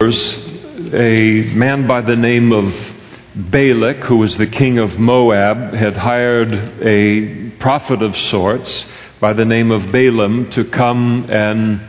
a 0.00 1.42
man 1.56 1.88
by 1.88 2.00
the 2.00 2.14
name 2.14 2.52
of 2.52 2.72
Balak, 3.34 3.96
who 4.04 4.18
was 4.18 4.38
the 4.38 4.46
king 4.46 4.78
of 4.78 4.96
Moab, 4.96 5.74
had 5.74 5.96
hired 5.96 6.52
a 6.52 7.50
prophet 7.58 8.00
of 8.00 8.16
sorts 8.16 8.86
by 9.18 9.32
the 9.32 9.44
name 9.44 9.72
of 9.72 9.90
Balaam 9.90 10.50
to 10.50 10.66
come 10.66 11.28
and, 11.28 11.80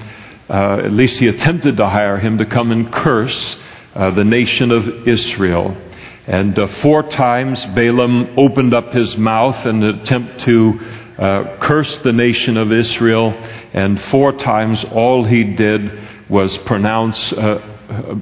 uh, 0.49 0.85
at 0.85 0.91
least 0.91 1.19
he 1.19 1.27
attempted 1.27 1.77
to 1.77 1.87
hire 1.87 2.17
him 2.17 2.39
to 2.39 2.47
come 2.47 2.71
and 2.71 2.91
curse 2.91 3.57
uh, 3.93 4.09
the 4.09 4.23
nation 4.23 4.71
of 4.71 5.07
Israel. 5.07 5.77
And 6.25 6.57
uh, 6.57 6.65
four 6.81 7.03
times 7.03 7.63
Balaam 7.75 8.33
opened 8.39 8.73
up 8.73 8.91
his 8.91 9.17
mouth 9.17 9.67
in 9.67 9.83
an 9.83 9.99
attempt 9.99 10.39
to 10.45 10.79
uh, 11.19 11.57
curse 11.59 11.99
the 11.99 12.13
nation 12.13 12.57
of 12.57 12.71
Israel, 12.71 13.33
and 13.73 14.01
four 14.05 14.31
times 14.31 14.83
all 14.85 15.25
he 15.25 15.43
did 15.43 16.27
was 16.27 16.57
pronounce 16.57 17.33
uh, 17.33 17.75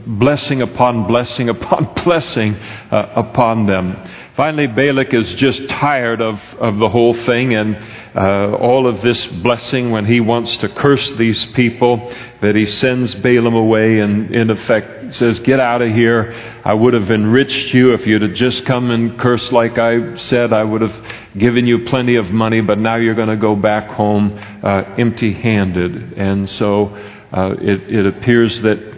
blessing 0.06 0.62
upon 0.62 1.08
blessing 1.08 1.50
upon 1.50 1.94
blessing 2.04 2.56
uh, 2.56 3.14
upon 3.16 3.66
them. 3.66 3.96
Finally, 4.36 4.68
Balak 4.68 5.16
is 5.16 5.34
just 5.34 5.68
tired 5.68 6.22
of, 6.22 6.40
of 6.60 6.78
the 6.78 6.90
whole 6.90 7.16
thing 7.16 7.56
and 7.56 7.76
uh, 8.16 8.56
all 8.58 8.88
of 8.88 9.02
this 9.02 9.26
blessing 9.28 9.92
when 9.92 10.06
he 10.06 10.20
wants 10.20 10.58
to 10.58 10.70
curse 10.70 11.12
these 11.14 11.46
people, 11.48 12.14
that 12.42 12.56
he 12.56 12.66
sends 12.66 13.14
Balaam 13.16 13.56
away 13.56 14.00
and, 14.00 14.34
in 14.36 14.50
effect, 14.50 15.14
says, 15.14 15.40
Get 15.40 15.60
out 15.60 15.82
of 15.82 15.94
here. 15.94 16.34
I 16.64 16.74
would 16.74 16.94
have 16.94 17.12
enriched 17.12 17.74
you 17.74 17.94
if 17.94 18.08
you'd 18.08 18.22
have 18.22 18.34
just 18.34 18.66
come 18.66 18.92
and 18.92 19.20
cursed 19.20 19.52
like 19.52 19.78
I 19.78 20.16
said. 20.18 20.54
I 20.54 20.64
would 20.64 20.82
have 20.82 21.16
given 21.38 21.66
you 21.68 21.86
plenty 21.86 22.16
of 22.16 22.32
money, 22.32 22.62
but 22.62 22.80
now 22.80 22.96
you're 22.98 23.16
going 23.16 23.30
to 23.30 23.38
go 23.38 23.56
back 23.56 23.90
home 23.90 24.38
uh, 24.64 24.96
empty 24.98 25.34
handed. 25.34 26.14
And 26.14 26.50
so 26.50 26.88
uh, 27.32 27.56
it, 27.60 27.90
it 27.90 28.06
appears 28.06 28.62
that 28.62 28.97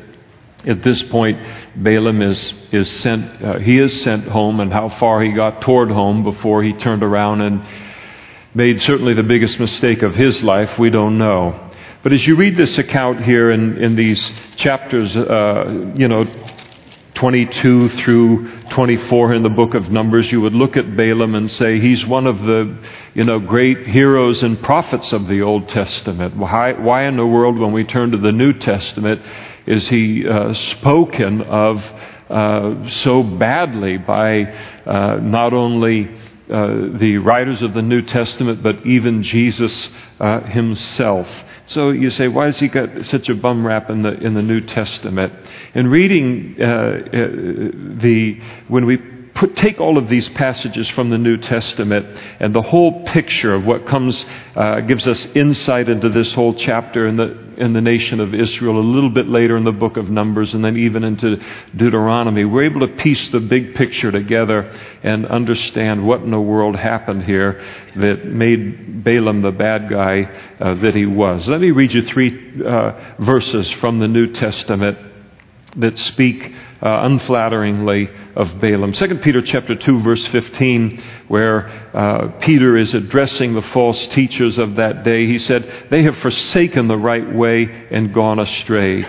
at 0.65 0.83
this 0.83 1.01
point, 1.03 1.39
Balaam 1.75 2.21
is, 2.21 2.53
is 2.71 2.89
sent, 2.89 3.43
uh, 3.43 3.59
he 3.59 3.79
is 3.79 4.01
sent 4.01 4.27
home, 4.27 4.59
and 4.59 4.71
how 4.71 4.89
far 4.89 5.21
he 5.21 5.31
got 5.31 5.61
toward 5.61 5.89
home 5.89 6.23
before 6.23 6.63
he 6.63 6.73
turned 6.73 7.03
around 7.03 7.41
and 7.41 7.65
made 8.53 8.79
certainly 8.81 9.13
the 9.13 9.23
biggest 9.23 9.59
mistake 9.59 10.01
of 10.01 10.15
his 10.15 10.43
life, 10.43 10.77
we 10.77 10.89
don't 10.89 11.17
know. 11.17 11.71
But 12.01 12.13
as 12.13 12.25
you 12.25 12.35
read 12.35 12.55
this 12.55 12.77
account 12.77 13.23
here 13.23 13.51
in, 13.51 13.77
in 13.77 13.95
these 13.95 14.31
chapters, 14.55 15.15
uh, 15.15 15.93
you 15.95 16.07
know, 16.07 16.25
22 17.13 17.89
through 17.89 18.49
24 18.69 19.33
in 19.33 19.43
the 19.43 19.49
book 19.49 19.73
of 19.73 19.91
Numbers, 19.91 20.31
you 20.31 20.39
would 20.39 20.53
look 20.53 20.77
at 20.77 20.95
Balaam 20.95 21.35
and 21.35 21.51
say 21.51 21.79
he's 21.79 22.05
one 22.05 22.25
of 22.25 22.39
the, 22.43 22.77
you 23.13 23.25
know, 23.25 23.39
great 23.39 23.87
heroes 23.87 24.41
and 24.41 24.61
prophets 24.61 25.11
of 25.11 25.27
the 25.27 25.41
Old 25.41 25.67
Testament. 25.67 26.37
Why, 26.37 26.71
why 26.73 27.05
in 27.07 27.17
the 27.17 27.27
world, 27.27 27.59
when 27.59 27.73
we 27.73 27.83
turn 27.83 28.11
to 28.11 28.17
the 28.17 28.31
New 28.31 28.53
Testament, 28.53 29.21
is 29.69 29.87
he 29.87 30.27
uh, 30.27 30.51
spoken 30.53 31.41
of 31.41 31.77
uh, 32.29 32.87
so 32.89 33.23
badly 33.23 33.97
by 33.97 34.43
uh, 34.85 35.19
not 35.21 35.53
only 35.53 36.09
uh, 36.49 36.97
the 36.97 37.17
writers 37.17 37.61
of 37.61 37.73
the 37.73 37.81
New 37.81 38.01
Testament, 38.01 38.63
but 38.63 38.85
even 38.85 39.21
Jesus 39.21 39.89
uh, 40.19 40.41
himself. 40.41 41.27
So 41.65 41.91
you 41.91 42.09
say, 42.09 42.27
why 42.27 42.47
has 42.47 42.59
he 42.59 42.67
got 42.67 43.05
such 43.05 43.29
a 43.29 43.35
bum 43.35 43.65
rap 43.65 43.91
in 43.91 44.01
the 44.01 44.13
in 44.13 44.33
the 44.33 44.41
New 44.41 44.61
Testament? 44.61 45.31
In 45.75 45.87
reading 45.87 46.59
uh, 46.59 47.03
the 48.01 48.41
when 48.67 48.87
we 48.87 48.97
put, 49.39 49.55
take 49.55 49.79
all 49.79 49.97
of 49.97 50.09
these 50.09 50.27
passages 50.29 50.87
from 50.89 51.09
the 51.09 51.17
New 51.17 51.37
Testament 51.37 52.05
and 52.39 52.53
the 52.53 52.61
whole 52.61 53.05
picture 53.05 53.53
of 53.53 53.65
what 53.65 53.85
comes, 53.85 54.25
uh, 54.55 54.81
gives 54.81 55.07
us 55.07 55.25
insight 55.35 55.89
into 55.89 56.09
this 56.09 56.33
whole 56.33 56.53
chapter 56.53 57.07
And 57.07 57.17
the, 57.17 57.48
in 57.59 57.73
the 57.73 57.81
nation 57.81 58.19
of 58.19 58.33
Israel, 58.33 58.79
a 58.79 58.81
little 58.81 59.09
bit 59.09 59.27
later 59.27 59.57
in 59.57 59.63
the 59.63 59.71
book 59.71 59.97
of 59.97 60.09
Numbers, 60.09 60.53
and 60.53 60.63
then 60.63 60.77
even 60.77 61.03
into 61.03 61.35
Deuteronomy. 61.75 62.45
We're 62.45 62.63
able 62.63 62.81
to 62.81 62.95
piece 62.95 63.29
the 63.29 63.39
big 63.39 63.75
picture 63.75 64.11
together 64.11 64.61
and 65.03 65.25
understand 65.25 66.07
what 66.07 66.21
in 66.21 66.31
the 66.31 66.39
world 66.39 66.75
happened 66.75 67.23
here 67.23 67.61
that 67.97 68.25
made 68.25 69.03
Balaam 69.03 69.41
the 69.41 69.51
bad 69.51 69.89
guy 69.89 70.23
uh, 70.59 70.75
that 70.75 70.95
he 70.95 71.05
was. 71.05 71.47
Let 71.47 71.61
me 71.61 71.71
read 71.71 71.93
you 71.93 72.03
three 72.03 72.63
uh, 72.63 73.15
verses 73.19 73.69
from 73.73 73.99
the 73.99 74.07
New 74.07 74.27
Testament 74.27 75.08
that 75.77 75.97
speak 75.97 76.53
uh, 76.81 77.07
unflatteringly 77.07 78.09
of 78.35 78.59
Balaam. 78.59 78.93
2 78.93 79.17
Peter 79.19 79.41
chapter 79.41 79.75
2 79.75 80.01
verse 80.01 80.25
15 80.27 81.01
where 81.27 81.67
uh, 81.95 82.27
Peter 82.39 82.77
is 82.77 82.93
addressing 82.93 83.53
the 83.53 83.61
false 83.61 84.07
teachers 84.07 84.57
of 84.57 84.75
that 84.75 85.03
day. 85.03 85.27
He 85.27 85.39
said, 85.39 85.87
"They 85.89 86.03
have 86.03 86.17
forsaken 86.17 86.87
the 86.87 86.97
right 86.97 87.33
way 87.33 87.87
and 87.91 88.13
gone 88.13 88.39
astray, 88.39 89.05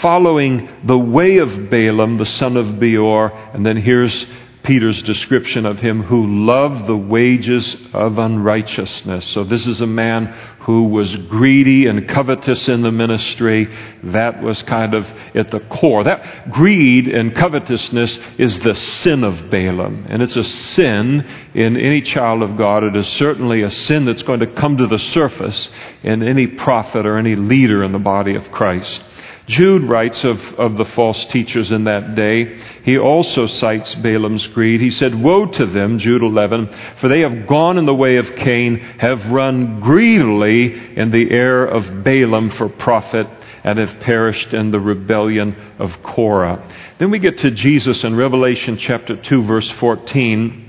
following 0.00 0.68
the 0.84 0.98
way 0.98 1.38
of 1.38 1.70
Balaam 1.70 2.18
the 2.18 2.26
son 2.26 2.56
of 2.56 2.78
Beor." 2.78 3.32
And 3.52 3.66
then 3.66 3.76
here's 3.78 4.26
Peter's 4.66 5.02
description 5.04 5.64
of 5.64 5.78
him 5.78 6.02
who 6.02 6.44
loved 6.44 6.86
the 6.86 6.96
wages 6.96 7.76
of 7.92 8.18
unrighteousness. 8.18 9.24
So, 9.28 9.44
this 9.44 9.64
is 9.66 9.80
a 9.80 9.86
man 9.86 10.34
who 10.66 10.88
was 10.88 11.14
greedy 11.14 11.86
and 11.86 12.08
covetous 12.08 12.68
in 12.68 12.82
the 12.82 12.90
ministry. 12.90 13.68
That 14.02 14.42
was 14.42 14.64
kind 14.64 14.94
of 14.94 15.06
at 15.32 15.52
the 15.52 15.60
core. 15.60 16.02
That 16.02 16.50
greed 16.50 17.06
and 17.06 17.32
covetousness 17.32 18.18
is 18.36 18.58
the 18.58 18.74
sin 18.74 19.22
of 19.22 19.48
Balaam. 19.48 20.06
And 20.08 20.22
it's 20.22 20.34
a 20.34 20.42
sin 20.42 21.24
in 21.54 21.76
any 21.76 22.00
child 22.00 22.42
of 22.42 22.56
God. 22.56 22.82
It 22.82 22.96
is 22.96 23.06
certainly 23.06 23.62
a 23.62 23.70
sin 23.70 24.06
that's 24.06 24.24
going 24.24 24.40
to 24.40 24.48
come 24.48 24.76
to 24.78 24.88
the 24.88 24.98
surface 24.98 25.70
in 26.02 26.24
any 26.24 26.48
prophet 26.48 27.06
or 27.06 27.16
any 27.16 27.36
leader 27.36 27.84
in 27.84 27.92
the 27.92 28.00
body 28.00 28.34
of 28.34 28.50
Christ. 28.50 29.00
Jude 29.46 29.84
writes 29.84 30.24
of, 30.24 30.40
of 30.54 30.76
the 30.76 30.84
false 30.84 31.24
teachers 31.26 31.70
in 31.70 31.84
that 31.84 32.16
day. 32.16 32.58
He 32.82 32.98
also 32.98 33.46
cites 33.46 33.94
Balaam's 33.94 34.46
greed. 34.48 34.80
He 34.80 34.90
said, 34.90 35.14
Woe 35.14 35.46
to 35.46 35.66
them, 35.66 35.98
Jude 35.98 36.22
11, 36.22 36.68
for 36.96 37.08
they 37.08 37.20
have 37.20 37.46
gone 37.46 37.78
in 37.78 37.86
the 37.86 37.94
way 37.94 38.16
of 38.16 38.34
Cain, 38.34 38.78
have 38.78 39.30
run 39.30 39.80
greedily 39.80 40.96
in 40.96 41.10
the 41.10 41.30
air 41.30 41.64
of 41.64 42.02
Balaam 42.02 42.50
for 42.50 42.68
profit, 42.68 43.28
and 43.62 43.78
have 43.78 44.00
perished 44.00 44.52
in 44.52 44.70
the 44.70 44.80
rebellion 44.80 45.56
of 45.78 46.02
Korah. 46.02 46.68
Then 46.98 47.10
we 47.10 47.18
get 47.18 47.38
to 47.38 47.50
Jesus 47.50 48.04
in 48.04 48.16
Revelation 48.16 48.76
chapter 48.76 49.16
2, 49.16 49.42
verse 49.44 49.70
14. 49.72 50.65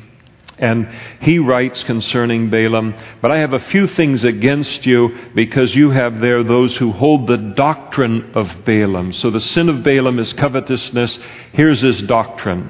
And 0.60 0.88
he 1.22 1.38
writes 1.38 1.84
concerning 1.84 2.50
Balaam, 2.50 2.96
But 3.22 3.32
I 3.32 3.40
have 3.40 3.54
a 3.54 3.60
few 3.60 3.88
things 3.88 4.24
against 4.24 4.86
you 4.86 5.16
because 5.36 5.76
you 5.76 5.92
have 5.92 6.20
there 6.20 6.44
those 6.44 6.76
who 6.78 6.92
hold 6.92 7.28
the 7.28 7.38
doctrine 7.38 8.32
of 8.34 8.66
Balaam. 8.66 9.14
So 9.14 9.30
the 9.30 9.40
sin 9.40 9.70
of 9.70 9.84
Balaam 9.84 10.18
is 10.18 10.34
covetousness. 10.34 11.20
Here's 11.54 11.82
his 11.82 12.02
doctrine. 12.02 12.70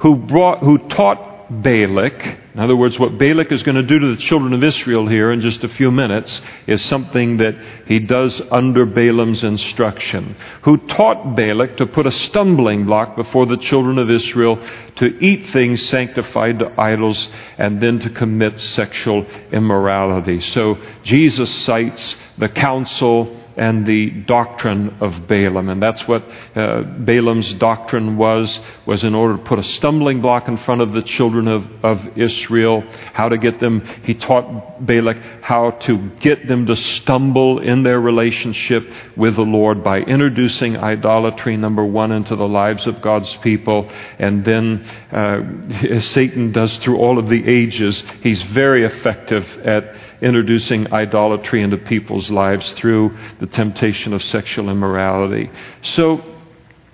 Who, 0.00 0.16
brought, 0.16 0.60
who 0.60 0.78
taught 0.88 1.27
Balak, 1.50 2.38
in 2.54 2.60
other 2.60 2.76
words, 2.76 2.98
what 2.98 3.16
Balak 3.16 3.52
is 3.52 3.62
going 3.62 3.76
to 3.76 3.82
do 3.82 3.98
to 3.98 4.14
the 4.14 4.20
children 4.20 4.52
of 4.52 4.62
Israel 4.62 5.06
here 5.06 5.32
in 5.32 5.40
just 5.40 5.64
a 5.64 5.68
few 5.68 5.90
minutes 5.90 6.42
is 6.66 6.84
something 6.84 7.38
that 7.38 7.54
he 7.86 8.00
does 8.00 8.40
under 8.50 8.84
Balaam's 8.84 9.44
instruction, 9.44 10.36
who 10.62 10.76
taught 10.76 11.36
Balak 11.36 11.78
to 11.78 11.86
put 11.86 12.06
a 12.06 12.10
stumbling 12.10 12.84
block 12.84 13.16
before 13.16 13.46
the 13.46 13.56
children 13.56 13.98
of 13.98 14.10
Israel 14.10 14.56
to 14.96 15.06
eat 15.24 15.50
things 15.50 15.88
sanctified 15.88 16.58
to 16.58 16.80
idols 16.80 17.28
and 17.56 17.80
then 17.80 17.98
to 18.00 18.10
commit 18.10 18.60
sexual 18.60 19.24
immorality. 19.50 20.40
So 20.40 20.76
Jesus 21.02 21.48
cites 21.64 22.16
the 22.36 22.48
counsel 22.48 23.37
and 23.58 23.84
the 23.84 24.10
doctrine 24.10 24.96
of 25.00 25.26
Balaam. 25.26 25.68
And 25.68 25.82
that's 25.82 26.06
what 26.06 26.22
uh, 26.54 26.82
Balaam's 26.82 27.52
doctrine 27.54 28.16
was, 28.16 28.60
was 28.86 29.02
in 29.02 29.14
order 29.14 29.36
to 29.36 29.42
put 29.42 29.58
a 29.58 29.64
stumbling 29.64 30.20
block 30.20 30.48
in 30.48 30.56
front 30.58 30.80
of 30.80 30.92
the 30.92 31.02
children 31.02 31.48
of, 31.48 31.66
of 31.82 32.16
Israel, 32.16 32.82
how 33.12 33.28
to 33.28 33.36
get 33.36 33.58
them, 33.58 33.80
he 34.04 34.14
taught 34.14 34.86
Balak 34.86 35.16
how 35.42 35.72
to 35.72 36.10
get 36.20 36.46
them 36.46 36.66
to 36.66 36.76
stumble 36.76 37.58
in 37.58 37.82
their 37.82 38.00
relationship 38.00 38.88
with 39.16 39.36
the 39.36 39.42
Lord 39.42 39.82
by 39.82 40.00
introducing 40.00 40.76
idolatry, 40.76 41.56
number 41.56 41.84
one, 41.84 42.12
into 42.12 42.36
the 42.36 42.48
lives 42.48 42.86
of 42.86 43.02
God's 43.02 43.34
people. 43.36 43.90
And 44.18 44.44
then, 44.44 44.88
uh, 45.12 45.88
as 45.90 46.06
Satan 46.18 46.52
does 46.52 46.76
through 46.78 46.98
all 46.98 47.18
of 47.18 47.28
the 47.28 47.48
ages, 47.48 48.04
he's 48.22 48.42
very 48.42 48.84
effective 48.84 49.44
at 49.64 49.94
introducing 50.20 50.92
idolatry 50.92 51.62
into 51.62 51.76
people's 51.76 52.30
lives 52.30 52.72
through 52.72 53.16
the 53.40 53.46
temptation 53.46 54.12
of 54.12 54.22
sexual 54.22 54.68
immorality. 54.70 55.50
So, 55.82 56.22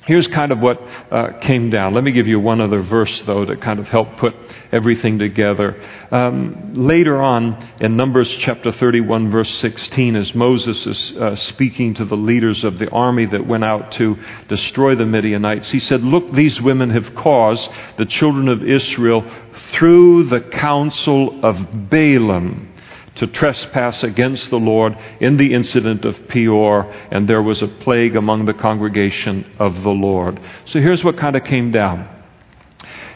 here's 0.06 0.28
kind 0.28 0.52
of 0.52 0.60
what 0.60 0.80
uh, 1.10 1.38
came 1.40 1.70
down. 1.70 1.94
Let 1.94 2.04
me 2.04 2.12
give 2.12 2.26
you 2.26 2.38
one 2.38 2.60
other 2.60 2.82
verse, 2.82 3.22
though, 3.22 3.44
to 3.44 3.56
kind 3.56 3.80
of 3.80 3.86
help 3.86 4.16
put 4.16 4.34
everything 4.70 5.18
together. 5.18 5.80
Um, 6.10 6.74
later 6.74 7.22
on 7.22 7.70
in 7.80 7.96
Numbers 7.96 8.28
chapter 8.36 8.70
31, 8.72 9.30
verse 9.30 9.50
16, 9.58 10.16
as 10.16 10.34
Moses 10.34 10.86
is 10.86 11.16
uh, 11.16 11.36
speaking 11.36 11.94
to 11.94 12.04
the 12.04 12.16
leaders 12.16 12.64
of 12.64 12.78
the 12.78 12.90
army 12.90 13.26
that 13.26 13.46
went 13.46 13.64
out 13.64 13.92
to 13.92 14.18
destroy 14.48 14.94
the 14.94 15.06
Midianites, 15.06 15.70
he 15.70 15.78
said, 15.78 16.02
Look, 16.02 16.32
these 16.32 16.60
women 16.60 16.90
have 16.90 17.14
caused 17.14 17.70
the 17.96 18.06
children 18.06 18.48
of 18.48 18.62
Israel 18.62 19.24
through 19.72 20.24
the 20.24 20.40
counsel 20.40 21.44
of 21.44 21.88
Balaam 21.88 22.73
to 23.16 23.26
trespass 23.26 24.02
against 24.02 24.50
the 24.50 24.58
Lord 24.58 24.96
in 25.20 25.37
the 25.37 25.55
incident 25.55 26.05
of 26.05 26.28
Peor, 26.28 26.93
and 27.11 27.28
there 27.28 27.43
was 27.43 27.62
a 27.62 27.69
plague 27.69 28.16
among 28.16 28.44
the 28.44 28.55
congregation 28.55 29.50
of 29.58 29.82
the 29.82 29.90
Lord. 29.90 30.40
So 30.64 30.81
here's 30.81 31.05
what 31.05 31.16
kind 31.16 31.37
of 31.37 31.44
came 31.44 31.70
down. 31.70 32.08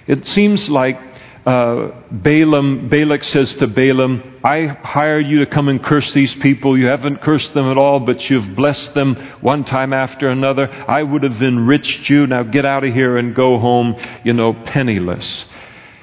It 0.06 0.26
seems 0.26 0.70
like 0.70 0.98
uh, 1.44 2.02
Balaam, 2.10 2.88
Balak 2.88 3.24
says 3.24 3.54
to 3.56 3.66
Balaam, 3.66 4.40
I 4.44 4.66
hired 4.66 5.26
you 5.26 5.40
to 5.40 5.46
come 5.46 5.68
and 5.68 5.82
curse 5.82 6.12
these 6.12 6.34
people. 6.36 6.78
You 6.78 6.86
haven't 6.86 7.22
cursed 7.22 7.54
them 7.54 7.70
at 7.70 7.78
all, 7.78 8.00
but 8.00 8.28
you've 8.28 8.54
blessed 8.54 8.94
them 8.94 9.14
one 9.40 9.64
time 9.64 9.92
after 9.92 10.28
another. 10.28 10.68
I 10.70 11.02
would 11.02 11.22
have 11.22 11.42
enriched 11.42 12.08
you. 12.10 12.26
Now 12.26 12.42
get 12.42 12.64
out 12.64 12.84
of 12.84 12.92
here 12.92 13.16
and 13.16 13.34
go 13.34 13.58
home, 13.58 13.96
you 14.24 14.32
know, 14.32 14.52
penniless. 14.52 15.46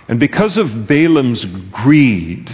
And 0.08 0.20
because 0.20 0.58
of 0.58 0.88
Balaam's 0.88 1.46
greed 1.46 2.52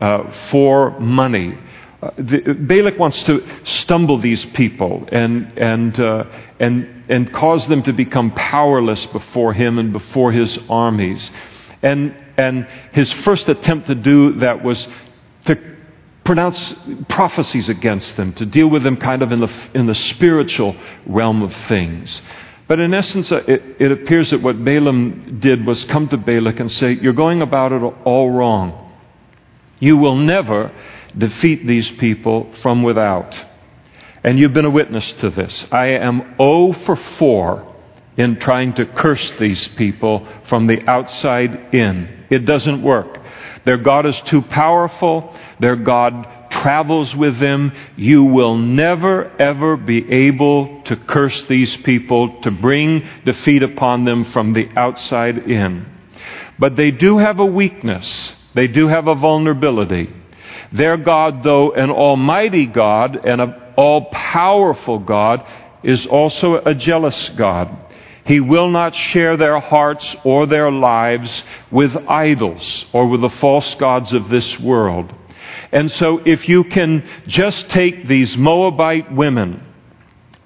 uh, 0.00 0.30
for 0.50 0.98
money, 0.98 1.58
uh, 2.02 2.10
the, 2.16 2.54
Balak 2.54 2.98
wants 2.98 3.22
to 3.24 3.46
stumble 3.64 4.18
these 4.18 4.44
people 4.46 5.06
and, 5.12 5.58
and, 5.58 6.00
uh, 6.00 6.24
and, 6.58 7.04
and 7.10 7.32
cause 7.32 7.66
them 7.68 7.82
to 7.82 7.92
become 7.92 8.30
powerless 8.32 9.04
before 9.06 9.52
him 9.52 9.78
and 9.78 9.92
before 9.92 10.32
his 10.32 10.58
armies. 10.70 11.30
And, 11.82 12.14
and 12.38 12.66
his 12.92 13.12
first 13.12 13.48
attempt 13.48 13.88
to 13.88 13.94
do 13.94 14.32
that 14.40 14.64
was 14.64 14.88
to 15.44 15.58
pronounce 16.24 16.74
prophecies 17.08 17.68
against 17.68 18.16
them, 18.16 18.32
to 18.34 18.46
deal 18.46 18.68
with 18.68 18.82
them 18.82 18.96
kind 18.96 19.22
of 19.22 19.32
in 19.32 19.40
the, 19.40 19.52
in 19.74 19.86
the 19.86 19.94
spiritual 19.94 20.74
realm 21.06 21.42
of 21.42 21.54
things. 21.66 22.22
But 22.66 22.80
in 22.80 22.94
essence, 22.94 23.32
uh, 23.32 23.42
it, 23.48 23.62
it 23.80 23.92
appears 23.92 24.30
that 24.30 24.40
what 24.40 24.64
Balaam 24.64 25.40
did 25.40 25.66
was 25.66 25.84
come 25.86 26.08
to 26.08 26.16
Balak 26.16 26.60
and 26.60 26.70
say, 26.70 26.92
You're 26.92 27.12
going 27.12 27.42
about 27.42 27.72
it 27.72 27.82
all 27.82 28.30
wrong. 28.30 28.89
You 29.80 29.96
will 29.96 30.16
never 30.16 30.70
defeat 31.16 31.66
these 31.66 31.90
people 31.92 32.52
from 32.62 32.82
without. 32.82 33.38
And 34.22 34.38
you've 34.38 34.52
been 34.52 34.66
a 34.66 34.70
witness 34.70 35.10
to 35.14 35.30
this. 35.30 35.66
I 35.72 35.86
am 35.86 36.36
0 36.36 36.72
for 36.84 36.96
4 36.96 37.66
in 38.16 38.38
trying 38.38 38.74
to 38.74 38.84
curse 38.84 39.32
these 39.32 39.66
people 39.68 40.26
from 40.44 40.66
the 40.66 40.86
outside 40.88 41.74
in. 41.74 42.26
It 42.28 42.44
doesn't 42.44 42.82
work. 42.82 43.18
Their 43.64 43.78
God 43.78 44.04
is 44.06 44.20
too 44.22 44.42
powerful. 44.42 45.34
Their 45.58 45.76
God 45.76 46.50
travels 46.50 47.16
with 47.16 47.38
them. 47.38 47.72
You 47.96 48.24
will 48.24 48.56
never, 48.56 49.30
ever 49.40 49.76
be 49.76 50.10
able 50.10 50.82
to 50.82 50.96
curse 50.96 51.44
these 51.44 51.76
people, 51.78 52.40
to 52.42 52.50
bring 52.50 53.06
defeat 53.24 53.62
upon 53.62 54.04
them 54.04 54.24
from 54.26 54.52
the 54.52 54.68
outside 54.76 55.38
in. 55.50 55.86
But 56.58 56.76
they 56.76 56.90
do 56.90 57.18
have 57.18 57.40
a 57.40 57.46
weakness. 57.46 58.36
They 58.54 58.66
do 58.66 58.88
have 58.88 59.06
a 59.06 59.14
vulnerability. 59.14 60.12
Their 60.72 60.96
God, 60.96 61.42
though 61.42 61.72
an 61.72 61.90
almighty 61.90 62.66
God 62.66 63.24
and 63.24 63.40
an 63.40 63.54
all 63.76 64.06
powerful 64.06 64.98
God, 64.98 65.44
is 65.82 66.06
also 66.06 66.56
a 66.56 66.74
jealous 66.74 67.28
God. 67.30 67.76
He 68.24 68.40
will 68.40 68.68
not 68.68 68.94
share 68.94 69.36
their 69.36 69.58
hearts 69.58 70.14
or 70.24 70.46
their 70.46 70.70
lives 70.70 71.42
with 71.70 71.96
idols 72.08 72.86
or 72.92 73.08
with 73.08 73.22
the 73.22 73.30
false 73.30 73.74
gods 73.76 74.12
of 74.12 74.28
this 74.28 74.58
world. 74.60 75.12
And 75.72 75.90
so, 75.90 76.18
if 76.24 76.48
you 76.48 76.64
can 76.64 77.08
just 77.26 77.70
take 77.70 78.06
these 78.06 78.36
Moabite 78.36 79.12
women 79.12 79.66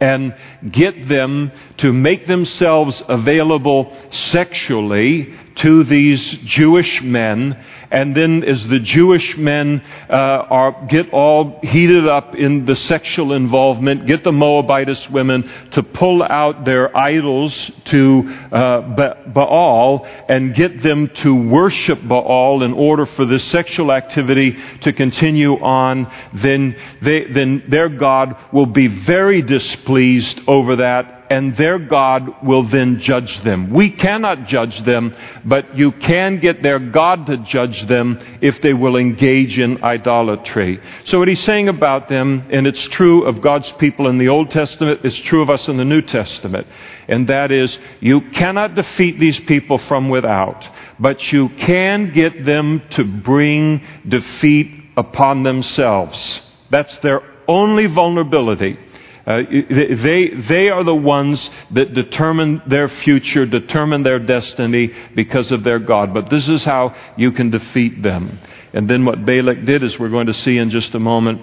and 0.01 0.35
get 0.71 1.09
them 1.09 1.53
to 1.79 1.93
make 1.93 2.27
themselves 2.27 3.03
available 3.09 3.95
sexually 4.11 5.35
to 5.57 5.85
these 5.85 6.33
Jewish 6.45 7.03
men 7.03 7.65
and 7.95 8.13
then 8.17 8.43
as 8.43 8.67
the 8.67 8.81
Jewish 8.81 9.37
men 9.37 9.81
uh, 10.11 10.13
are, 10.13 10.87
get 10.89 11.11
all 11.11 11.61
heated 11.63 12.09
up 12.09 12.35
in 12.35 12.65
the 12.67 12.75
sexual 12.75 13.33
involvement, 13.33 14.07
get 14.07 14.25
the 14.25 14.33
Moabitess 14.33 15.09
women 15.11 15.49
to 15.71 15.83
pull 15.85 16.21
out 16.25 16.65
their 16.65 16.95
idols 16.97 17.71
to 17.85 18.37
uh, 18.51 18.81
Baal 19.29 20.05
and 20.29 20.57
get 20.57 20.83
them 20.83 21.09
to 21.19 21.49
worship 21.49 22.01
Baal 22.03 22.65
in 22.65 22.73
order 22.73 23.07
for 23.07 23.25
this 23.27 23.45
sexual 23.45 23.93
activity 23.93 24.59
to 24.81 24.93
continue 24.93 25.53
on, 25.63 26.13
then, 26.33 26.77
they, 27.01 27.27
then 27.33 27.63
their 27.69 27.89
God 27.89 28.37
will 28.53 28.67
be 28.67 28.89
very 28.89 29.41
displeased 29.41 30.41
over 30.49 30.77
that 30.77 31.24
and 31.31 31.57
their 31.57 31.79
God 31.79 32.43
will 32.43 32.65
then 32.65 33.01
judge 33.01 33.41
them. 33.43 33.71
We 33.71 33.91
cannot 33.91 34.47
judge 34.47 34.83
them, 34.83 35.15
but 35.45 35.77
you 35.77 35.93
can 35.93 36.39
get 36.39 36.63
their 36.63 36.79
God 36.79 37.27
to 37.27 37.39
judge 37.39 37.87
them 37.87 38.19
if 38.41 38.61
they 38.61 38.73
will 38.73 38.97
engage 38.97 39.59
in 39.59 39.83
idolatry. 39.83 40.81
So, 41.05 41.19
what 41.19 41.29
he's 41.29 41.43
saying 41.43 41.69
about 41.69 42.09
them, 42.09 42.49
and 42.51 42.67
it's 42.67 42.85
true 42.89 43.25
of 43.25 43.41
God's 43.41 43.71
people 43.73 44.09
in 44.09 44.19
the 44.19 44.29
Old 44.29 44.51
Testament, 44.51 45.01
it's 45.05 45.21
true 45.21 45.43
of 45.43 45.51
us 45.51 45.69
in 45.69 45.77
the 45.77 45.85
New 45.85 46.03
Testament, 46.03 46.67
and 47.09 47.29
that 47.29 47.51
is, 47.51 47.79
you 48.01 48.21
cannot 48.33 48.75
defeat 48.75 49.19
these 49.19 49.39
people 49.41 49.79
from 49.79 50.09
without, 50.09 50.69
but 50.99 51.33
you 51.33 51.49
can 51.51 52.13
get 52.13 52.45
them 52.45 52.83
to 52.91 53.05
bring 53.05 53.83
defeat 54.07 54.71
upon 54.97 55.43
themselves. 55.43 56.41
That's 56.71 56.97
their 56.99 57.23
only 57.49 57.87
vulnerability. 57.87 58.79
Uh, 59.27 59.41
they, 59.51 60.29
they 60.49 60.69
are 60.69 60.85
the 60.85 60.95
ones 60.95 61.49
that 61.71 61.95
determine 61.95 62.61
their 62.67 62.89
future, 62.89 63.47
determine 63.47 64.03
their 64.03 64.19
destiny 64.19 64.93
because 65.15 65.51
of 65.51 65.65
their 65.65 65.79
God. 65.79 66.13
But 66.13 66.29
this 66.29 66.47
is 66.49 66.63
how 66.65 66.95
you 67.17 67.33
can 67.33 67.51
defeat 67.51 68.03
them. 68.03 68.39
And 68.75 68.89
then 68.89 69.05
what 69.07 69.25
Balak 69.25 69.65
did, 69.65 69.83
as 69.83 69.99
we're 69.99 70.11
going 70.11 70.27
to 70.27 70.35
see 70.35 70.59
in 70.59 70.69
just 70.69 70.95
a 70.95 70.99
moment, 70.99 71.41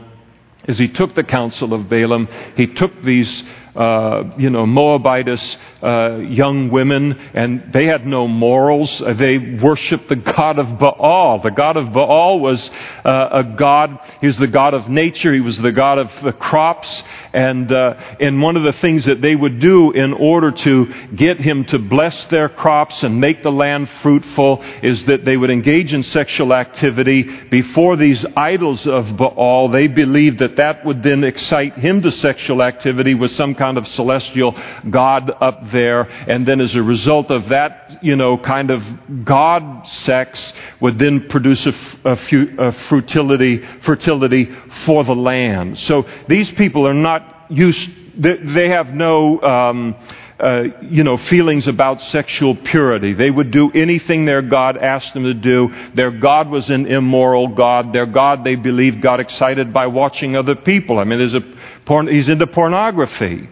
is 0.68 0.78
he 0.78 0.88
took 0.90 1.16
the 1.16 1.24
counsel 1.24 1.74
of 1.74 1.90
Balaam, 1.90 2.28
he 2.56 2.68
took 2.68 3.02
these 3.02 3.44
uh, 3.76 4.24
you 4.38 4.50
know, 4.50 4.66
Moabitess 4.66 5.58
uh, 5.82 6.18
young 6.18 6.70
women, 6.70 7.14
and 7.34 7.72
they 7.74 7.86
had 7.86 8.06
no 8.06 8.28
morals. 8.28 9.02
Uh, 9.02 9.14
they 9.14 9.38
worshiped 9.38 10.10
the 10.10 10.16
god 10.16 10.60
of 10.60 10.78
Baal. 10.78 11.40
The 11.40 11.52
god 11.52 11.78
of 11.78 11.92
Baal 11.92 12.40
was 12.40 12.70
uh, 13.04 13.30
a 13.32 13.44
god, 13.44 14.00
he 14.20 14.28
was 14.28 14.38
the 14.38 14.48
god 14.48 14.74
of 14.74 14.90
nature, 14.90 15.34
he 15.34 15.42
was 15.42 15.58
the 15.58 15.72
god 15.72 15.98
of 15.98 16.12
the 16.22 16.34
crops, 16.34 17.04
and, 17.34 17.72
uh, 17.72 17.96
and 18.20 18.42
one 18.42 18.58
of 18.58 18.64
the 18.64 18.74
things 18.74 19.06
that 19.06 19.22
they 19.22 19.36
would 19.36 19.60
do 19.60 19.92
in 19.92 20.14
order 20.14 20.52
to 20.52 20.94
get 21.16 21.40
him 21.40 21.66
to 21.66 21.80
bless 21.80 22.26
their 22.26 22.50
crops 22.50 23.04
and 23.04 23.20
make 23.20 23.42
the 23.42 23.52
land 23.52 23.90
fruitful 24.02 24.64
is 24.84 25.06
that 25.06 25.26
they 25.26 25.38
would 25.38 25.50
engage 25.50 25.94
in 25.94 26.04
sexual 26.04 26.54
activity 26.54 27.24
before 27.50 27.96
these 27.96 28.26
idols 28.36 28.86
of 28.86 29.16
Baal. 29.18 29.70
They 29.70 29.88
believed 29.88 30.40
that 30.40 30.58
that 30.58 30.86
would 30.86 31.02
then 31.04 31.24
excite 31.24 31.76
him 31.76 32.02
to 32.02 32.12
sexual 32.12 32.62
activity 32.62 33.16
with 33.16 33.32
some 33.32 33.56
kind 33.62 33.78
of 33.78 33.88
celestial 33.88 34.52
God 34.90 35.32
up 35.40 35.70
there. 35.72 36.02
And 36.28 36.48
then 36.48 36.60
as 36.60 36.74
a 36.74 36.82
result 36.82 37.30
of 37.30 37.50
that, 37.50 38.00
you 38.02 38.16
know, 38.16 38.36
kind 38.40 38.72
of 38.72 38.82
God 39.24 39.88
sex 39.88 40.52
would 40.80 40.98
then 40.98 41.28
produce 41.30 41.68
a, 41.68 42.72
fertility, 42.90 43.64
fertility 43.82 44.46
for 44.86 45.04
the 45.04 45.14
land. 45.14 45.78
So 45.78 46.08
these 46.28 46.50
people 46.54 46.88
are 46.88 47.00
not 47.12 47.52
used, 47.52 47.88
they 48.18 48.70
have 48.70 48.88
no, 48.96 49.40
um, 49.42 49.96
uh, 50.42 50.64
you 50.82 51.04
know, 51.04 51.18
feelings 51.18 51.68
about 51.68 52.02
sexual 52.02 52.56
purity. 52.56 53.14
They 53.14 53.30
would 53.30 53.52
do 53.52 53.72
anything 53.72 54.26
their 54.26 54.42
God 54.42 54.76
asked 54.76 55.14
them 55.14 55.24
to 55.24 55.36
do. 55.36 55.72
Their 55.94 56.10
God 56.10 56.50
was 56.50 56.72
an 56.72 56.88
immoral 56.88 57.50
God. 57.50 57.94
Their 57.94 58.08
God, 58.08 58.44
they 58.44 58.56
believed, 58.56 59.02
got 59.02 59.20
excited 59.20 59.72
by 59.72 59.86
watching 59.86 60.36
other 60.36 60.56
people. 60.56 60.98
I 60.98 61.04
mean, 61.04 61.20
there's 61.20 61.36
a 61.36 61.44
porn, 61.86 62.08
he's 62.08 62.28
into 62.28 62.48
pornography. 62.48 63.50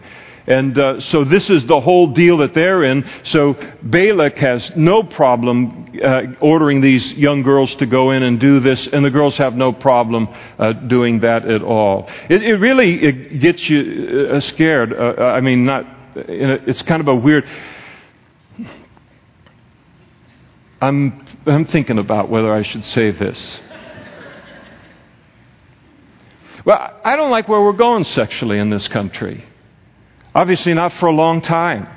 And 0.48 0.76
uh, 0.76 1.00
so 1.00 1.22
this 1.22 1.48
is 1.48 1.64
the 1.66 1.78
whole 1.78 2.08
deal 2.12 2.38
that 2.38 2.54
they're 2.54 2.82
in. 2.82 3.08
So 3.22 3.54
Balak 3.82 4.36
has 4.38 4.74
no 4.74 5.04
problem 5.04 5.96
uh, 6.02 6.22
ordering 6.40 6.80
these 6.80 7.12
young 7.12 7.42
girls 7.42 7.72
to 7.76 7.86
go 7.86 8.10
in 8.10 8.24
and 8.24 8.40
do 8.40 8.58
this, 8.58 8.88
and 8.88 9.04
the 9.04 9.10
girls 9.10 9.36
have 9.36 9.54
no 9.54 9.72
problem 9.72 10.28
uh, 10.58 10.72
doing 10.72 11.20
that 11.20 11.48
at 11.48 11.62
all. 11.62 12.08
It, 12.28 12.42
it 12.42 12.56
really 12.56 13.00
it 13.00 13.38
gets 13.38 13.68
you 13.68 14.30
uh, 14.32 14.40
scared. 14.40 14.92
Uh, 14.92 15.22
I 15.22 15.40
mean, 15.40 15.66
not 15.66 15.99
it's 16.14 16.82
kind 16.82 17.00
of 17.00 17.08
a 17.08 17.14
weird. 17.14 17.44
I'm, 20.80 21.26
I'm 21.46 21.66
thinking 21.66 21.98
about 21.98 22.30
whether 22.30 22.52
I 22.52 22.62
should 22.62 22.84
say 22.84 23.10
this. 23.10 23.60
Well, 26.64 27.00
I 27.04 27.16
don't 27.16 27.30
like 27.30 27.48
where 27.48 27.62
we're 27.62 27.72
going 27.72 28.04
sexually 28.04 28.58
in 28.58 28.70
this 28.70 28.88
country. 28.88 29.44
Obviously, 30.34 30.74
not 30.74 30.92
for 30.94 31.06
a 31.06 31.12
long 31.12 31.40
time. 31.40 31.88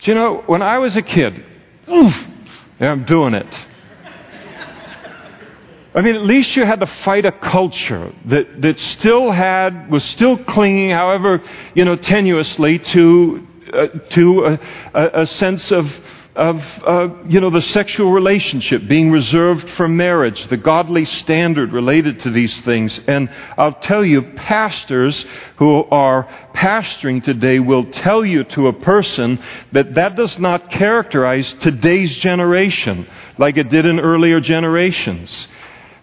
Do 0.00 0.10
you 0.10 0.14
know, 0.14 0.42
when 0.46 0.62
I 0.62 0.78
was 0.78 0.96
a 0.96 1.02
kid, 1.02 1.44
oof, 1.88 2.26
I'm 2.80 3.04
doing 3.04 3.34
it. 3.34 3.66
I 5.94 6.00
mean, 6.00 6.16
at 6.16 6.22
least 6.22 6.56
you 6.56 6.64
had 6.64 6.80
to 6.80 6.86
fight 6.86 7.24
a 7.24 7.30
culture 7.30 8.12
that, 8.24 8.62
that 8.62 8.80
still 8.80 9.30
had, 9.30 9.88
was 9.88 10.02
still 10.04 10.36
clinging, 10.36 10.90
however, 10.90 11.40
you 11.74 11.84
know, 11.84 11.96
tenuously 11.96 12.82
to, 12.86 13.46
uh, 13.72 13.86
to 14.10 14.44
a, 14.92 15.22
a, 15.22 15.26
sense 15.26 15.70
of 15.70 15.88
of 16.36 16.60
uh, 16.84 17.08
you 17.28 17.40
know 17.40 17.50
the 17.50 17.62
sexual 17.62 18.10
relationship 18.10 18.88
being 18.88 19.12
reserved 19.12 19.70
for 19.70 19.86
marriage, 19.86 20.48
the 20.48 20.56
godly 20.56 21.04
standard 21.04 21.72
related 21.72 22.18
to 22.20 22.30
these 22.30 22.60
things. 22.62 22.98
And 23.06 23.30
I'll 23.56 23.74
tell 23.74 24.04
you, 24.04 24.22
pastors 24.34 25.24
who 25.58 25.84
are 25.84 26.24
pastoring 26.52 27.22
today 27.22 27.60
will 27.60 27.84
tell 27.84 28.24
you 28.24 28.42
to 28.44 28.66
a 28.66 28.72
person 28.72 29.40
that 29.72 29.94
that 29.94 30.16
does 30.16 30.38
not 30.38 30.70
characterize 30.70 31.52
today's 31.54 32.16
generation 32.16 33.06
like 33.38 33.56
it 33.56 33.68
did 33.68 33.86
in 33.86 34.00
earlier 34.00 34.40
generations. 34.40 35.46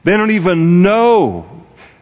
They 0.03 0.11
don't 0.11 0.31
even 0.31 0.81
know 0.81 1.45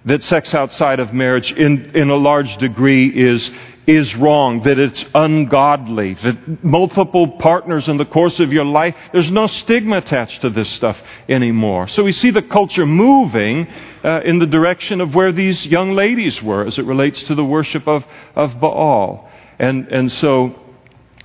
that 0.06 0.24
sex 0.24 0.54
outside 0.54 1.00
of 1.00 1.14
marriage 1.14 1.52
in, 1.52 1.96
in 1.96 2.10
a 2.10 2.16
large 2.16 2.58
degree 2.58 3.08
is 3.08 3.52
is 3.90 4.16
wrong, 4.16 4.62
that 4.64 4.78
it's 4.78 5.04
ungodly, 5.16 6.14
that 6.14 6.64
multiple 6.64 7.28
partners 7.40 7.88
in 7.88 7.98
the 7.98 8.06
course 8.06 8.40
of 8.40 8.54
your 8.54 8.66
life, 8.66 8.96
there's 9.12 9.32
no 9.32 9.48
stigma 9.48 9.98
attached 9.98 10.42
to 10.42 10.50
this 10.52 10.70
stuff 10.70 11.02
anymore. 11.28 11.88
So 11.88 12.04
we 12.04 12.12
see 12.12 12.30
the 12.30 12.44
culture 12.44 12.86
moving 12.86 13.68
uh, 14.04 14.22
in 14.24 14.38
the 14.38 14.46
direction 14.46 15.02
of 15.02 15.16
where 15.16 15.32
these 15.32 15.66
young 15.66 15.94
ladies 15.94 16.42
were 16.44 16.68
as 16.68 16.78
it 16.78 16.86
relates 16.86 17.24
to 17.24 17.36
the 17.36 17.44
worship 17.44 17.88
of, 17.88 18.06
of 18.36 18.60
Baal. 18.60 19.28
And, 19.58 19.88
and 19.88 20.12
so 20.12 20.54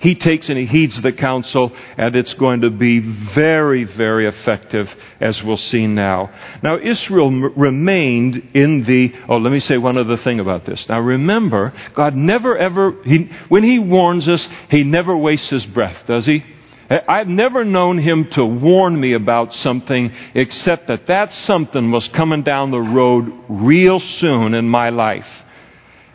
he 0.01 0.15
takes 0.15 0.49
and 0.49 0.59
he 0.59 0.67
heeds 0.67 1.01
the 1.01 1.13
counsel, 1.13 1.73
and 1.97 2.15
it's 2.17 2.35
going 2.35 2.63
to 2.63 2.71
be 2.71 2.99
very, 2.99 3.85
very 3.85 4.27
effective, 4.27 4.95
as 5.21 5.43
we'll 5.43 5.57
see 5.57 5.87
now. 5.87 6.31
Now, 6.63 6.79
Israel 6.79 7.29
m- 7.29 7.55
remained 7.57 8.51
in 8.55 8.83
the. 8.83 9.15
Oh, 9.29 9.37
let 9.37 9.53
me 9.53 9.61
say 9.61 9.79
one 9.79 9.97
other 9.97 10.17
thing 10.17 10.41
about 10.41 10.65
this. 10.65 10.89
Now, 10.89 11.01
remember, 11.01 11.73
God 11.95 12.17
never 12.17 12.57
ever. 12.59 13.03
He, 13.05 13.31
when 13.49 13.63
He 13.63 13.79
warns 13.79 14.29
us, 14.29 14.47
He 14.71 14.85
never 14.85 15.17
wastes 15.17 15.49
His 15.49 15.65
breath, 15.67 16.07
does 16.07 16.27
He? 16.27 16.45
I've 16.91 17.29
never 17.29 17.65
known 17.65 17.97
him 17.97 18.29
to 18.33 18.45
warn 18.45 19.01
me 19.01 19.15
about 19.15 19.55
something 19.55 20.13
except 20.35 20.89
that 20.89 21.07
that 21.07 21.33
something 21.33 21.91
was 21.91 22.07
coming 22.09 22.43
down 22.43 22.71
the 22.71 22.81
road 22.81 23.33
real 23.49 23.99
soon 24.01 24.53
in 24.53 24.69
my 24.69 24.91
life. 24.91 25.27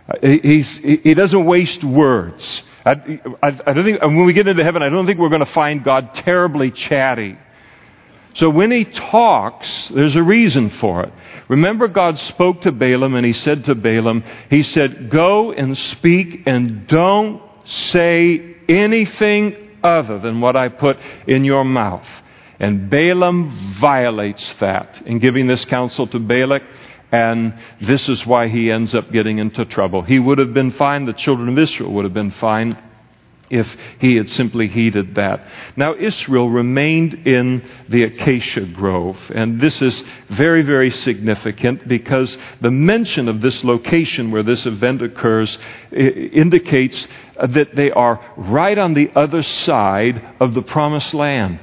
Uh, 0.07 0.27
he's, 0.27 0.77
he 0.77 1.13
doesn't 1.15 1.45
waste 1.45 1.83
words. 1.83 2.63
I, 2.85 3.19
I, 3.43 3.47
I 3.67 3.73
don't 3.73 3.83
think, 3.83 4.01
when 4.01 4.25
we 4.25 4.33
get 4.33 4.47
into 4.47 4.63
heaven, 4.63 4.81
I 4.81 4.89
don't 4.89 5.05
think 5.05 5.19
we're 5.19 5.29
going 5.29 5.45
to 5.45 5.53
find 5.53 5.83
God 5.83 6.13
terribly 6.13 6.71
chatty. 6.71 7.37
So 8.35 8.49
when 8.49 8.71
he 8.71 8.85
talks, 8.85 9.89
there's 9.89 10.15
a 10.15 10.23
reason 10.23 10.69
for 10.69 11.03
it. 11.03 11.13
Remember, 11.47 11.87
God 11.87 12.17
spoke 12.17 12.61
to 12.61 12.71
Balaam 12.71 13.15
and 13.15 13.25
he 13.25 13.33
said 13.33 13.65
to 13.65 13.75
Balaam, 13.75 14.23
He 14.49 14.63
said, 14.63 15.09
Go 15.09 15.51
and 15.51 15.77
speak 15.77 16.43
and 16.45 16.87
don't 16.87 17.41
say 17.65 18.55
anything 18.69 19.69
other 19.83 20.19
than 20.19 20.41
what 20.41 20.55
I 20.55 20.69
put 20.69 20.97
in 21.27 21.43
your 21.43 21.63
mouth. 21.63 22.05
And 22.59 22.89
Balaam 22.89 23.75
violates 23.79 24.53
that 24.59 25.01
in 25.05 25.19
giving 25.19 25.47
this 25.47 25.65
counsel 25.65 26.07
to 26.07 26.19
Balak. 26.19 26.61
And 27.11 27.53
this 27.81 28.07
is 28.07 28.25
why 28.25 28.47
he 28.49 28.71
ends 28.71 28.93
up 28.93 29.11
getting 29.11 29.39
into 29.39 29.65
trouble. 29.65 30.01
He 30.03 30.19
would 30.19 30.37
have 30.37 30.53
been 30.53 30.71
fine, 30.71 31.05
the 31.05 31.13
children 31.13 31.49
of 31.49 31.57
Israel 31.57 31.91
would 31.93 32.05
have 32.05 32.13
been 32.13 32.31
fine 32.31 32.77
if 33.49 33.75
he 33.99 34.15
had 34.15 34.29
simply 34.29 34.67
heeded 34.67 35.15
that. 35.15 35.45
Now, 35.75 35.95
Israel 35.95 36.49
remained 36.49 37.15
in 37.27 37.67
the 37.87 38.03
acacia 38.03 38.65
grove, 38.65 39.17
and 39.33 39.59
this 39.59 39.81
is 39.81 40.03
very, 40.29 40.61
very 40.61 40.91
significant 40.91 41.87
because 41.87 42.37
the 42.61 42.71
mention 42.71 43.27
of 43.27 43.41
this 43.41 43.63
location 43.63 44.31
where 44.31 44.43
this 44.43 44.65
event 44.65 45.01
occurs 45.01 45.57
indicates 45.91 47.07
that 47.35 47.75
they 47.75 47.91
are 47.91 48.23
right 48.37 48.77
on 48.77 48.93
the 48.93 49.11
other 49.15 49.43
side 49.43 50.35
of 50.39 50.53
the 50.53 50.61
promised 50.61 51.13
land. 51.13 51.59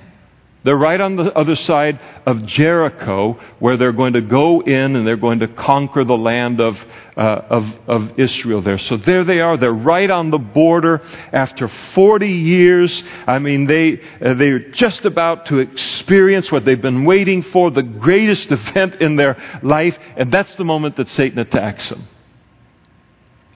They're 0.67 0.77
right 0.77 1.01
on 1.01 1.15
the 1.15 1.33
other 1.33 1.55
side 1.55 2.01
of 2.27 2.45
Jericho, 2.45 3.39
where 3.61 3.77
they're 3.77 3.93
going 3.93 4.15
to 4.15 4.21
go 4.21 4.63
in 4.63 4.97
and 4.97 5.07
they're 5.07 5.17
going 5.17 5.39
to 5.39 5.47
conquer 5.47 6.03
the 6.03 6.19
land 6.19 6.61
of, 6.61 6.77
uh, 7.17 7.21
of, 7.21 7.73
of 7.87 8.19
Israel 8.19 8.63
there. 8.63 8.77
So 8.77 8.97
there 8.97 9.23
they 9.23 9.39
are. 9.39 9.57
They're 9.57 9.73
right 9.73 10.11
on 10.11 10.31
the 10.31 10.41
border 10.41 11.03
after 11.33 11.69
40 11.69 12.29
years. 12.29 13.05
I 13.29 13.39
mean, 13.39 13.69
they, 13.69 14.01
uh, 14.21 14.35
they're 14.35 14.71
just 14.71 15.05
about 15.05 15.47
to 15.47 15.61
experience 15.61 16.51
what 16.51 16.65
they've 16.65 16.83
been 16.83 17.05
waiting 17.05 17.43
for, 17.43 17.71
the 17.71 17.85
greatest 17.85 18.51
event 18.51 18.97
in 18.97 19.15
their 19.15 19.37
life, 19.63 19.97
and 20.17 20.33
that's 20.33 20.57
the 20.57 20.65
moment 20.65 20.97
that 20.97 21.09
Satan 21.09 21.39
attacks 21.39 21.91
them. 21.91 22.09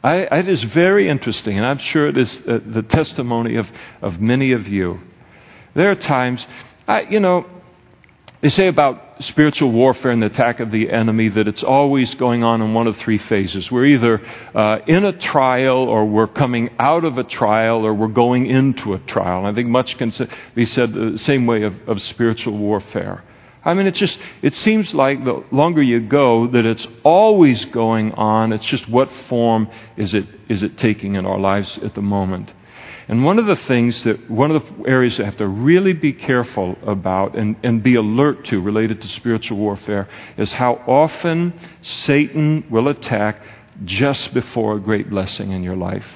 I, 0.05 0.19
it 0.38 0.47
is 0.47 0.62
very 0.62 1.09
interesting, 1.09 1.57
and 1.57 1.67
I'm 1.67 1.79
sure 1.79 2.07
it 2.07 2.17
is 2.17 2.40
uh, 2.47 2.61
the 2.64 2.83
testimony 2.83 3.57
of, 3.57 3.69
of 4.00 4.21
many 4.21 4.52
of 4.52 4.69
you. 4.69 5.00
There 5.75 5.90
are 5.90 5.97
times 5.97 6.47
I, 6.90 7.02
you 7.02 7.20
know, 7.20 7.47
they 8.40 8.49
say 8.49 8.66
about 8.66 9.23
spiritual 9.23 9.70
warfare 9.70 10.11
and 10.11 10.20
the 10.20 10.26
attack 10.26 10.59
of 10.59 10.73
the 10.73 10.90
enemy 10.90 11.28
that 11.28 11.47
it's 11.47 11.62
always 11.62 12.12
going 12.16 12.42
on 12.42 12.61
in 12.61 12.75
one 12.75 12.88
of 12.88 12.97
three 12.97 13.18
phases. 13.18 13.70
We're 13.70 13.85
either 13.85 14.20
uh, 14.52 14.78
in 14.88 15.04
a 15.04 15.12
trial, 15.12 15.88
or 15.88 16.04
we're 16.04 16.26
coming 16.26 16.70
out 16.80 17.04
of 17.04 17.16
a 17.16 17.23
trial, 17.23 17.87
or 17.87 17.94
we're 17.94 18.09
going 18.09 18.47
into 18.47 18.94
a 18.94 18.99
trial. 18.99 19.38
And 19.38 19.47
I 19.47 19.54
think 19.54 19.68
much 19.68 19.99
can 19.99 20.12
be 20.56 20.64
said 20.64 20.92
the 20.92 21.16
same 21.16 21.47
way 21.47 21.62
of, 21.62 21.75
of 21.88 22.02
spiritual 22.02 22.59
warfare. 22.59 23.23
I 23.64 23.75
mean, 23.75 23.87
it's 23.87 23.99
just, 23.99 24.18
it 24.42 24.56
seems 24.56 24.92
like 24.92 25.23
the 25.25 25.44
longer 25.52 25.82
you 25.82 26.00
go 26.00 26.49
that 26.49 26.66
it's 26.66 26.88
always 27.04 27.66
going 27.66 28.12
on. 28.14 28.52
It's 28.52 28.66
just 28.66 28.88
what 28.88 29.12
form 29.28 29.68
is 29.97 30.12
it, 30.12 30.26
is 30.49 30.64
it 30.64 30.76
taking 30.76 31.14
in 31.14 31.25
our 31.25 31.38
lives 31.38 31.78
at 31.78 31.94
the 31.94 32.02
moment. 32.02 32.52
And 33.09 33.25
one 33.25 33.38
of 33.38 33.47
the 33.47 33.57
things 33.57 34.04
that, 34.04 34.30
one 34.30 34.50
of 34.50 34.62
the 34.62 34.88
areas 34.88 35.16
that 35.16 35.25
I 35.25 35.26
have 35.26 35.37
to 35.38 35.49
really 35.49 35.92
be 35.92 36.12
careful 36.12 36.76
about 36.87 37.37
and, 37.37 37.57
and 37.62 37.83
be 37.83 37.95
alert 37.97 38.45
to 38.47 38.61
related 38.61 39.02
to 39.02 39.09
spiritual 39.09 39.59
warfare 39.59 40.09
is 40.37 40.52
how 40.52 40.75
often 40.87 41.52
Satan 41.83 42.64
will 42.71 42.88
attack 42.88 43.42
just 43.85 44.35
before 44.35 44.76
a 44.76 44.80
great 44.80 45.11
blessing 45.11 45.52
in 45.52 45.62
your 45.62 45.76
life. 45.76 46.07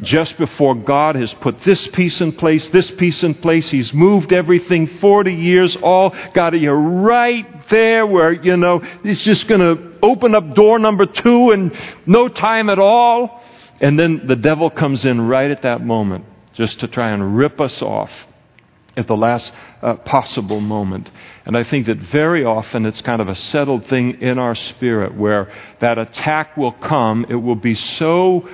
Just 0.00 0.36
before 0.36 0.74
God 0.74 1.14
has 1.14 1.32
put 1.34 1.60
this 1.60 1.86
piece 1.88 2.20
in 2.20 2.32
place, 2.32 2.68
this 2.70 2.90
piece 2.90 3.22
in 3.22 3.34
place, 3.34 3.70
He's 3.70 3.92
moved 3.92 4.32
everything 4.32 4.86
40 4.86 5.32
years, 5.32 5.76
all 5.76 6.14
got 6.34 6.58
you 6.58 6.72
right 6.72 7.68
there 7.68 8.04
where, 8.06 8.32
you 8.32 8.56
know, 8.56 8.80
He's 9.02 9.22
just 9.22 9.46
going 9.46 9.60
to 9.60 9.92
open 10.02 10.34
up 10.34 10.54
door 10.54 10.78
number 10.78 11.06
two 11.06 11.52
in 11.52 11.76
no 12.06 12.28
time 12.28 12.68
at 12.68 12.80
all. 12.80 13.41
And 13.82 13.98
then 13.98 14.26
the 14.26 14.36
devil 14.36 14.70
comes 14.70 15.04
in 15.04 15.20
right 15.20 15.50
at 15.50 15.62
that 15.62 15.84
moment 15.84 16.24
just 16.54 16.80
to 16.80 16.88
try 16.88 17.10
and 17.10 17.36
rip 17.36 17.60
us 17.60 17.82
off 17.82 18.10
at 18.96 19.06
the 19.06 19.16
last 19.16 19.52
uh, 19.82 19.94
possible 19.94 20.60
moment. 20.60 21.10
And 21.46 21.56
I 21.56 21.64
think 21.64 21.86
that 21.86 21.98
very 21.98 22.44
often 22.44 22.86
it's 22.86 23.00
kind 23.00 23.20
of 23.20 23.28
a 23.28 23.34
settled 23.34 23.86
thing 23.86 24.20
in 24.20 24.38
our 24.38 24.54
spirit 24.54 25.16
where 25.16 25.52
that 25.80 25.98
attack 25.98 26.56
will 26.56 26.72
come. 26.72 27.26
It 27.28 27.36
will 27.36 27.56
be 27.56 27.74
so 27.74 28.48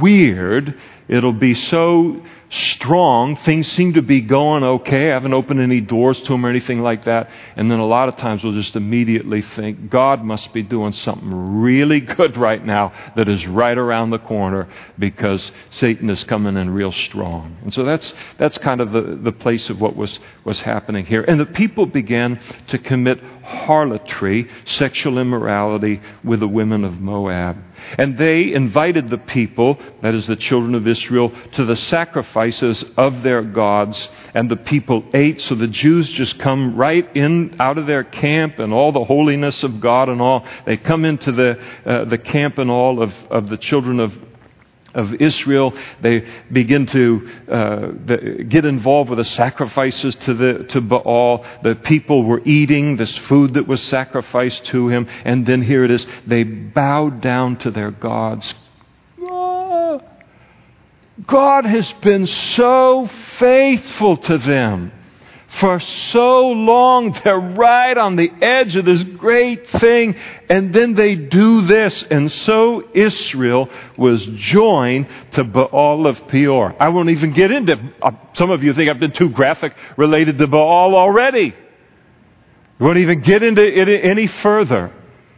weird. 0.00 0.74
It'll 1.08 1.34
be 1.34 1.54
so 1.54 2.24
strong. 2.52 3.34
Things 3.36 3.66
seem 3.72 3.94
to 3.94 4.02
be 4.02 4.20
going 4.20 4.62
okay. 4.62 5.10
I 5.10 5.14
haven't 5.14 5.32
opened 5.32 5.60
any 5.60 5.80
doors 5.80 6.20
to 6.20 6.32
them 6.32 6.44
or 6.44 6.50
anything 6.50 6.80
like 6.80 7.04
that. 7.04 7.30
And 7.56 7.70
then 7.70 7.78
a 7.78 7.86
lot 7.86 8.08
of 8.08 8.16
times 8.16 8.44
we'll 8.44 8.52
just 8.52 8.76
immediately 8.76 9.40
think, 9.40 9.88
God 9.88 10.22
must 10.22 10.52
be 10.52 10.62
doing 10.62 10.92
something 10.92 11.60
really 11.60 12.00
good 12.00 12.36
right 12.36 12.64
now 12.64 12.92
that 13.16 13.28
is 13.28 13.46
right 13.46 13.76
around 13.76 14.10
the 14.10 14.18
corner 14.18 14.68
because 14.98 15.50
Satan 15.70 16.10
is 16.10 16.22
coming 16.24 16.56
in 16.56 16.70
real 16.70 16.92
strong. 16.92 17.56
And 17.62 17.72
so 17.72 17.84
that's, 17.84 18.12
that's 18.36 18.58
kind 18.58 18.82
of 18.82 18.92
the, 18.92 19.18
the 19.22 19.32
place 19.32 19.70
of 19.70 19.80
what 19.80 19.96
was, 19.96 20.18
was 20.44 20.60
happening 20.60 21.06
here. 21.06 21.22
And 21.22 21.40
the 21.40 21.46
people 21.46 21.86
began 21.86 22.38
to 22.68 22.78
commit 22.78 23.18
harlotry, 23.42 24.48
sexual 24.64 25.18
immorality 25.18 26.00
with 26.22 26.40
the 26.40 26.48
women 26.48 26.84
of 26.84 27.00
Moab. 27.00 27.56
And 27.98 28.16
they 28.16 28.52
invited 28.52 29.10
the 29.10 29.18
people, 29.18 29.78
that 30.02 30.14
is 30.14 30.26
the 30.26 30.36
children 30.36 30.74
of 30.74 30.86
Israel, 30.88 31.32
to 31.52 31.64
the 31.64 31.76
sacrifices 31.76 32.84
of 32.96 33.22
their 33.22 33.42
gods. 33.42 34.08
And 34.34 34.50
the 34.50 34.56
people 34.56 35.04
ate. 35.14 35.40
So 35.40 35.54
the 35.54 35.68
Jews 35.68 36.10
just 36.10 36.38
come 36.38 36.76
right 36.76 37.08
in, 37.16 37.56
out 37.60 37.78
of 37.78 37.86
their 37.86 38.04
camp 38.04 38.58
and 38.58 38.72
all 38.72 38.92
the 38.92 39.04
holiness 39.04 39.62
of 39.62 39.80
God 39.80 40.08
and 40.08 40.20
all. 40.20 40.46
They 40.66 40.76
come 40.76 41.04
into 41.04 41.32
the, 41.32 41.60
uh, 41.84 42.04
the 42.06 42.18
camp 42.18 42.58
and 42.58 42.70
all 42.70 43.02
of, 43.02 43.14
of 43.30 43.48
the 43.48 43.58
children 43.58 44.00
of 44.00 44.12
of 44.94 45.14
Israel. 45.14 45.74
They 46.00 46.26
begin 46.50 46.86
to 46.86 47.28
uh, 47.48 47.80
the, 48.04 48.44
get 48.48 48.64
involved 48.64 49.10
with 49.10 49.18
the 49.18 49.24
sacrifices 49.24 50.14
to, 50.16 50.34
the, 50.34 50.64
to 50.64 50.80
Baal. 50.80 51.44
The 51.62 51.74
people 51.76 52.24
were 52.24 52.42
eating 52.44 52.96
this 52.96 53.16
food 53.18 53.54
that 53.54 53.66
was 53.66 53.82
sacrificed 53.82 54.64
to 54.66 54.88
him. 54.88 55.06
And 55.24 55.46
then 55.46 55.62
here 55.62 55.84
it 55.84 55.90
is 55.90 56.06
they 56.26 56.42
bowed 56.42 57.20
down 57.20 57.56
to 57.58 57.70
their 57.70 57.90
gods. 57.90 58.54
Ah! 59.22 60.00
God 61.26 61.66
has 61.66 61.92
been 61.94 62.26
so 62.26 63.08
faithful 63.38 64.16
to 64.16 64.38
them 64.38 64.92
For 65.58 65.80
so 65.80 66.48
long, 66.48 67.12
they're 67.24 67.38
right 67.38 67.96
on 67.96 68.16
the 68.16 68.30
edge 68.40 68.76
of 68.76 68.84
this 68.84 69.02
great 69.02 69.68
thing, 69.68 70.16
and 70.48 70.74
then 70.74 70.94
they 70.94 71.14
do 71.14 71.62
this. 71.62 72.02
And 72.04 72.30
so 72.30 72.88
Israel 72.94 73.68
was 73.96 74.24
joined 74.24 75.08
to 75.32 75.44
Baal 75.44 76.06
of 76.06 76.26
Peor. 76.28 76.74
I 76.80 76.88
won't 76.88 77.10
even 77.10 77.32
get 77.32 77.50
into, 77.50 77.76
uh, 78.00 78.12
some 78.32 78.50
of 78.50 78.62
you 78.62 78.72
think 78.72 78.88
I've 78.88 79.00
been 79.00 79.12
too 79.12 79.30
graphic 79.30 79.74
related 79.96 80.38
to 80.38 80.46
Baal 80.46 80.94
already. 80.94 81.54
I 82.80 82.84
won't 82.84 82.98
even 82.98 83.20
get 83.20 83.42
into 83.42 83.62
it 83.62 83.88
any 83.88 84.26
further. 84.26 84.92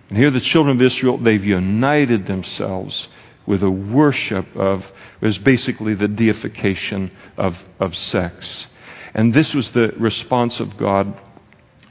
And 0.09 0.19
here 0.19 0.31
the 0.31 0.41
children 0.41 0.77
of 0.77 0.83
Israel, 0.83 1.19
they've 1.19 1.45
united 1.45 2.27
themselves 2.27 3.09
with 3.47 3.63
a 3.63 3.71
worship 3.71 4.57
of, 4.57 4.91
was 5.21 5.39
basically 5.39 5.95
the 5.95 6.09
deification 6.09 7.11
of, 7.37 7.57
of 7.81 7.95
sex. 7.97 8.69
And 9.15 9.33
this 9.33 9.55
was 9.55 9.71
the 9.71 9.95
response 9.99 10.61
of 10.61 10.77
God. 10.77 11.21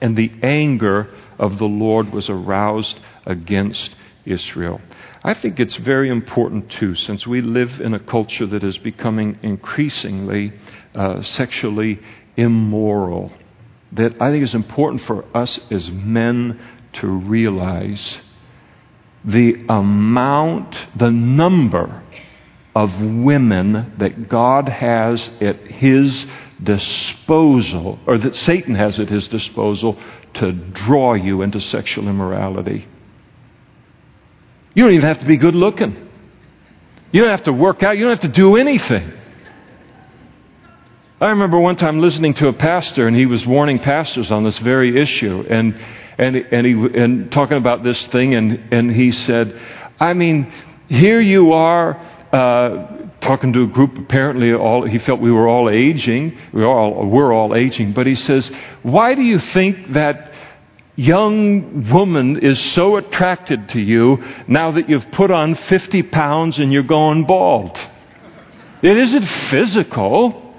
And 0.01 0.18
the 0.18 0.32
anger 0.44 1.10
of 1.39 1.58
the 1.58 1.65
Lord 1.65 2.12
was 2.12 2.30
aroused 2.30 3.00
against 3.25 3.96
Israel. 4.25 4.82
I 5.24 5.34
think 5.34 5.60
it's 5.60 5.77
very 5.77 6.10
important, 6.10 6.70
too, 6.70 6.96
since 6.96 7.25
we 7.25 7.42
live 7.42 7.80
in 7.80 7.94
a 7.94 8.00
culture 8.00 8.46
that 8.46 8.63
is 8.63 8.77
becoming 8.77 9.39
increasingly 9.42 10.51
uh, 10.94 11.22
sexually 11.22 12.01
immoral, 12.36 13.32
that 13.94 14.22
I 14.22 14.32
think 14.32 14.44
it's 14.44 14.53
important 14.53 15.03
for 15.03 15.25
us 15.36 15.60
as 15.72 15.89
men 15.89 16.60
to 16.94 17.08
realize 17.08 18.20
the 19.24 19.65
amount, 19.70 20.75
the 20.98 21.12
number 21.12 22.03
of 22.75 23.00
women 23.00 23.94
that 23.98 24.27
God 24.27 24.68
has 24.68 25.30
at 25.39 25.60
His 25.68 26.25
disposal, 26.25 26.43
or 28.05 28.17
that 28.17 28.36
Satan 28.36 28.75
has 28.75 29.00
at 29.00 29.10
his 29.10 29.27
disposal 29.27 29.98
to 30.36 30.51
draw 30.51 31.13
you 31.13 31.41
into 31.41 31.60
sexual 31.60 32.08
immorality. 32.08 32.88
You 34.74 34.84
don't 34.84 34.93
even 34.93 35.08
have 35.08 35.20
to 35.20 35.25
be 35.25 35.38
good 35.38 35.55
looking. 35.55 36.10
You 37.12 37.22
don't 37.22 37.29
have 37.29 37.43
to 37.43 37.53
work 37.53 37.84
out. 37.84 37.96
You 37.98 38.05
don't 38.05 38.20
have 38.20 38.32
to 38.32 38.41
do 38.41 38.55
anything. 38.55 39.13
I 41.22 41.27
remember 41.27 41.60
one 41.60 41.75
time 41.75 42.01
listening 42.01 42.34
to 42.36 42.48
a 42.48 42.53
pastor, 42.53 43.08
and 43.08 43.15
he 43.15 43.25
was 43.25 43.46
warning 43.46 43.79
pastors 43.79 44.32
on 44.32 44.43
this 44.43 44.58
very 44.58 45.00
issue, 45.00 45.46
and 45.48 45.79
and 46.17 46.36
and 46.36 46.65
he 46.65 46.74
and 46.74 47.32
talking 47.32 47.58
about 47.58 47.84
this 47.84 48.08
thing, 48.08 48.34
and 48.34 48.74
and 48.74 48.91
he 48.91 49.12
said, 49.12 49.58
I 50.00 50.13
mean, 50.13 50.51
here 50.89 51.22
you 51.22 51.53
are. 51.53 52.01
Uh, 52.34 52.88
talking 53.22 53.54
to 53.54 53.62
a 53.62 53.68
group, 53.68 53.96
apparently 53.96 54.52
all, 54.54 54.84
he 54.88 54.98
felt 54.98 55.20
we 55.20 55.32
were 55.32 55.48
all 55.48 55.70
aging. 55.70 56.36
We 56.52 56.63
all, 56.63 57.06
we're 57.06 57.32
all 57.32 57.56
aging. 57.56 57.94
But 57.94 58.08
he 58.08 58.16
says, 58.16 58.52
Why 58.82 59.13
do 59.13 59.22
you 59.22 59.38
think 59.38 59.94
that 59.94 60.32
young 60.96 61.88
woman 61.92 62.40
is 62.40 62.60
so 62.74 62.96
attracted 62.96 63.70
to 63.70 63.80
you 63.80 64.18
now 64.48 64.72
that 64.72 64.90
you've 64.90 65.12
put 65.12 65.30
on 65.30 65.54
50 65.54 66.02
pounds 66.02 66.58
and 66.58 66.74
you're 66.74 66.82
going 66.82 67.25
bald? 67.25 67.80
It 68.82 68.98
isn't 68.98 69.25
physical. 69.25 70.56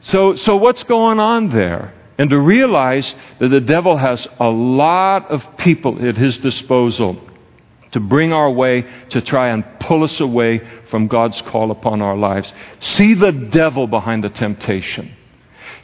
So, 0.00 0.34
so 0.34 0.56
what's 0.56 0.82
going 0.82 1.20
on 1.20 1.50
there? 1.50 1.94
And 2.18 2.30
to 2.30 2.38
realize 2.38 3.14
that 3.38 3.48
the 3.48 3.60
devil 3.60 3.96
has 3.96 4.26
a 4.40 4.50
lot 4.50 5.30
of 5.30 5.56
people 5.56 6.04
at 6.04 6.16
his 6.16 6.38
disposal 6.38 7.20
to 7.94 8.00
bring 8.00 8.32
our 8.32 8.50
way 8.50 8.84
to 9.10 9.20
try 9.20 9.50
and 9.50 9.64
pull 9.78 10.02
us 10.02 10.18
away 10.18 10.60
from 10.90 11.06
God's 11.06 11.40
call 11.42 11.70
upon 11.70 12.02
our 12.02 12.16
lives. 12.16 12.52
See 12.80 13.14
the 13.14 13.30
devil 13.30 13.86
behind 13.86 14.24
the 14.24 14.30
temptation. 14.30 15.14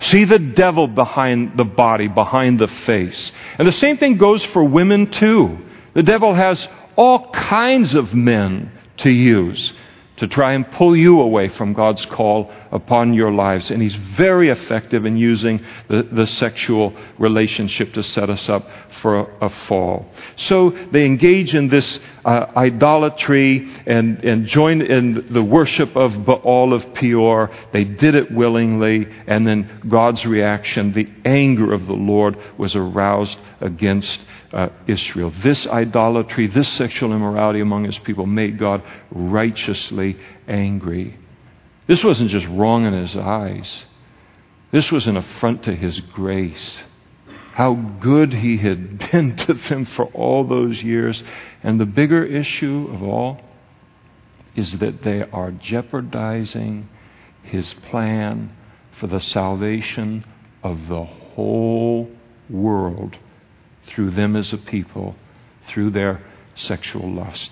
See 0.01 0.25
the 0.25 0.41
devil 0.41 0.89
behind 0.89 1.57
the 1.57 1.65
body, 1.65 2.09
behind 2.09 2.59
the 2.59 2.67
face. 2.67 3.31
And 3.59 3.69
the 3.69 3.73
same 3.73 3.97
thing 3.97 4.17
goes 4.17 4.45
for 4.47 4.65
women 4.65 5.13
too. 5.13 5.57
The 5.95 6.03
devil 6.03 6.35
has 6.35 6.67
all 6.97 7.31
kinds 7.31 7.95
of 7.95 8.13
men 8.13 8.73
to 8.97 9.11
use 9.11 9.73
to 10.21 10.29
try 10.29 10.53
and 10.53 10.71
pull 10.73 10.95
you 10.95 11.19
away 11.23 11.49
from 11.49 11.73
God's 11.73 12.05
call 12.05 12.53
upon 12.71 13.15
your 13.15 13.33
lives. 13.33 13.71
And 13.71 13.81
he's 13.81 13.95
very 13.95 14.51
effective 14.51 15.07
in 15.07 15.17
using 15.17 15.65
the, 15.89 16.03
the 16.03 16.27
sexual 16.27 16.95
relationship 17.19 17.95
to 17.95 18.03
set 18.03 18.29
us 18.29 18.47
up 18.51 18.69
for 19.01 19.21
a, 19.21 19.47
a 19.47 19.49
fall. 19.49 20.13
So 20.37 20.77
they 20.93 21.07
engage 21.07 21.55
in 21.55 21.69
this 21.69 21.99
uh, 22.23 22.53
idolatry 22.55 23.67
and, 23.87 24.23
and 24.23 24.45
join 24.45 24.83
in 24.83 25.33
the 25.33 25.43
worship 25.43 25.97
of 25.97 26.27
Baal 26.27 26.75
of 26.75 26.93
Peor. 26.93 27.51
They 27.73 27.85
did 27.85 28.15
it 28.15 28.31
willingly, 28.31 29.09
and 29.27 29.47
then 29.47 29.81
God's 29.89 30.27
reaction, 30.27 30.93
the 30.93 31.09
anger 31.25 31.73
of 31.73 31.87
the 31.87 31.95
Lord, 31.95 32.37
was 32.59 32.77
aroused 32.77 33.39
against 33.63 34.23
uh, 34.53 34.69
Israel. 34.87 35.33
This 35.43 35.67
idolatry, 35.67 36.47
this 36.47 36.69
sexual 36.69 37.13
immorality 37.13 37.61
among 37.61 37.85
his 37.85 37.99
people 37.99 38.27
made 38.27 38.59
God 38.59 38.83
righteously 39.11 40.17
angry. 40.49 41.19
This 41.87 42.05
wasn't 42.05 42.31
just 42.31 42.47
wrong 42.49 42.85
in 42.85 42.93
his 42.93 43.17
eyes, 43.17 43.87
this 44.71 44.93
was 44.93 45.07
an 45.07 45.17
affront 45.17 45.65
to 45.65 45.75
his 45.75 46.01
grace. 46.01 46.81
How 47.53 47.75
good 47.75 48.33
he 48.33 48.59
had 48.59 48.99
been 49.13 49.37
to 49.37 49.55
them 49.55 49.85
for 49.85 50.07
all 50.07 50.45
those 50.45 50.83
years. 50.83 51.23
And 51.63 51.81
the 51.81 51.87
bigger 51.87 52.25
issue 52.25 52.89
of 52.93 53.03
all 53.03 53.41
is 54.55 54.79
that 54.79 55.03
they 55.03 55.23
are 55.23 55.51
jeopardizing 55.51 56.89
his 57.43 57.75
plan 57.91 58.57
for 58.93 59.09
the 59.09 59.21
salvation 59.21 60.25
of 60.63 60.89
the 60.89 61.05
whole 61.05 62.09
world 62.49 63.17
through 63.85 64.11
them 64.11 64.37
as 64.37 64.53
a 64.53 64.59
people, 64.59 65.17
through 65.67 65.91
their 65.91 66.23
sexual 66.55 67.11
lust. 67.11 67.51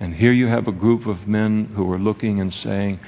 And 0.00 0.14
here 0.14 0.32
you 0.32 0.48
have 0.48 0.66
a 0.66 0.72
group 0.72 1.06
of 1.06 1.28
men 1.28 1.72
who 1.76 1.90
are 1.92 1.98
looking 1.98 2.40
and 2.40 2.52
saying, 2.52 2.98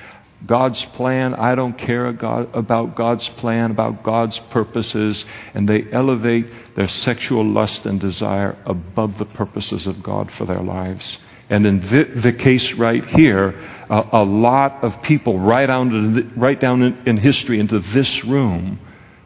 God's 0.47 0.85
plan, 0.97 1.35
I 1.35 1.55
don't 1.55 1.77
care 1.79 2.07
about 2.07 2.97
God's 2.97 3.29
plan, 3.31 3.71
about 3.71 4.03
God's 4.03 4.39
purposes, 4.51 5.25
and 5.55 5.69
they 5.69 5.87
elevate 5.91 6.47
their 6.77 6.89
sexual 6.89 7.45
lust 7.45 7.87
and 7.87 7.99
desire 7.99 8.57
above 8.67 9.17
the 9.19 9.25
purposes 9.25 9.87
of 9.87 10.03
God 10.03 10.31
for 10.33 10.45
their 10.45 10.61
lives. 10.61 11.19
And 11.49 11.67
in 11.67 11.81
the, 12.21 12.33
case 12.33 12.73
right 12.75 13.05
here, 13.05 13.49
a, 13.91 14.09
a, 14.13 14.25
lot 14.25 14.83
of 14.83 15.03
people 15.03 15.39
right 15.39 15.67
down, 15.67 16.15
the, 16.15 16.41
right 16.41 16.59
down 16.59 16.83
in, 16.83 17.07
in 17.07 17.17
history 17.17 17.59
into 17.61 17.81
this 17.81 18.25
room 18.25 18.79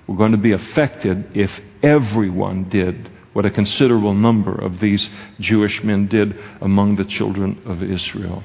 were 0.06 0.16
going 0.16 0.32
to 0.32 0.38
be 0.38 0.52
affected 0.52 1.36
if 1.36 1.50
everyone 1.82 2.68
did 2.68 3.10
what 3.38 3.46
a 3.46 3.50
considerable 3.52 4.14
number 4.14 4.52
of 4.52 4.80
these 4.80 5.08
Jewish 5.38 5.84
men 5.84 6.08
did 6.08 6.36
among 6.60 6.96
the 6.96 7.04
children 7.04 7.62
of 7.66 7.84
Israel. 7.84 8.42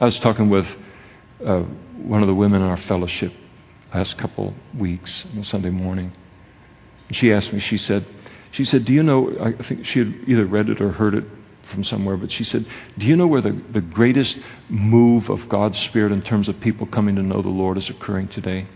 I 0.00 0.06
was 0.06 0.18
talking 0.20 0.48
with 0.48 0.66
uh, 1.44 1.64
one 1.98 2.22
of 2.22 2.28
the 2.28 2.34
women 2.34 2.62
in 2.62 2.68
our 2.68 2.78
fellowship 2.78 3.34
last 3.92 4.16
couple 4.16 4.54
weeks 4.74 5.26
on 5.36 5.44
Sunday 5.44 5.68
morning. 5.68 6.10
She 7.10 7.30
asked 7.34 7.52
me, 7.52 7.60
she 7.60 7.76
said, 7.76 8.06
she 8.52 8.64
said, 8.64 8.86
Do 8.86 8.94
you 8.94 9.02
know? 9.02 9.36
I 9.38 9.62
think 9.62 9.84
she 9.84 9.98
had 9.98 10.14
either 10.26 10.46
read 10.46 10.70
it 10.70 10.80
or 10.80 10.92
heard 10.92 11.12
it 11.12 11.24
from 11.70 11.84
somewhere, 11.84 12.16
but 12.16 12.30
she 12.30 12.44
said, 12.44 12.66
Do 12.98 13.06
you 13.06 13.16
know 13.16 13.26
where 13.26 13.40
the, 13.40 13.52
the 13.72 13.80
greatest 13.80 14.38
move 14.68 15.30
of 15.30 15.48
God's 15.48 15.78
Spirit 15.78 16.12
in 16.12 16.22
terms 16.22 16.48
of 16.48 16.60
people 16.60 16.86
coming 16.86 17.16
to 17.16 17.22
know 17.22 17.42
the 17.42 17.48
Lord 17.48 17.78
is 17.78 17.88
occurring 17.88 18.28
today? 18.28 18.66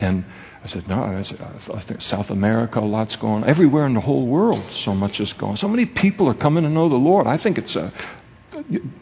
And 0.00 0.24
I 0.62 0.66
said, 0.66 0.88
No, 0.88 1.02
I, 1.02 1.22
said, 1.22 1.40
I 1.40 1.80
think 1.80 2.02
South 2.02 2.30
America, 2.30 2.80
a 2.80 2.80
lot's 2.80 3.16
going 3.16 3.44
on. 3.44 3.48
Everywhere 3.48 3.86
in 3.86 3.94
the 3.94 4.00
whole 4.00 4.26
world, 4.26 4.64
so 4.72 4.94
much 4.94 5.20
is 5.20 5.32
going 5.34 5.56
So 5.56 5.68
many 5.68 5.86
people 5.86 6.28
are 6.28 6.34
coming 6.34 6.64
to 6.64 6.68
know 6.68 6.88
the 6.88 6.96
Lord. 6.96 7.26
I 7.26 7.36
think 7.36 7.58
it's 7.58 7.76
a 7.76 7.92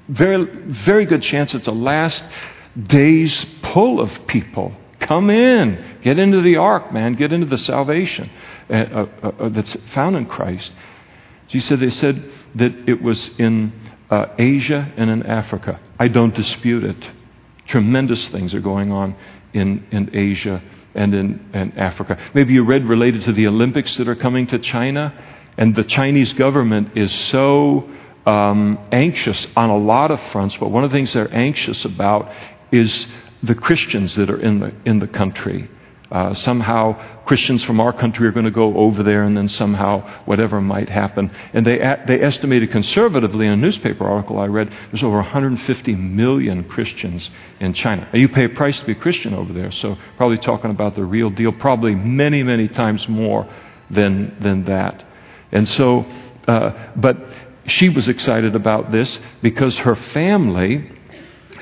very, 0.08 0.44
very 0.44 1.06
good 1.06 1.22
chance 1.22 1.54
it's 1.54 1.66
a 1.66 1.72
last 1.72 2.24
day's 2.76 3.44
pull 3.62 4.00
of 4.00 4.26
people. 4.26 4.74
Come 5.00 5.30
in. 5.30 5.98
Get 6.02 6.18
into 6.18 6.40
the 6.40 6.56
ark, 6.56 6.92
man. 6.92 7.14
Get 7.14 7.32
into 7.32 7.46
the 7.46 7.58
salvation 7.58 8.30
uh, 8.70 8.72
uh, 8.72 9.06
uh, 9.22 9.48
that's 9.50 9.74
found 9.92 10.16
in 10.16 10.26
Christ. 10.26 10.72
She 11.48 11.60
said 11.60 11.80
they 11.80 11.90
said 11.90 12.30
that 12.54 12.88
it 12.88 13.02
was 13.02 13.30
in 13.38 13.72
uh, 14.10 14.26
Asia 14.38 14.92
and 14.96 15.10
in 15.10 15.22
Africa. 15.24 15.80
I 15.98 16.08
don't 16.08 16.34
dispute 16.34 16.84
it. 16.84 17.10
Tremendous 17.66 18.28
things 18.28 18.54
are 18.54 18.60
going 18.60 18.92
on 18.92 19.16
in, 19.52 19.86
in 19.90 20.10
Asia 20.12 20.62
and 20.94 21.14
in, 21.14 21.50
in 21.52 21.72
Africa. 21.78 22.18
Maybe 22.34 22.52
you 22.52 22.64
read 22.64 22.84
related 22.84 23.24
to 23.24 23.32
the 23.32 23.46
Olympics 23.46 23.96
that 23.96 24.08
are 24.08 24.14
coming 24.14 24.46
to 24.48 24.58
China, 24.58 25.12
and 25.56 25.74
the 25.74 25.84
Chinese 25.84 26.32
government 26.34 26.96
is 26.96 27.12
so 27.12 27.88
um, 28.26 28.78
anxious 28.92 29.46
on 29.56 29.70
a 29.70 29.76
lot 29.76 30.10
of 30.10 30.20
fronts, 30.30 30.56
but 30.56 30.68
one 30.68 30.84
of 30.84 30.90
the 30.90 30.96
things 30.96 31.12
they're 31.12 31.34
anxious 31.34 31.84
about 31.84 32.30
is 32.72 33.06
the 33.42 33.54
Christians 33.54 34.14
that 34.16 34.30
are 34.30 34.40
in 34.40 34.60
the, 34.60 34.74
in 34.84 34.98
the 34.98 35.08
country 35.08 35.68
Uh, 36.10 36.34
somehow 36.34 37.24
Christians 37.24 37.64
from 37.64 37.80
our 37.80 37.92
country 37.92 38.26
are 38.28 38.32
going 38.32 38.44
to 38.44 38.50
go 38.50 38.76
over 38.76 39.02
there, 39.02 39.22
and 39.22 39.36
then 39.36 39.48
somehow 39.48 40.22
whatever 40.26 40.60
might 40.60 40.88
happen. 40.88 41.30
And 41.54 41.66
they, 41.66 41.78
they 42.06 42.20
estimated 42.20 42.70
conservatively 42.70 43.46
in 43.46 43.52
a 43.52 43.56
newspaper 43.56 44.04
article 44.04 44.38
I 44.38 44.46
read 44.46 44.70
there's 44.90 45.02
over 45.02 45.16
150 45.16 45.94
million 45.94 46.64
Christians 46.64 47.30
in 47.58 47.72
China. 47.72 48.08
Now, 48.12 48.18
you 48.18 48.28
pay 48.28 48.44
a 48.44 48.50
price 48.50 48.78
to 48.80 48.86
be 48.86 48.92
a 48.92 48.96
Christian 48.96 49.34
over 49.34 49.52
there, 49.52 49.70
so 49.70 49.96
probably 50.16 50.38
talking 50.38 50.70
about 50.70 50.94
the 50.94 51.04
real 51.04 51.30
deal, 51.30 51.52
probably 51.52 51.94
many, 51.94 52.42
many 52.42 52.68
times 52.68 53.08
more 53.08 53.48
than, 53.90 54.36
than 54.40 54.64
that. 54.66 55.04
And 55.52 55.66
so, 55.68 56.04
uh, 56.46 56.92
but 56.96 57.16
she 57.66 57.88
was 57.88 58.08
excited 58.08 58.54
about 58.54 58.92
this 58.92 59.18
because 59.40 59.78
her 59.78 59.96
family, 59.96 60.90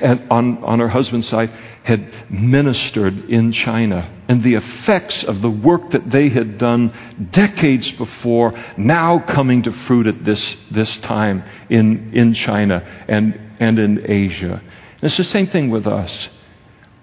and 0.01 0.29
on, 0.29 0.63
on 0.63 0.79
her 0.79 0.89
husband's 0.89 1.29
side, 1.29 1.49
had 1.83 2.31
ministered 2.31 3.29
in 3.29 3.51
China. 3.51 4.09
And 4.27 4.41
the 4.41 4.55
effects 4.55 5.23
of 5.23 5.41
the 5.41 5.49
work 5.49 5.91
that 5.91 6.09
they 6.09 6.29
had 6.29 6.57
done 6.57 6.93
decades 7.31 7.91
before 7.91 8.53
now 8.77 9.19
coming 9.19 9.63
to 9.63 9.71
fruit 9.71 10.07
at 10.07 10.23
this, 10.23 10.57
this 10.71 10.97
time 10.99 11.43
in, 11.69 12.13
in 12.13 12.33
China 12.33 12.81
and, 13.07 13.39
and 13.59 13.77
in 13.79 14.09
Asia. 14.09 14.61
And 14.63 15.03
it's 15.03 15.17
the 15.17 15.25
same 15.25 15.47
thing 15.47 15.69
with 15.69 15.85
us. 15.85 16.29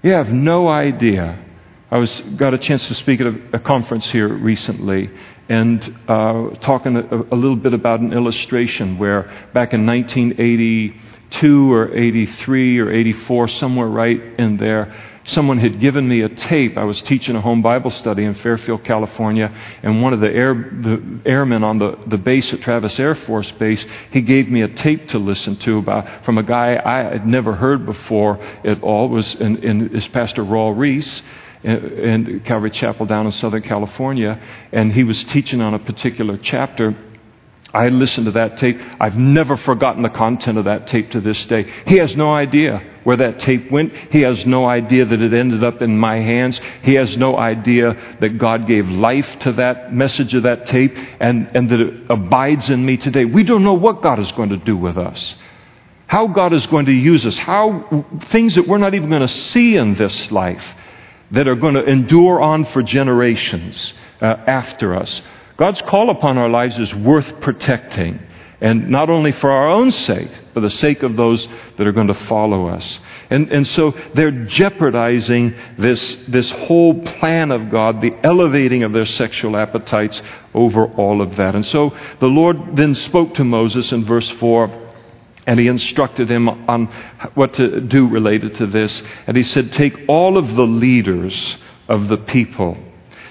You 0.02 0.12
have 0.12 0.30
no 0.30 0.68
idea. 0.68 1.38
I 1.90 1.98
was 1.98 2.20
got 2.36 2.54
a 2.54 2.58
chance 2.58 2.88
to 2.88 2.94
speak 2.94 3.20
at 3.20 3.26
a, 3.26 3.38
a 3.54 3.58
conference 3.58 4.10
here 4.10 4.28
recently, 4.28 5.10
and 5.48 5.82
uh, 6.08 6.50
talking 6.60 6.96
a, 6.96 7.02
a, 7.02 7.36
little 7.36 7.56
bit 7.56 7.74
about 7.74 8.00
an 8.00 8.12
illustration 8.12 8.96
where 8.96 9.24
back 9.52 9.74
in 9.74 9.84
1980 9.84 10.96
82 11.32 11.72
or 11.72 11.94
83 11.94 12.78
or 12.80 12.90
84, 12.90 13.48
somewhere 13.48 13.86
right 13.86 14.20
in 14.38 14.56
there, 14.56 14.94
someone 15.24 15.58
had 15.58 15.78
given 15.78 16.08
me 16.08 16.22
a 16.22 16.28
tape. 16.28 16.76
I 16.76 16.84
was 16.84 17.00
teaching 17.02 17.36
a 17.36 17.40
home 17.40 17.62
Bible 17.62 17.90
study 17.90 18.24
in 18.24 18.34
Fairfield, 18.34 18.82
California, 18.84 19.52
and 19.82 20.02
one 20.02 20.12
of 20.12 20.20
the, 20.20 20.30
air, 20.30 20.54
the 20.54 21.20
airmen 21.24 21.62
on 21.62 21.78
the, 21.78 21.98
the 22.08 22.18
base 22.18 22.52
at 22.52 22.60
Travis 22.62 22.98
Air 22.98 23.14
Force 23.14 23.50
Base, 23.52 23.84
he 24.10 24.22
gave 24.22 24.48
me 24.48 24.62
a 24.62 24.68
tape 24.68 25.08
to 25.08 25.18
listen 25.18 25.56
to 25.56 25.78
about, 25.78 26.24
from 26.24 26.38
a 26.38 26.42
guy 26.42 26.80
I 26.84 27.12
had 27.12 27.26
never 27.26 27.54
heard 27.54 27.86
before 27.86 28.42
at 28.64 28.82
all. 28.82 29.06
It 29.06 29.10
was 29.10 29.34
in, 29.36 29.56
in, 29.58 29.96
is 29.96 30.08
Pastor 30.08 30.44
Raul 30.44 30.76
Ries 30.76 31.22
in 31.62 32.40
Calvary 32.44 32.70
Chapel 32.70 33.06
down 33.06 33.26
in 33.26 33.32
Southern 33.32 33.62
California, 33.62 34.40
and 34.72 34.92
he 34.92 35.04
was 35.04 35.22
teaching 35.24 35.60
on 35.60 35.74
a 35.74 35.78
particular 35.78 36.38
chapter 36.38 36.96
I 37.72 37.88
listened 37.88 38.26
to 38.26 38.32
that 38.32 38.56
tape. 38.56 38.78
I've 38.98 39.16
never 39.16 39.56
forgotten 39.56 40.02
the 40.02 40.10
content 40.10 40.58
of 40.58 40.64
that 40.64 40.88
tape 40.88 41.12
to 41.12 41.20
this 41.20 41.46
day. 41.46 41.70
He 41.86 41.96
has 41.98 42.16
no 42.16 42.32
idea 42.32 42.82
where 43.04 43.16
that 43.18 43.38
tape 43.38 43.70
went. 43.70 43.92
He 44.10 44.22
has 44.22 44.44
no 44.44 44.66
idea 44.66 45.04
that 45.04 45.22
it 45.22 45.32
ended 45.32 45.62
up 45.62 45.80
in 45.80 45.96
my 45.96 46.16
hands. 46.16 46.60
He 46.82 46.94
has 46.94 47.16
no 47.16 47.36
idea 47.36 48.16
that 48.20 48.38
God 48.38 48.66
gave 48.66 48.88
life 48.88 49.38
to 49.40 49.52
that 49.52 49.94
message 49.94 50.34
of 50.34 50.42
that 50.42 50.66
tape 50.66 50.96
and, 51.20 51.50
and 51.54 51.68
that 51.70 51.80
it 51.80 52.10
abides 52.10 52.70
in 52.70 52.84
me 52.84 52.96
today. 52.96 53.24
We 53.24 53.44
don't 53.44 53.62
know 53.62 53.74
what 53.74 54.02
God 54.02 54.18
is 54.18 54.32
going 54.32 54.50
to 54.50 54.56
do 54.56 54.76
with 54.76 54.98
us. 54.98 55.36
How 56.08 56.26
God 56.26 56.52
is 56.52 56.66
going 56.66 56.86
to 56.86 56.92
use 56.92 57.24
us. 57.24 57.38
How 57.38 58.04
things 58.30 58.56
that 58.56 58.66
we're 58.66 58.78
not 58.78 58.94
even 58.94 59.10
going 59.10 59.20
to 59.20 59.28
see 59.28 59.76
in 59.76 59.94
this 59.94 60.32
life 60.32 60.64
that 61.30 61.46
are 61.46 61.54
going 61.54 61.74
to 61.74 61.84
endure 61.84 62.40
on 62.40 62.64
for 62.66 62.82
generations 62.82 63.94
uh, 64.20 64.24
after 64.24 64.96
us. 64.96 65.22
God's 65.60 65.82
call 65.82 66.08
upon 66.08 66.38
our 66.38 66.48
lives 66.48 66.78
is 66.78 66.94
worth 66.94 67.38
protecting, 67.42 68.18
and 68.62 68.88
not 68.88 69.10
only 69.10 69.30
for 69.30 69.50
our 69.50 69.68
own 69.68 69.90
sake, 69.90 70.30
but 70.54 70.62
the 70.62 70.70
sake 70.70 71.02
of 71.02 71.16
those 71.16 71.46
that 71.76 71.86
are 71.86 71.92
going 71.92 72.06
to 72.06 72.14
follow 72.14 72.68
us. 72.68 72.98
And, 73.28 73.52
and 73.52 73.66
so 73.66 73.94
they're 74.14 74.46
jeopardizing 74.46 75.54
this, 75.76 76.14
this 76.28 76.50
whole 76.50 77.02
plan 77.02 77.50
of 77.50 77.68
God, 77.68 78.00
the 78.00 78.14
elevating 78.24 78.84
of 78.84 78.94
their 78.94 79.04
sexual 79.04 79.54
appetites 79.54 80.22
over 80.54 80.86
all 80.86 81.20
of 81.20 81.36
that. 81.36 81.54
And 81.54 81.66
so 81.66 81.94
the 82.20 82.26
Lord 82.26 82.74
then 82.74 82.94
spoke 82.94 83.34
to 83.34 83.44
Moses 83.44 83.92
in 83.92 84.06
verse 84.06 84.30
4 84.30 84.88
and 85.46 85.60
he 85.60 85.66
instructed 85.66 86.30
him 86.30 86.48
on 86.48 86.86
what 87.34 87.52
to 87.54 87.82
do 87.82 88.08
related 88.08 88.54
to 88.54 88.66
this. 88.66 89.02
And 89.26 89.36
he 89.36 89.42
said, 89.42 89.72
Take 89.72 90.06
all 90.08 90.38
of 90.38 90.54
the 90.54 90.66
leaders 90.66 91.58
of 91.86 92.08
the 92.08 92.16
people, 92.16 92.78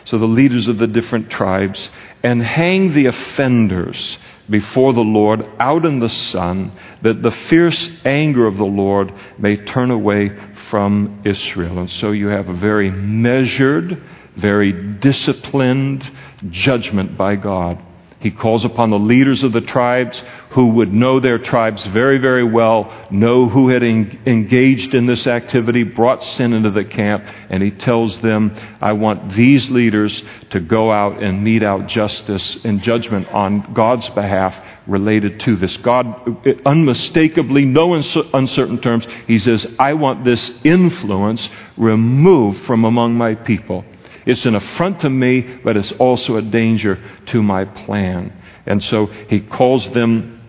so 0.05 0.17
the 0.17 0.25
leaders 0.25 0.67
of 0.67 0.77
the 0.77 0.87
different 0.87 1.29
tribes, 1.29 1.89
and 2.23 2.41
hang 2.41 2.93
the 2.93 3.05
offenders 3.05 4.17
before 4.49 4.93
the 4.93 5.01
Lord 5.01 5.47
out 5.59 5.85
in 5.85 5.99
the 5.99 6.09
sun, 6.09 6.71
that 7.01 7.21
the 7.21 7.31
fierce 7.31 7.89
anger 8.05 8.47
of 8.47 8.57
the 8.57 8.65
Lord 8.65 9.13
may 9.37 9.57
turn 9.57 9.91
away 9.91 10.31
from 10.69 11.21
Israel. 11.23 11.79
And 11.79 11.89
so 11.89 12.11
you 12.11 12.27
have 12.27 12.49
a 12.49 12.53
very 12.53 12.89
measured, 12.89 14.01
very 14.35 14.71
disciplined 14.71 16.09
judgment 16.49 17.17
by 17.17 17.35
God. 17.35 17.79
He 18.19 18.31
calls 18.31 18.65
upon 18.65 18.89
the 18.89 18.99
leaders 18.99 19.43
of 19.43 19.53
the 19.53 19.61
tribes 19.61 20.21
who 20.49 20.67
would 20.67 20.91
know 20.91 21.21
their 21.21 21.37
tribes 21.37 21.85
very, 21.85 22.17
very 22.17 22.43
well, 22.43 22.91
know 23.09 23.47
who 23.47 23.69
had 23.69 23.81
en- 23.81 24.19
engaged 24.25 24.93
in 24.93 25.05
this 25.05 25.25
activity, 25.25 25.83
brought 25.83 26.21
sin 26.21 26.51
into 26.51 26.71
the 26.71 26.83
camp, 26.83 27.23
and 27.49 27.63
he 27.63 27.71
tells 27.71 28.19
them, 28.19 28.53
I 28.81 28.93
want 28.93 29.35
these 29.35 29.69
leaders 29.69 30.21
to 30.49 30.59
go 30.59 30.91
out 30.91 31.23
and 31.23 31.43
mete 31.43 31.63
out 31.63 31.87
justice 31.87 32.57
and 32.65 32.81
judgment 32.81 33.29
on 33.29 33.73
God's 33.73 34.09
behalf 34.09 34.55
related 34.85 35.39
to 35.41 35.55
this. 35.55 35.77
God, 35.77 36.45
unmistakably, 36.65 37.63
no 37.63 37.93
uncertain 37.93 38.81
terms, 38.81 39.07
he 39.27 39.39
says, 39.39 39.65
I 39.79 39.93
want 39.93 40.25
this 40.25 40.59
influence 40.65 41.47
removed 41.77 42.65
from 42.65 42.83
among 42.83 43.13
my 43.13 43.35
people. 43.35 43.85
It's 44.25 44.45
an 44.45 44.55
affront 44.55 45.01
to 45.01 45.09
me, 45.09 45.41
but 45.63 45.77
it's 45.77 45.91
also 45.93 46.37
a 46.37 46.41
danger 46.41 46.99
to 47.27 47.43
my 47.43 47.65
plan. 47.65 48.33
And 48.65 48.83
so 48.83 49.07
he 49.07 49.41
calls 49.41 49.89
them 49.89 50.39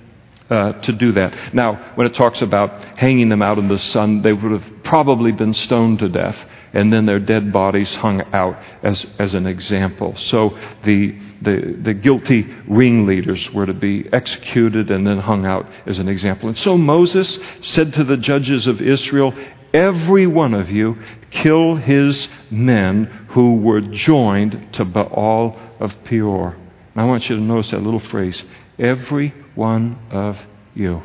uh, 0.50 0.72
to 0.72 0.92
do 0.92 1.12
that. 1.12 1.54
Now, 1.54 1.92
when 1.94 2.06
it 2.06 2.14
talks 2.14 2.42
about 2.42 2.98
hanging 2.98 3.28
them 3.28 3.40
out 3.40 3.58
in 3.58 3.68
the 3.68 3.78
sun, 3.78 4.22
they 4.22 4.32
would 4.32 4.52
have 4.52 4.82
probably 4.82 5.32
been 5.32 5.54
stoned 5.54 6.00
to 6.00 6.08
death, 6.08 6.36
and 6.72 6.92
then 6.92 7.06
their 7.06 7.20
dead 7.20 7.52
bodies 7.52 7.94
hung 7.94 8.22
out 8.32 8.60
as, 8.82 9.06
as 9.18 9.34
an 9.34 9.46
example. 9.46 10.16
So 10.16 10.58
the, 10.82 11.16
the, 11.40 11.78
the 11.80 11.94
guilty 11.94 12.52
ringleaders 12.66 13.52
were 13.52 13.66
to 13.66 13.74
be 13.74 14.08
executed 14.12 14.90
and 14.90 15.06
then 15.06 15.18
hung 15.18 15.46
out 15.46 15.66
as 15.86 16.00
an 16.00 16.08
example. 16.08 16.48
And 16.48 16.58
so 16.58 16.76
Moses 16.76 17.38
said 17.60 17.94
to 17.94 18.04
the 18.04 18.16
judges 18.16 18.66
of 18.66 18.80
Israel, 18.80 19.32
Every 19.72 20.26
one 20.26 20.52
of 20.52 20.68
you 20.68 20.98
kill 21.30 21.76
his 21.76 22.28
men 22.50 23.19
who 23.30 23.56
were 23.56 23.80
joined 23.80 24.72
to 24.74 24.84
Baal 24.84 25.58
of 25.78 26.04
Peor. 26.04 26.56
And 26.94 27.02
I 27.02 27.04
want 27.04 27.28
you 27.28 27.36
to 27.36 27.42
notice 27.42 27.70
that 27.70 27.82
little 27.82 28.00
phrase 28.00 28.44
every 28.78 29.34
one 29.54 29.98
of 30.10 30.38
you. 30.74 31.02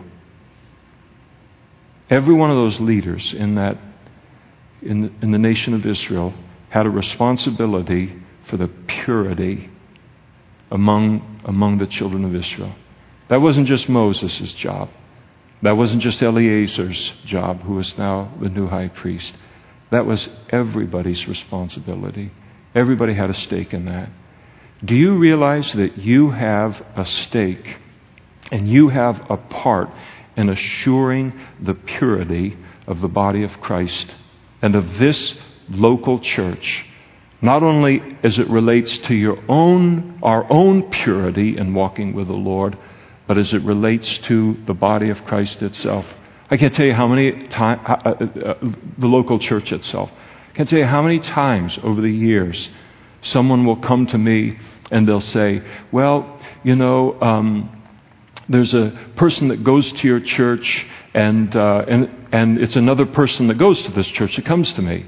Every 2.09 2.33
one 2.33 2.51
of 2.51 2.55
those 2.55 2.79
leaders 2.79 3.33
in 3.33 3.55
that 3.55 3.77
in 4.81 5.01
the, 5.01 5.11
in 5.21 5.31
the 5.31 5.39
nation 5.39 5.73
of 5.73 5.85
Israel 5.85 6.33
had 6.69 6.85
a 6.85 6.89
responsibility 6.89 8.21
for 8.47 8.57
the 8.57 8.67
purity 8.67 9.69
among, 10.71 11.41
among 11.45 11.79
the 11.79 11.87
children 11.87 12.23
of 12.23 12.35
Israel. 12.35 12.75
That 13.27 13.41
wasn't 13.41 13.67
just 13.67 13.89
Moses' 13.89 14.51
job. 14.53 14.89
That 15.61 15.77
wasn't 15.77 16.03
just 16.03 16.21
Eleazar's 16.21 17.13
job, 17.25 17.61
who 17.61 17.79
is 17.79 17.97
now 17.97 18.31
the 18.39 18.49
new 18.49 18.67
high 18.67 18.89
priest. 18.89 19.35
That 19.95 20.05
was 20.05 20.27
everybody's 20.49 21.25
responsibility. 21.25 22.29
Everybody 22.75 23.13
had 23.13 23.29
a 23.29 23.33
stake 23.33 23.73
in 23.73 23.85
that. 23.85 24.09
Do 24.83 24.93
you 24.93 25.17
realize 25.17 25.71
that 25.71 25.97
you 25.97 26.31
have 26.31 26.85
a 26.97 27.05
stake 27.05 27.77
and 28.51 28.69
you 28.69 28.89
have 28.89 29.25
a 29.29 29.37
part 29.37 29.89
in 30.35 30.49
assuring 30.49 31.31
the 31.61 31.75
purity 31.75 32.57
of 32.85 32.99
the 32.99 33.07
body 33.07 33.43
of 33.43 33.61
Christ 33.61 34.13
and 34.61 34.75
of 34.75 34.97
this 34.97 35.37
local 35.69 36.19
church? 36.19 36.85
Not 37.41 37.63
only 37.63 38.17
as 38.21 38.37
it 38.37 38.49
relates 38.49 38.97
to 38.97 39.15
your 39.15 39.41
own, 39.47 40.19
our 40.21 40.45
own 40.51 40.89
purity 40.89 41.57
in 41.57 41.73
walking 41.73 42.13
with 42.13 42.27
the 42.27 42.33
Lord, 42.33 42.77
but 43.27 43.37
as 43.37 43.53
it 43.53 43.61
relates 43.61 44.17
to 44.27 44.57
the 44.65 44.73
body 44.73 45.09
of 45.09 45.23
Christ 45.23 45.61
itself. 45.61 46.05
I 46.49 46.57
can't 46.57 46.73
tell 46.73 46.85
you 46.85 46.93
how 46.93 47.07
many 47.07 47.47
times, 47.47 47.81
uh, 47.85 47.93
uh, 48.05 48.09
uh, 48.09 48.71
the 48.97 49.07
local 49.07 49.39
church 49.39 49.71
itself. 49.71 50.11
I 50.49 50.55
can't 50.55 50.69
tell 50.69 50.79
you 50.79 50.85
how 50.85 51.01
many 51.01 51.19
times 51.19 51.79
over 51.81 52.01
the 52.01 52.11
years 52.11 52.69
someone 53.21 53.65
will 53.65 53.77
come 53.77 54.05
to 54.07 54.17
me 54.17 54.57
and 54.91 55.07
they'll 55.07 55.21
say, 55.21 55.63
Well, 55.91 56.39
you 56.63 56.75
know, 56.75 57.19
um, 57.19 57.83
there's 58.47 58.75
a 58.75 58.93
person 59.15 59.47
that 59.47 59.63
goes 59.63 59.91
to 59.91 60.07
your 60.07 60.19
church, 60.19 60.85
and, 61.15 61.55
uh, 61.55 61.85
and, 61.87 62.27
and 62.31 62.59
it's 62.59 62.75
another 62.75 63.07
person 63.07 63.47
that 63.47 63.57
goes 63.57 63.81
to 63.83 63.91
this 63.91 64.07
church 64.07 64.35
that 64.35 64.45
comes 64.45 64.71
to 64.73 64.83
me. 64.83 65.05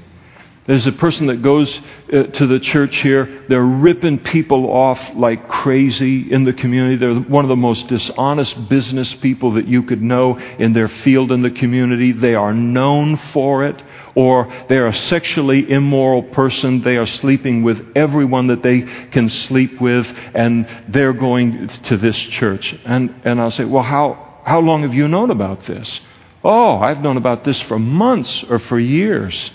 There's 0.68 0.86
a 0.86 0.92
person 0.92 1.28
that 1.28 1.40
goes 1.40 1.80
uh, 2.12 2.24
to 2.24 2.46
the 2.46 2.60
church 2.60 2.96
here. 2.96 3.46
They're 3.48 3.64
ripping 3.64 4.18
people 4.18 4.70
off 4.70 5.14
like 5.14 5.48
crazy 5.48 6.30
in 6.30 6.44
the 6.44 6.52
community. 6.52 6.96
They're 6.96 7.14
one 7.14 7.42
of 7.42 7.48
the 7.48 7.56
most 7.56 7.88
dishonest 7.88 8.68
business 8.68 9.14
people 9.14 9.52
that 9.52 9.66
you 9.66 9.84
could 9.84 10.02
know 10.02 10.36
in 10.36 10.74
their 10.74 10.90
field 10.90 11.32
in 11.32 11.40
the 11.40 11.50
community. 11.50 12.12
They 12.12 12.34
are 12.34 12.52
known 12.52 13.16
for 13.32 13.64
it. 13.64 13.82
Or 14.14 14.52
they're 14.68 14.84
a 14.84 14.94
sexually 14.94 15.70
immoral 15.70 16.24
person. 16.24 16.82
They 16.82 16.98
are 16.98 17.06
sleeping 17.06 17.62
with 17.62 17.96
everyone 17.96 18.48
that 18.48 18.62
they 18.62 18.82
can 19.10 19.30
sleep 19.30 19.80
with, 19.80 20.06
and 20.34 20.68
they're 20.88 21.14
going 21.14 21.68
to 21.68 21.96
this 21.96 22.18
church. 22.18 22.78
And, 22.84 23.22
and 23.24 23.40
I'll 23.40 23.50
say, 23.50 23.64
Well, 23.64 23.84
how, 23.84 24.42
how 24.44 24.60
long 24.60 24.82
have 24.82 24.92
you 24.92 25.08
known 25.08 25.30
about 25.30 25.64
this? 25.64 26.02
Oh, 26.44 26.76
I've 26.76 27.00
known 27.00 27.16
about 27.16 27.44
this 27.44 27.58
for 27.62 27.78
months 27.78 28.44
or 28.50 28.58
for 28.58 28.78
years. 28.78 29.50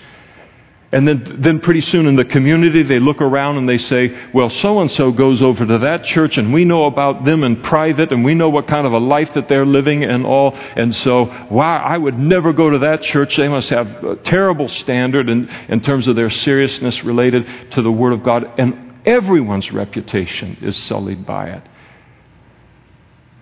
And 0.94 1.08
then, 1.08 1.38
then 1.40 1.60
pretty 1.60 1.82
soon 1.82 2.06
in 2.06 2.16
the 2.16 2.24
community, 2.24 2.84
they 2.84 3.00
look 3.00 3.20
around 3.20 3.58
and 3.58 3.68
they 3.68 3.80
say, 3.80 4.16
well, 4.32 4.52
so 4.52 4.80
and 4.80 4.92
so 4.92 5.12
goes 5.12 5.42
over 5.42 5.66
to 5.66 5.80
that 5.80 6.04
church 6.04 6.38
and 6.38 6.54
we 6.54 6.66
know 6.66 6.86
about 6.86 7.26
them 7.26 7.44
in 7.44 7.64
private 7.64 8.12
and 8.12 8.24
we 8.24 8.36
know 8.36 8.50
what 8.50 8.68
kind 8.68 8.86
of 8.86 8.94
a 8.94 9.00
life 9.00 9.34
that 9.34 9.48
they're 9.50 9.66
living 9.66 10.04
and 10.04 10.24
all. 10.24 10.54
And 10.54 10.94
so, 10.94 11.24
wow, 11.50 11.84
I 11.84 11.98
would 11.98 12.20
never 12.20 12.54
go 12.54 12.70
to 12.70 12.78
that 12.78 13.02
church. 13.02 13.36
They 13.38 13.48
must 13.48 13.70
have 13.72 13.88
a 14.04 14.18
terrible 14.18 14.70
standard 14.70 15.30
in, 15.30 15.50
in 15.68 15.82
terms 15.82 16.08
of 16.08 16.16
their 16.16 16.30
seriousness 16.30 17.04
related 17.04 17.72
to 17.72 17.82
the 17.82 17.92
Word 17.92 18.14
of 18.14 18.22
God. 18.22 18.48
And 18.60 19.02
everyone's 19.04 19.72
reputation 19.72 20.60
is 20.62 20.78
sullied 20.78 21.26
by 21.26 21.48
it. 21.50 21.64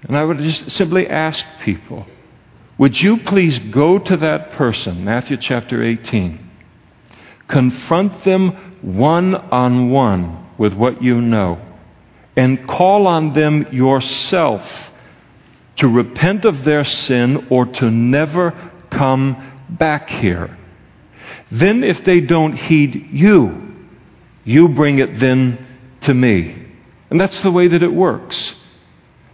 And 0.03 0.17
I 0.17 0.23
would 0.23 0.37
just 0.37 0.71
simply 0.71 1.05
ask 1.05 1.45
people, 1.65 2.07
would 2.77 2.99
you 3.01 3.17
please 3.17 3.59
go 3.59 3.99
to 3.99 4.15
that 4.15 4.53
person, 4.53 5.03
Matthew 5.03 5.35
chapter 5.35 5.83
18, 5.83 6.50
confront 7.51 8.23
them 8.23 8.79
one 8.81 9.35
on 9.35 9.91
one 9.91 10.49
with 10.57 10.73
what 10.73 11.03
you 11.03 11.21
know, 11.21 11.61
and 12.35 12.67
call 12.67 13.07
on 13.07 13.33
them 13.33 13.67
yourself 13.71 14.63
to 15.75 15.87
repent 15.87 16.45
of 16.45 16.63
their 16.63 16.83
sin 16.83 17.47
or 17.49 17.65
to 17.65 17.91
never 17.91 18.71
come 18.89 19.65
back 19.69 20.09
here. 20.09 20.57
Then, 21.51 21.83
if 21.83 22.03
they 22.05 22.21
don't 22.21 22.53
heed 22.53 23.09
you, 23.11 23.73
you 24.43 24.69
bring 24.69 24.99
it 24.99 25.19
then 25.19 25.65
to 26.01 26.13
me. 26.13 26.55
And 27.09 27.19
that's 27.19 27.41
the 27.41 27.51
way 27.51 27.67
that 27.67 27.83
it 27.83 27.93
works. 27.93 28.55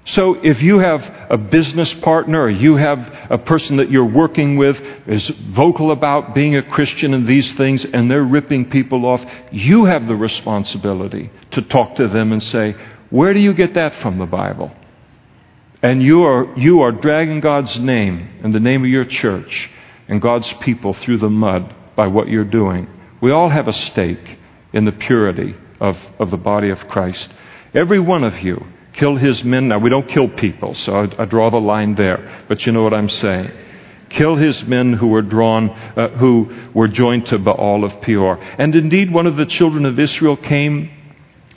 So 0.08 0.36
if 0.36 0.62
you 0.62 0.80
have 0.80 1.02
a 1.30 1.38
business 1.38 1.94
partner 1.96 2.44
or 2.44 2.50
you 2.50 2.78
have 2.78 3.00
a 3.30 3.38
person 3.38 3.76
that 3.78 3.92
you're 3.92 4.06
working 4.06 4.56
with 4.56 4.82
is 5.06 5.28
vocal 5.28 5.92
about 5.92 6.34
being 6.34 6.56
a 6.56 6.64
Christian 6.64 7.14
and 7.14 7.28
these 7.28 7.52
things 7.54 7.84
and 7.84 8.10
they're 8.10 8.24
ripping 8.24 8.70
people 8.70 9.06
off, 9.06 9.22
you 9.52 9.84
have 9.84 10.08
the 10.08 10.16
responsibility 10.16 11.30
to 11.52 11.62
talk 11.62 11.96
to 11.98 12.08
them 12.08 12.32
and 12.32 12.42
say, 12.42 12.74
where 13.10 13.34
do 13.34 13.42
you 13.42 13.54
get 13.54 13.74
that 13.74 13.96
from 13.96 14.18
the 14.18 14.26
Bible? 14.26 14.72
And 15.82 16.02
you 16.02 16.24
are, 16.24 16.58
you 16.58 16.82
are 16.84 16.94
dragging 16.94 17.42
God's 17.42 17.78
name 17.78 18.40
and 18.44 18.54
the 18.54 18.62
name 18.62 18.84
of 18.86 18.90
your 18.90 19.06
church 19.06 19.70
and 20.08 20.22
God's 20.22 20.52
people 20.62 20.94
through 20.94 21.18
the 21.18 21.30
mud 21.30 21.76
by 21.98 22.08
what 22.08 22.30
you're 22.30 22.46
doing. 22.46 22.88
We 23.22 23.32
all 23.32 23.50
have 23.50 23.68
a 23.68 23.74
stake 23.74 24.40
in 24.72 24.86
the 24.86 24.94
purity 24.94 25.54
of, 25.82 25.98
of 26.18 26.32
the 26.32 26.38
body 26.38 26.70
of 26.70 26.88
Christ. 26.88 27.30
Every 27.74 28.00
one 28.00 28.24
of 28.24 28.40
you 28.40 28.66
kill 28.98 29.16
his 29.16 29.44
men. 29.44 29.70
Now, 29.70 29.80
we 29.80 29.90
don't 29.90 30.08
kill 30.08 30.28
people, 30.28 30.74
so 30.74 30.96
I, 30.96 31.24
I, 31.24 31.26
draw 31.26 31.50
the 31.50 31.58
line 31.58 31.96
there. 31.96 32.44
But 32.48 32.66
you 32.66 32.72
know 32.72 32.84
what 32.84 32.94
I'm 32.94 33.10
saying. 33.10 33.52
Kill 34.10 34.36
his 34.36 34.64
men 34.64 34.94
who 34.94 35.08
were 35.08 35.22
drawn, 35.22 35.70
uh, 35.70 36.10
who 36.10 36.50
were 36.74 36.88
joined 36.88 37.28
to 37.28 37.38
Baal 37.38 37.84
of 37.84 38.02
Peor. 38.02 38.38
And 38.58 38.76
indeed, 38.76 39.12
one 39.12 39.28
of 39.28 39.36
the 39.36 39.46
children 39.46 39.86
of 39.86 40.00
Israel 40.00 40.36
came 40.36 40.92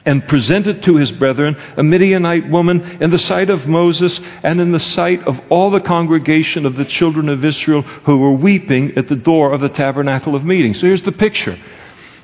and 0.05 0.26
presented 0.26 0.83
to 0.83 0.96
his 0.96 1.12
brethren 1.12 1.57
a 1.76 1.83
Midianite 1.83 2.50
woman 2.50 2.81
in 3.03 3.11
the 3.11 3.18
sight 3.18 3.50
of 3.50 3.66
Moses 3.66 4.18
and 4.42 4.61
in 4.61 4.72
the 4.72 4.81
sight 4.81 5.22
of 5.24 5.38
all 5.50 5.70
the 5.70 5.81
congregation 5.81 6.66
of 6.66 6.74
the 6.76 6.87
children 6.87 7.29
of 7.29 7.44
Israel 7.44 7.83
who 7.83 8.18
were 8.18 8.33
weeping 8.33 8.96
at 8.96 9.09
the 9.09 9.16
door 9.16 9.53
of 9.53 9.61
the 9.61 9.68
tabernacle 9.68 10.35
of 10.35 10.44
meeting. 10.44 10.74
So 10.74 10.87
here's 10.87 11.03
the 11.03 11.12
picture. 11.12 11.59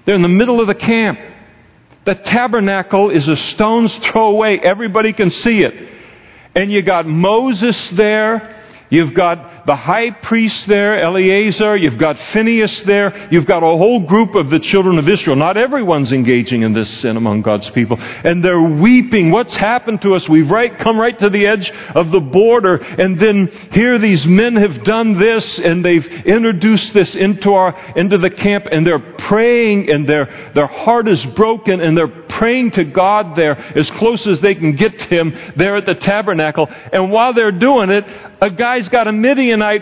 They're 0.05 0.14
in 0.14 0.22
the 0.22 0.29
middle 0.29 0.61
of 0.61 0.66
the 0.66 0.74
camp. 0.74 1.18
The 2.06 2.14
tabernacle 2.14 3.10
is 3.10 3.26
a 3.26 3.36
stone's 3.36 3.94
throw 3.98 4.28
away. 4.28 4.60
Everybody 4.60 5.12
can 5.12 5.28
see 5.28 5.62
it. 5.62 5.92
And 6.54 6.70
you 6.70 6.80
got 6.80 7.06
Moses 7.06 7.90
there. 7.90 8.64
You've 8.88 9.12
got 9.12 9.55
the 9.66 9.76
high 9.76 10.11
priest 10.11 10.68
there, 10.68 11.02
Eleazar. 11.02 11.76
You've 11.76 11.98
got 11.98 12.16
Phinehas 12.16 12.83
there. 12.83 13.29
You've 13.33 13.46
got 13.46 13.64
a 13.64 13.76
whole 13.76 14.00
group 14.00 14.37
of 14.37 14.48
the 14.48 14.61
children 14.61 14.98
of 14.98 15.09
Israel. 15.09 15.35
Not 15.35 15.57
everyone's 15.57 16.12
engaging 16.12 16.62
in 16.62 16.72
this 16.72 16.88
sin 17.00 17.16
among 17.16 17.42
God's 17.42 17.68
people. 17.70 17.98
And 18.00 18.44
they're 18.44 18.62
weeping. 18.62 19.33
What's 19.33 19.57
happened 19.57 20.02
to 20.02 20.14
us? 20.14 20.29
We've 20.29 20.48
right, 20.48 20.79
come 20.79 20.98
right 20.98 21.18
to 21.18 21.29
the 21.29 21.46
edge 21.46 21.70
of 21.94 22.12
the 22.12 22.20
border. 22.20 22.76
And 22.76 23.18
then 23.18 23.48
here 23.72 23.98
these 23.98 24.24
men 24.24 24.55
have 24.55 24.85
done 24.85 25.18
this 25.18 25.59
and 25.59 25.85
they've 25.85 26.07
introduced 26.07 26.94
this 26.94 27.16
into 27.16 27.52
our, 27.52 27.76
into 27.96 28.18
the 28.18 28.31
camp 28.31 28.66
and 28.70 28.87
they're 28.87 29.00
praying 29.00 29.90
and 29.90 30.09
their, 30.09 30.52
their 30.55 30.68
heart 30.68 31.09
is 31.09 31.24
broken 31.26 31.81
and 31.81 31.98
they're 31.98 32.07
praying 32.29 32.70
to 32.72 32.85
God 32.85 33.35
there 33.35 33.57
as 33.76 33.90
close 33.92 34.26
as 34.26 34.40
they 34.40 34.55
can 34.55 34.76
get 34.76 34.98
to 34.98 35.05
Him 35.07 35.37
there 35.57 35.74
at 35.76 35.87
the 35.87 35.94
tabernacle. 35.94 36.68
And 36.92 37.11
while 37.11 37.33
they're 37.33 37.50
doing 37.50 37.90
it, 37.90 38.05
a 38.40 38.50
guy's 38.50 38.88
got 38.88 39.09
a 39.09 39.12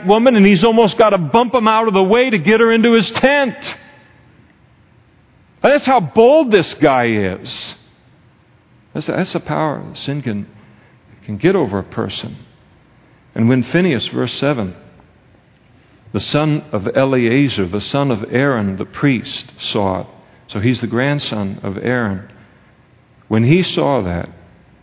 Woman 0.07 0.37
and 0.37 0.45
he's 0.45 0.65
almost 0.65 0.97
got 0.97 1.11
to 1.11 1.19
bump 1.19 1.55
him 1.55 1.69
out 1.69 1.89
of 1.89 1.95
the 1.95 2.03
way 2.03 2.31
to 2.31 2.39
get 2.39 2.61
her 2.61 2.73
into 2.73 2.93
his 2.93 3.11
tent. 3.13 3.57
That's 5.63 5.87
how 5.87 6.01
bold 6.01 6.51
this 6.51 6.75
guy 6.75 7.07
is. 7.07 7.75
That's, 8.93 9.07
that's 9.07 9.33
the 9.33 9.41
power 9.41 9.95
sin 9.95 10.23
can, 10.23 10.47
can 11.25 11.37
get 11.37 11.57
over 11.57 11.79
a 11.79 11.85
person. 11.85 12.37
And 13.35 13.49
when 13.49 13.63
Phinehas, 13.63 14.07
verse 14.09 14.35
7, 14.35 14.77
the 16.13 16.21
son 16.21 16.61
of 16.71 16.89
Eleazar, 16.97 17.67
the 17.67 17.81
son 17.81 18.11
of 18.11 18.25
Aaron, 18.33 18.77
the 18.77 18.85
priest, 18.85 19.53
saw 19.59 20.03
it. 20.03 20.07
So 20.47 20.61
he's 20.61 20.81
the 20.81 20.87
grandson 20.87 21.59
of 21.63 21.79
Aaron. 21.79 22.31
When 23.27 23.45
he 23.45 23.63
saw 23.63 24.03
that, 24.03 24.29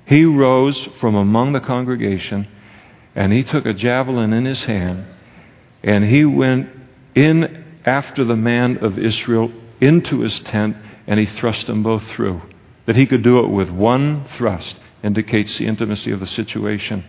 he 0.06 0.26
rose 0.26 0.84
from 1.00 1.16
among 1.16 1.54
the 1.54 1.62
congregation 1.62 2.48
and 3.16 3.34
he 3.34 3.44
took 3.44 3.66
a 3.66 3.74
javelin 3.74 4.34
in 4.34 4.46
his 4.46 4.64
hand 4.64 5.06
and 5.84 6.06
he 6.06 6.26
went 6.26 6.70
in 7.16 7.64
after 7.86 8.24
the 8.24 8.36
man 8.36 8.78
of 8.78 8.98
Israel 8.98 9.52
into 9.80 10.22
his 10.22 10.40
tent 10.42 10.78
and 11.08 11.20
he 11.20 11.26
thrust 11.26 11.68
them 11.68 11.84
both 11.84 12.04
through. 12.10 12.42
That 12.86 12.96
he 12.96 13.06
could 13.06 13.24
do 13.24 13.40
it 13.40 13.50
with 13.50 13.70
one 13.70 14.26
thrust 14.38 14.78
indicates 15.04 15.58
the 15.58 15.68
intimacy 15.68 16.12
of 16.12 16.20
the 16.20 16.28
situation. 16.28 17.04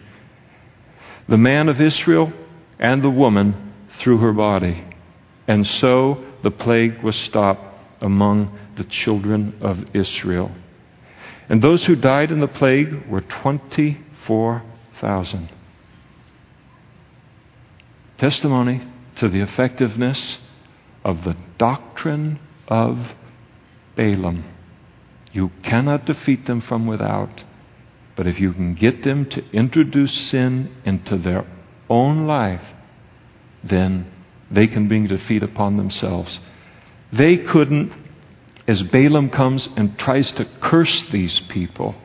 The 1.28 1.36
man 1.36 1.68
of 1.68 1.80
Israel 1.80 2.32
and 2.78 3.02
the 3.02 3.10
woman 3.10 3.74
through 3.98 4.18
her 4.18 4.32
body. 4.32 4.84
And 5.46 5.66
so 5.66 6.24
the 6.42 6.50
plague 6.50 7.02
was 7.02 7.16
stopped 7.16 7.66
among 8.00 8.58
the 8.76 8.84
children 8.84 9.58
of 9.60 9.94
Israel. 9.94 10.50
And 11.48 11.62
those 11.62 11.84
who 11.84 11.94
died 11.94 12.32
in 12.32 12.40
the 12.40 12.48
plague 12.48 13.06
were 13.08 13.20
24,000 13.20 15.48
testimony 18.22 18.80
to 19.16 19.28
the 19.28 19.40
effectiveness 19.40 20.38
of 21.04 21.24
the 21.24 21.36
doctrine 21.58 22.38
of 22.68 22.96
Balaam. 23.96 24.44
You 25.32 25.50
cannot 25.64 26.04
defeat 26.04 26.46
them 26.46 26.60
from 26.60 26.86
without, 26.86 27.42
but 28.14 28.28
if 28.28 28.38
you 28.38 28.52
can 28.52 28.76
get 28.76 29.02
them 29.02 29.28
to 29.30 29.44
introduce 29.50 30.14
sin 30.30 30.72
into 30.84 31.18
their 31.18 31.44
own 31.90 32.28
life, 32.28 32.62
then 33.64 34.06
they 34.52 34.68
can 34.68 34.86
bring 34.86 35.08
defeat 35.08 35.42
upon 35.42 35.76
themselves. 35.76 36.38
They 37.12 37.38
couldn't, 37.38 37.92
as 38.68 38.82
Balaam 38.82 39.30
comes 39.30 39.68
and 39.76 39.98
tries 39.98 40.30
to 40.32 40.44
curse 40.60 41.06
these 41.10 41.40
people, 41.40 41.96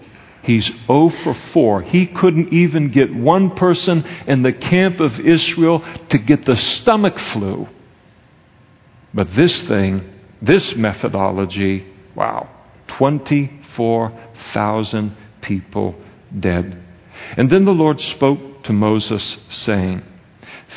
He's 0.48 0.66
0 0.88 1.10
for 1.10 1.34
4. 1.34 1.82
He 1.82 2.08
couldn't 2.08 2.54
even 2.54 2.90
get 2.90 3.14
one 3.14 3.52
person 3.52 4.06
in 4.28 4.44
the 4.44 4.54
camp 4.54 5.02
of 5.02 5.20
Israel 5.20 5.84
to 6.08 6.18
get 6.18 6.46
the 6.46 6.56
stomach 6.56 7.20
flu. 7.20 7.68
But 9.14 9.36
this 9.36 9.62
thing, 9.64 10.10
this 10.42 10.74
methodology, 10.78 11.86
wow, 12.16 12.50
24,000 12.88 15.18
people 15.42 15.96
dead. 16.40 16.82
And 17.36 17.50
then 17.50 17.66
the 17.66 17.74
Lord 17.74 18.00
spoke 18.00 18.64
to 18.64 18.72
Moses, 18.72 19.40
saying, 19.50 20.02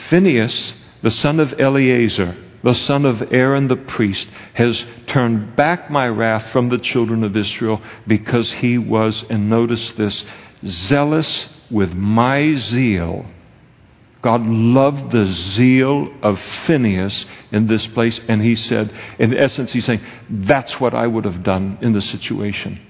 Phinehas, 0.08 0.74
the 1.02 1.12
son 1.12 1.38
of 1.38 1.60
Eleazar, 1.60 2.34
the 2.62 2.74
son 2.74 3.04
of 3.04 3.32
Aaron 3.32 3.68
the 3.68 3.76
priest, 3.76 4.28
has 4.54 4.86
turned 5.06 5.56
back 5.56 5.90
my 5.90 6.06
wrath 6.06 6.50
from 6.50 6.68
the 6.68 6.78
children 6.78 7.24
of 7.24 7.36
Israel 7.36 7.80
because 8.06 8.52
he 8.52 8.78
was, 8.78 9.24
and 9.30 9.48
notice 9.48 9.92
this, 9.92 10.24
zealous 10.64 11.54
with 11.70 11.92
my 11.92 12.54
zeal 12.54 13.26
God 14.22 14.44
loved 14.44 15.12
the 15.12 15.24
zeal 15.24 16.12
of 16.22 16.38
Phinehas 16.66 17.24
in 17.52 17.66
this 17.66 17.86
place, 17.88 18.20
and 18.28 18.42
he 18.42 18.54
said, 18.54 18.92
in 19.18 19.36
essence, 19.36 19.72
he's 19.72 19.86
saying, 19.86 20.02
that's 20.28 20.78
what 20.78 20.94
I 20.94 21.06
would 21.06 21.24
have 21.24 21.42
done 21.42 21.78
in 21.80 21.92
the 21.92 22.02
situation. 22.02 22.80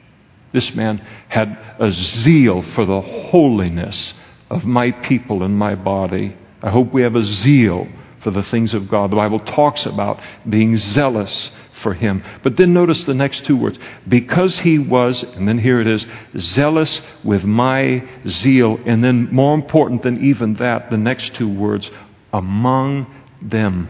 This 0.52 0.74
man 0.74 0.98
had 1.28 1.56
a 1.78 1.92
zeal 1.92 2.62
for 2.62 2.84
the 2.84 3.00
holiness 3.00 4.14
of 4.50 4.64
my 4.64 4.90
people 4.90 5.44
and 5.44 5.56
my 5.56 5.76
body. 5.76 6.36
I 6.60 6.70
hope 6.70 6.92
we 6.92 7.02
have 7.02 7.14
a 7.14 7.22
zeal 7.22 7.86
for 8.20 8.30
the 8.30 8.42
things 8.44 8.74
of 8.74 8.88
God. 8.88 9.10
The 9.10 9.16
Bible 9.16 9.40
talks 9.40 9.86
about 9.86 10.20
being 10.48 10.76
zealous 10.76 11.50
for 11.82 11.94
him. 11.94 12.22
But 12.42 12.56
then 12.56 12.72
notice 12.72 13.04
the 13.04 13.14
next 13.14 13.44
two 13.44 13.56
words. 13.56 13.78
Because 14.06 14.58
he 14.58 14.78
was, 14.78 15.22
and 15.22 15.48
then 15.48 15.58
here 15.58 15.80
it 15.80 15.86
is, 15.86 16.06
zealous 16.36 17.00
with 17.24 17.44
my 17.44 18.06
zeal. 18.26 18.78
And 18.84 19.02
then 19.02 19.32
more 19.32 19.54
important 19.54 20.02
than 20.02 20.24
even 20.24 20.54
that, 20.54 20.90
the 20.90 20.98
next 20.98 21.34
two 21.34 21.52
words, 21.52 21.90
among 22.32 23.06
them. 23.40 23.88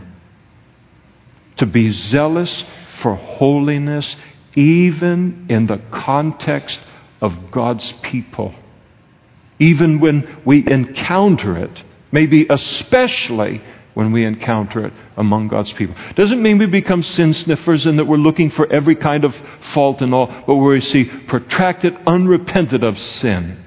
To 1.57 1.67
be 1.67 1.91
zealous 1.91 2.65
for 3.03 3.17
holiness, 3.17 4.17
even 4.55 5.47
in 5.49 5.67
the 5.67 5.79
context 5.91 6.81
of 7.21 7.51
God's 7.51 7.93
people. 8.03 8.55
Even 9.59 10.01
when 10.01 10.41
we 10.47 10.67
encounter 10.67 11.57
it, 11.57 11.83
maybe 12.13 12.47
especially 12.49 13.63
when 13.95 14.13
we 14.13 14.25
encounter 14.25 14.87
it 14.87 14.93
among 15.17 15.49
God's 15.49 15.73
people. 15.73 15.95
Doesn't 16.15 16.43
mean 16.43 16.59
we 16.59 16.67
become 16.67 17.03
sin 17.03 17.33
sniffers 17.33 17.87
and 17.87 17.99
that 17.99 18.07
we're 18.07 18.17
looking 18.17 18.51
for 18.51 18.71
every 18.73 18.97
kind 18.97 19.25
of 19.25 19.35
fault 19.73 20.01
and 20.01 20.15
all, 20.15 20.27
but 20.47 20.57
where 20.57 20.73
we 20.73 20.81
see 20.81 21.05
protracted, 21.05 21.97
unrepented 22.07 22.85
of 22.85 22.99
sin, 22.99 23.63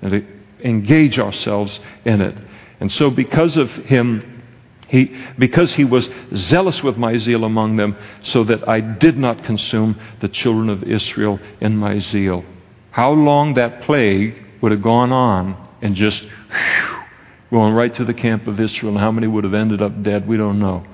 and 0.00 0.26
engage 0.62 1.18
ourselves 1.18 1.80
in 2.04 2.20
it. 2.20 2.36
And 2.80 2.90
so, 2.90 3.10
because 3.10 3.56
of 3.56 3.70
him, 3.70 4.42
he, 4.88 5.16
because 5.38 5.74
he 5.74 5.84
was 5.84 6.08
zealous 6.34 6.82
with 6.82 6.96
my 6.96 7.16
zeal 7.16 7.44
among 7.44 7.76
them, 7.76 7.96
so 8.22 8.44
that 8.44 8.68
I 8.68 8.80
did 8.80 9.16
not 9.16 9.42
consume 9.44 9.98
the 10.20 10.28
children 10.28 10.68
of 10.68 10.82
Israel 10.84 11.40
in 11.60 11.76
my 11.76 11.98
zeal. 11.98 12.44
How 12.90 13.10
long 13.10 13.54
that 13.54 13.82
plague 13.82 14.42
would 14.60 14.72
have 14.72 14.82
gone 14.82 15.12
on 15.12 15.68
and 15.82 15.94
just 15.94 16.22
whew, 16.22 17.03
going 17.54 17.72
right 17.72 17.94
to 17.94 18.04
the 18.04 18.12
camp 18.12 18.48
of 18.48 18.58
Israel. 18.58 18.94
And 18.94 19.00
how 19.00 19.12
many 19.12 19.28
would 19.28 19.44
have 19.44 19.54
ended 19.54 19.80
up 19.80 20.02
dead, 20.02 20.26
we 20.26 20.36
don't 20.36 20.58
know. 20.58 20.84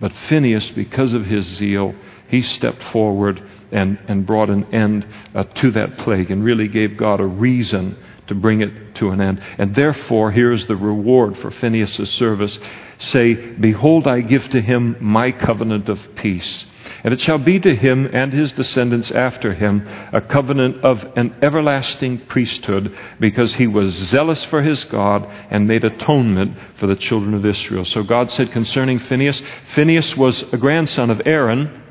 But 0.00 0.12
Phinehas, 0.12 0.70
because 0.70 1.12
of 1.14 1.26
his 1.26 1.44
zeal, 1.44 1.96
he 2.28 2.42
stepped 2.42 2.82
forward 2.84 3.42
and, 3.72 3.98
and 4.06 4.24
brought 4.24 4.48
an 4.48 4.72
end 4.72 5.04
uh, 5.34 5.42
to 5.42 5.72
that 5.72 5.98
plague 5.98 6.30
and 6.30 6.44
really 6.44 6.68
gave 6.68 6.96
God 6.96 7.18
a 7.18 7.26
reason 7.26 7.98
to 8.28 8.36
bring 8.36 8.60
it 8.60 8.94
to 8.96 9.10
an 9.10 9.20
end. 9.20 9.42
And 9.58 9.74
therefore, 9.74 10.30
here's 10.30 10.68
the 10.68 10.76
reward 10.76 11.38
for 11.38 11.50
Phinehas' 11.50 12.08
service. 12.10 12.56
Say, 12.98 13.34
Behold, 13.34 14.06
I 14.06 14.20
give 14.20 14.48
to 14.50 14.60
him 14.60 14.96
my 15.00 15.32
covenant 15.32 15.88
of 15.88 16.14
peace. 16.14 16.66
And 17.04 17.12
it 17.12 17.20
shall 17.20 17.38
be 17.38 17.60
to 17.60 17.74
him 17.74 18.08
and 18.12 18.32
his 18.32 18.52
descendants 18.52 19.10
after 19.10 19.54
him 19.54 19.86
a 20.12 20.20
covenant 20.20 20.84
of 20.84 21.04
an 21.16 21.36
everlasting 21.42 22.18
priesthood, 22.26 22.96
because 23.20 23.54
he 23.54 23.66
was 23.66 23.94
zealous 23.94 24.44
for 24.44 24.62
his 24.62 24.84
God 24.84 25.26
and 25.50 25.66
made 25.66 25.84
atonement 25.84 26.56
for 26.76 26.86
the 26.86 26.96
children 26.96 27.34
of 27.34 27.46
Israel. 27.46 27.84
So 27.84 28.02
God 28.02 28.30
said 28.30 28.52
concerning 28.52 28.98
Phinehas 28.98 29.42
Phinehas 29.74 30.16
was 30.16 30.42
a 30.52 30.56
grandson 30.56 31.10
of 31.10 31.22
Aaron. 31.24 31.82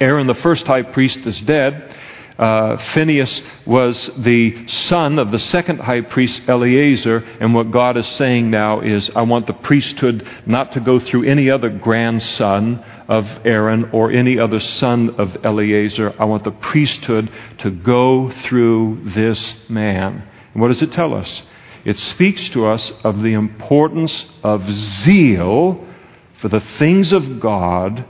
Aaron, 0.00 0.26
the 0.26 0.34
first 0.34 0.66
high 0.66 0.82
priest, 0.82 1.26
is 1.26 1.40
dead 1.42 1.94
uh, 2.38 2.76
Phinehas 2.76 3.42
was 3.64 4.10
the 4.18 4.66
son 4.66 5.18
of 5.18 5.30
the 5.30 5.38
second 5.38 5.78
high 5.78 6.00
priest 6.00 6.42
Eleazar, 6.48 7.18
and 7.40 7.54
what 7.54 7.70
God 7.70 7.96
is 7.96 8.06
saying 8.06 8.50
now 8.50 8.80
is, 8.80 9.08
I 9.14 9.22
want 9.22 9.46
the 9.46 9.52
priesthood 9.52 10.28
not 10.44 10.72
to 10.72 10.80
go 10.80 10.98
through 10.98 11.24
any 11.24 11.48
other 11.48 11.70
grandson 11.70 12.84
of 13.08 13.26
Aaron 13.44 13.90
or 13.92 14.10
any 14.10 14.38
other 14.38 14.60
son 14.60 15.10
of 15.18 15.44
Eleazar. 15.44 16.14
I 16.18 16.24
want 16.24 16.44
the 16.44 16.50
priesthood 16.50 17.30
to 17.58 17.70
go 17.70 18.30
through 18.30 19.00
this 19.04 19.68
man. 19.68 20.26
And 20.52 20.62
what 20.62 20.68
does 20.68 20.82
it 20.82 20.92
tell 20.92 21.14
us? 21.14 21.42
It 21.84 21.98
speaks 21.98 22.48
to 22.50 22.66
us 22.66 22.90
of 23.02 23.22
the 23.22 23.34
importance 23.34 24.26
of 24.42 24.70
zeal 24.70 25.86
for 26.34 26.48
the 26.48 26.60
things 26.60 27.12
of 27.12 27.40
God 27.40 28.06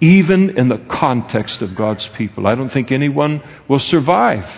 even 0.00 0.56
in 0.56 0.68
the 0.68 0.78
context 0.78 1.62
of 1.62 1.74
God's 1.74 2.06
people. 2.08 2.46
I 2.46 2.54
don't 2.54 2.70
think 2.70 2.92
anyone 2.92 3.42
will 3.66 3.80
survive, 3.80 4.48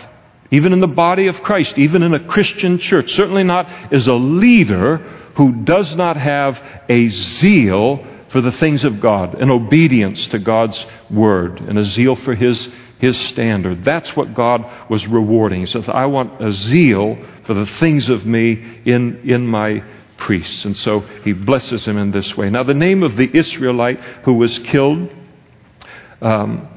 even 0.50 0.72
in 0.72 0.80
the 0.80 0.86
body 0.86 1.26
of 1.28 1.42
Christ, 1.42 1.78
even 1.78 2.02
in 2.02 2.14
a 2.14 2.26
Christian 2.26 2.78
church, 2.78 3.12
certainly 3.12 3.44
not 3.44 3.66
as 3.92 4.06
a 4.06 4.14
leader 4.14 4.98
who 5.36 5.64
does 5.64 5.96
not 5.96 6.16
have 6.16 6.62
a 6.88 7.08
zeal 7.08 8.04
for 8.30 8.40
the 8.40 8.52
things 8.52 8.84
of 8.84 9.00
God, 9.00 9.34
an 9.34 9.50
obedience 9.50 10.28
to 10.28 10.38
God's 10.38 10.86
word, 11.10 11.60
and 11.60 11.78
a 11.78 11.84
zeal 11.84 12.16
for 12.16 12.34
his, 12.34 12.68
his 12.98 13.18
standard. 13.18 13.84
That's 13.84 14.16
what 14.16 14.34
God 14.34 14.64
was 14.88 15.06
rewarding. 15.06 15.60
He 15.60 15.66
says, 15.66 15.88
I 15.88 16.06
want 16.06 16.40
a 16.42 16.52
zeal 16.52 17.18
for 17.44 17.54
the 17.54 17.66
things 17.66 18.08
of 18.08 18.24
me 18.24 18.80
in, 18.84 19.28
in 19.28 19.46
my 19.46 19.82
priests. 20.16 20.64
And 20.64 20.76
so 20.76 21.00
he 21.00 21.32
blesses 21.32 21.86
him 21.86 21.98
in 21.98 22.12
this 22.12 22.36
way. 22.36 22.50
Now, 22.50 22.62
the 22.62 22.74
name 22.74 23.02
of 23.02 23.16
the 23.16 23.30
Israelite 23.36 23.98
who 24.24 24.34
was 24.34 24.58
killed 24.60 25.12
um, 26.22 26.68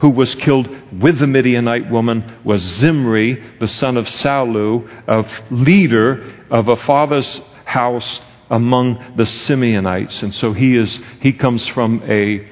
who 0.00 0.10
was 0.10 0.34
killed 0.34 0.68
with 1.00 1.18
the 1.18 1.26
Midianite 1.26 1.90
woman 1.90 2.38
was 2.44 2.60
Zimri, 2.60 3.42
the 3.58 3.68
son 3.68 3.96
of 3.96 4.06
Salu, 4.06 4.86
a 5.06 5.26
leader 5.50 6.30
of 6.50 6.68
a 6.68 6.76
father's 6.76 7.40
house 7.64 8.20
among 8.50 9.14
the 9.16 9.24
Simeonites. 9.24 10.22
And 10.22 10.32
so 10.32 10.52
he, 10.52 10.76
is, 10.76 11.00
he 11.20 11.32
comes 11.32 11.66
from 11.68 12.02
a, 12.04 12.46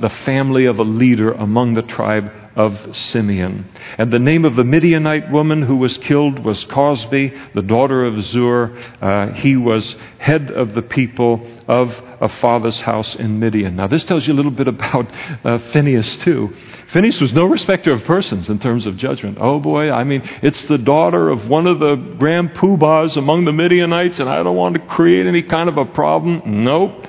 the 0.00 0.10
family 0.24 0.66
of 0.66 0.78
a 0.78 0.84
leader 0.84 1.32
among 1.32 1.74
the 1.74 1.82
tribe 1.82 2.32
of 2.58 2.96
Simeon. 2.96 3.70
And 3.98 4.12
the 4.12 4.18
name 4.18 4.44
of 4.44 4.56
the 4.56 4.64
Midianite 4.64 5.30
woman 5.30 5.62
who 5.62 5.76
was 5.76 5.96
killed 5.98 6.40
was 6.40 6.64
Cosbi, 6.64 7.32
the 7.54 7.62
daughter 7.62 8.04
of 8.04 8.20
Zur. 8.20 8.76
Uh, 9.00 9.28
he 9.34 9.56
was 9.56 9.94
head 10.18 10.50
of 10.50 10.74
the 10.74 10.82
people 10.82 11.46
of 11.68 11.90
a 12.20 12.28
father's 12.28 12.80
house 12.80 13.14
in 13.14 13.38
Midian. 13.38 13.76
Now, 13.76 13.86
this 13.86 14.04
tells 14.04 14.26
you 14.26 14.34
a 14.34 14.34
little 14.34 14.50
bit 14.50 14.66
about 14.66 15.08
uh, 15.44 15.58
Phinehas, 15.70 16.16
too. 16.18 16.52
Phinehas 16.88 17.20
was 17.20 17.34
no 17.34 17.44
respecter 17.44 17.92
of 17.92 18.04
persons 18.04 18.48
in 18.48 18.58
terms 18.58 18.86
of 18.86 18.96
judgment. 18.96 19.36
Oh 19.40 19.60
boy, 19.60 19.90
I 19.90 20.04
mean, 20.04 20.22
it's 20.42 20.64
the 20.64 20.78
daughter 20.78 21.28
of 21.28 21.46
one 21.46 21.66
of 21.66 21.80
the 21.80 21.96
grand 21.96 22.52
poobahs 22.52 23.16
among 23.16 23.44
the 23.44 23.52
Midianites, 23.52 24.20
and 24.20 24.28
I 24.28 24.42
don't 24.42 24.56
want 24.56 24.74
to 24.74 24.80
create 24.80 25.26
any 25.26 25.42
kind 25.42 25.68
of 25.68 25.76
a 25.76 25.84
problem. 25.84 26.64
Nope. 26.64 27.06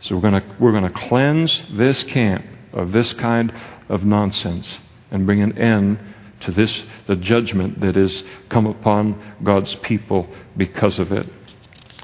So 0.00 0.14
we're 0.14 0.30
going 0.30 0.42
we're 0.58 0.72
going 0.72 0.84
to 0.84 0.90
cleanse 0.90 1.66
this 1.72 2.02
camp 2.04 2.44
of 2.72 2.92
this 2.92 3.14
kind 3.14 3.52
of 3.88 4.04
nonsense 4.04 4.78
and 5.10 5.24
bring 5.24 5.40
an 5.40 5.56
end 5.56 5.98
to 6.40 6.52
this, 6.52 6.82
the 7.06 7.16
judgment 7.16 7.80
that 7.80 7.96
has 7.96 8.24
come 8.48 8.66
upon 8.66 9.36
God's 9.42 9.74
people 9.76 10.28
because 10.56 10.98
of 10.98 11.12
it. 11.12 11.26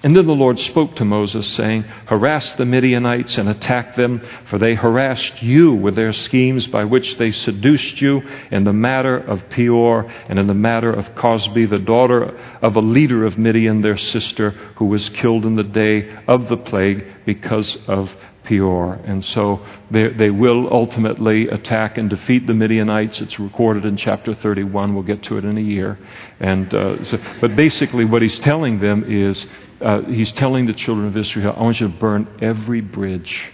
And 0.02 0.14
then 0.14 0.26
the 0.26 0.35
Lord 0.35 0.59
spoke 0.59 0.94
to 0.96 1.04
Moses, 1.06 1.50
saying, 1.54 1.82
Harass 2.06 2.52
the 2.54 2.66
Midianites 2.66 3.38
and 3.38 3.48
attack 3.48 3.96
them, 3.96 4.20
for 4.44 4.59
they 4.59 4.74
harassed 4.74 5.42
you 5.42 5.72
with 5.72 5.96
their 5.96 6.12
schemes 6.12 6.66
by 6.66 6.85
which 6.85 7.16
they 7.16 7.30
seduced 7.30 8.00
you 8.02 8.22
in 8.50 8.64
the 8.64 8.74
matter 8.74 9.16
of 9.16 9.48
Peor 9.48 10.04
and 10.28 10.38
in 10.38 10.46
the 10.48 10.54
matter 10.54 10.92
of 10.92 11.14
Cosbi, 11.14 11.64
the 11.68 11.78
daughter 11.78 12.38
of 12.61 12.76
a 12.76 12.80
leader 12.80 13.24
of 13.24 13.38
Midian, 13.38 13.80
their 13.80 13.96
sister, 13.96 14.50
who 14.76 14.85
was 14.85 15.09
killed 15.09 15.46
in 15.46 15.56
the 15.56 15.64
day 15.64 16.14
of 16.28 16.48
the 16.48 16.59
plague 16.59 17.06
because 17.24 17.76
of 17.88 18.14
Peor. 18.46 18.94
And 19.04 19.24
so 19.24 19.64
they, 19.90 20.09
they 20.09 20.30
will 20.30 20.72
ultimately 20.72 21.48
attack 21.48 21.98
and 21.98 22.09
defeat 22.09 22.46
the 22.46 22.54
Midianites. 22.54 23.20
It's 23.20 23.38
recorded 23.38 23.85
in 23.85 23.96
chapter 23.96 24.35
31. 24.35 24.94
We'll 24.94 25.02
get 25.02 25.22
to 25.24 25.38
it 25.38 25.44
in 25.44 25.59
a 25.59 25.62
year. 25.62 25.98
And 26.38 26.72
uh, 26.72 27.04
so, 27.04 27.18
but 27.40 27.56
basically, 27.56 28.04
what 28.04 28.22
he's 28.22 28.38
telling 28.40 28.78
them 28.78 29.04
is 29.06 29.46
uh, 29.80 30.02
he's 30.02 30.32
telling 30.32 30.66
the 30.66 30.72
children 30.72 31.06
of 31.06 31.16
Israel, 31.16 31.54
I 31.56 31.62
want 31.62 31.80
you 31.80 31.88
to 31.88 31.94
burn 31.94 32.38
every 32.40 32.80
bridge. 32.80 33.52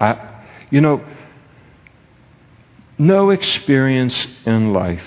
I, 0.00 0.44
you 0.70 0.80
know, 0.80 1.04
no 2.98 3.30
experience 3.30 4.26
in 4.46 4.72
life, 4.72 5.06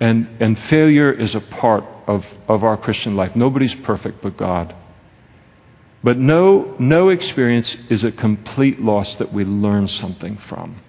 and, 0.00 0.28
and 0.40 0.58
failure 0.58 1.12
is 1.12 1.34
a 1.34 1.40
part 1.40 1.84
of, 2.06 2.24
of 2.48 2.64
our 2.64 2.76
Christian 2.76 3.16
life. 3.16 3.36
Nobody's 3.36 3.74
perfect 3.74 4.22
but 4.22 4.36
God. 4.36 4.74
But 6.02 6.16
no, 6.16 6.76
no 6.78 7.08
experience 7.08 7.76
is 7.90 8.04
a 8.04 8.12
complete 8.12 8.80
loss 8.80 9.16
that 9.16 9.32
we 9.32 9.44
learn 9.44 9.88
something 9.88 10.36
from. 10.48 10.80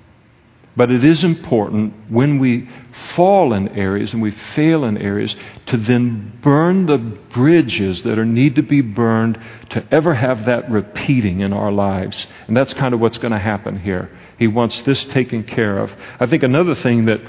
But 0.75 0.91
it 0.91 1.03
is 1.03 1.23
important 1.23 1.93
when 2.09 2.39
we 2.39 2.69
fall 3.15 3.53
in 3.53 3.69
areas 3.69 4.13
and 4.13 4.21
we 4.21 4.31
fail 4.31 4.85
in 4.85 4.97
areas 4.97 5.35
to 5.67 5.77
then 5.77 6.39
burn 6.41 6.85
the 6.85 6.97
bridges 6.97 8.03
that 8.03 8.17
are 8.17 8.25
need 8.25 8.55
to 8.55 8.63
be 8.63 8.81
burned 8.81 9.39
to 9.71 9.85
ever 9.91 10.13
have 10.13 10.45
that 10.45 10.69
repeating 10.69 11.41
in 11.41 11.53
our 11.53 11.71
lives. 11.71 12.27
And 12.47 12.55
that's 12.55 12.73
kind 12.73 12.93
of 12.93 12.99
what's 12.99 13.17
going 13.17 13.33
to 13.33 13.39
happen 13.39 13.79
here. 13.79 14.09
He 14.37 14.47
wants 14.47 14.81
this 14.81 15.05
taken 15.05 15.43
care 15.43 15.79
of. 15.79 15.91
I 16.19 16.27
think 16.27 16.43
another 16.43 16.75
thing 16.75 17.05
that 17.05 17.19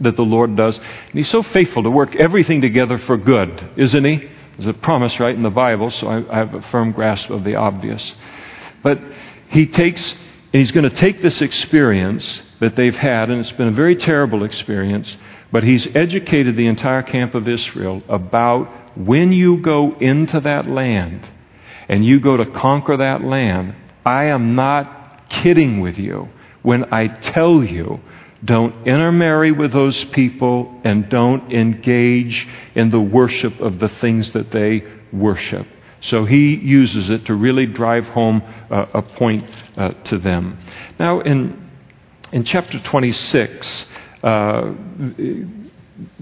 that 0.00 0.16
the 0.16 0.22
Lord 0.22 0.56
does, 0.56 0.76
and 0.78 1.14
He's 1.14 1.30
so 1.30 1.42
faithful 1.42 1.82
to 1.84 1.90
work 1.90 2.14
everything 2.16 2.60
together 2.60 2.98
for 2.98 3.16
good, 3.16 3.70
isn't 3.76 4.04
He? 4.04 4.28
There's 4.56 4.66
a 4.68 4.74
promise 4.74 5.18
right 5.20 5.34
in 5.34 5.42
the 5.42 5.50
Bible, 5.50 5.90
so 5.90 6.06
I, 6.06 6.34
I 6.34 6.38
have 6.38 6.54
a 6.54 6.62
firm 6.62 6.92
grasp 6.92 7.30
of 7.30 7.44
the 7.44 7.56
obvious. 7.56 8.14
But 8.82 9.00
he 9.48 9.66
takes, 9.66 10.12
and 10.12 10.60
he's 10.60 10.72
going 10.72 10.88
to 10.88 10.96
take 10.96 11.20
this 11.20 11.42
experience 11.42 12.42
that 12.60 12.76
they've 12.76 12.96
had, 12.96 13.30
and 13.30 13.40
it's 13.40 13.52
been 13.52 13.68
a 13.68 13.72
very 13.72 13.96
terrible 13.96 14.44
experience, 14.44 15.16
but 15.52 15.62
he's 15.62 15.86
educated 15.94 16.56
the 16.56 16.66
entire 16.66 17.02
camp 17.02 17.34
of 17.34 17.48
Israel 17.48 18.02
about 18.08 18.68
when 18.96 19.32
you 19.32 19.58
go 19.58 19.94
into 19.98 20.40
that 20.40 20.66
land 20.66 21.28
and 21.88 22.04
you 22.04 22.18
go 22.20 22.36
to 22.36 22.46
conquer 22.46 22.96
that 22.96 23.22
land, 23.22 23.74
I 24.04 24.24
am 24.24 24.54
not 24.54 25.28
kidding 25.28 25.80
with 25.80 25.98
you 25.98 26.28
when 26.62 26.92
I 26.92 27.08
tell 27.08 27.62
you 27.62 28.00
don't 28.44 28.86
intermarry 28.86 29.50
with 29.52 29.72
those 29.72 30.04
people 30.06 30.80
and 30.84 31.08
don't 31.08 31.52
engage 31.52 32.46
in 32.74 32.90
the 32.90 33.00
worship 33.00 33.58
of 33.60 33.78
the 33.78 33.88
things 33.88 34.30
that 34.32 34.50
they 34.50 34.84
worship. 35.12 35.66
So 36.00 36.24
he 36.24 36.54
uses 36.54 37.10
it 37.10 37.26
to 37.26 37.34
really 37.34 37.66
drive 37.66 38.06
home 38.08 38.42
uh, 38.70 38.86
a 38.94 39.02
point 39.02 39.48
uh, 39.76 39.90
to 40.04 40.18
them. 40.18 40.58
Now, 40.98 41.20
in, 41.20 41.65
in 42.36 42.44
chapter 42.44 42.78
26, 42.78 43.86
uh, 44.22 44.74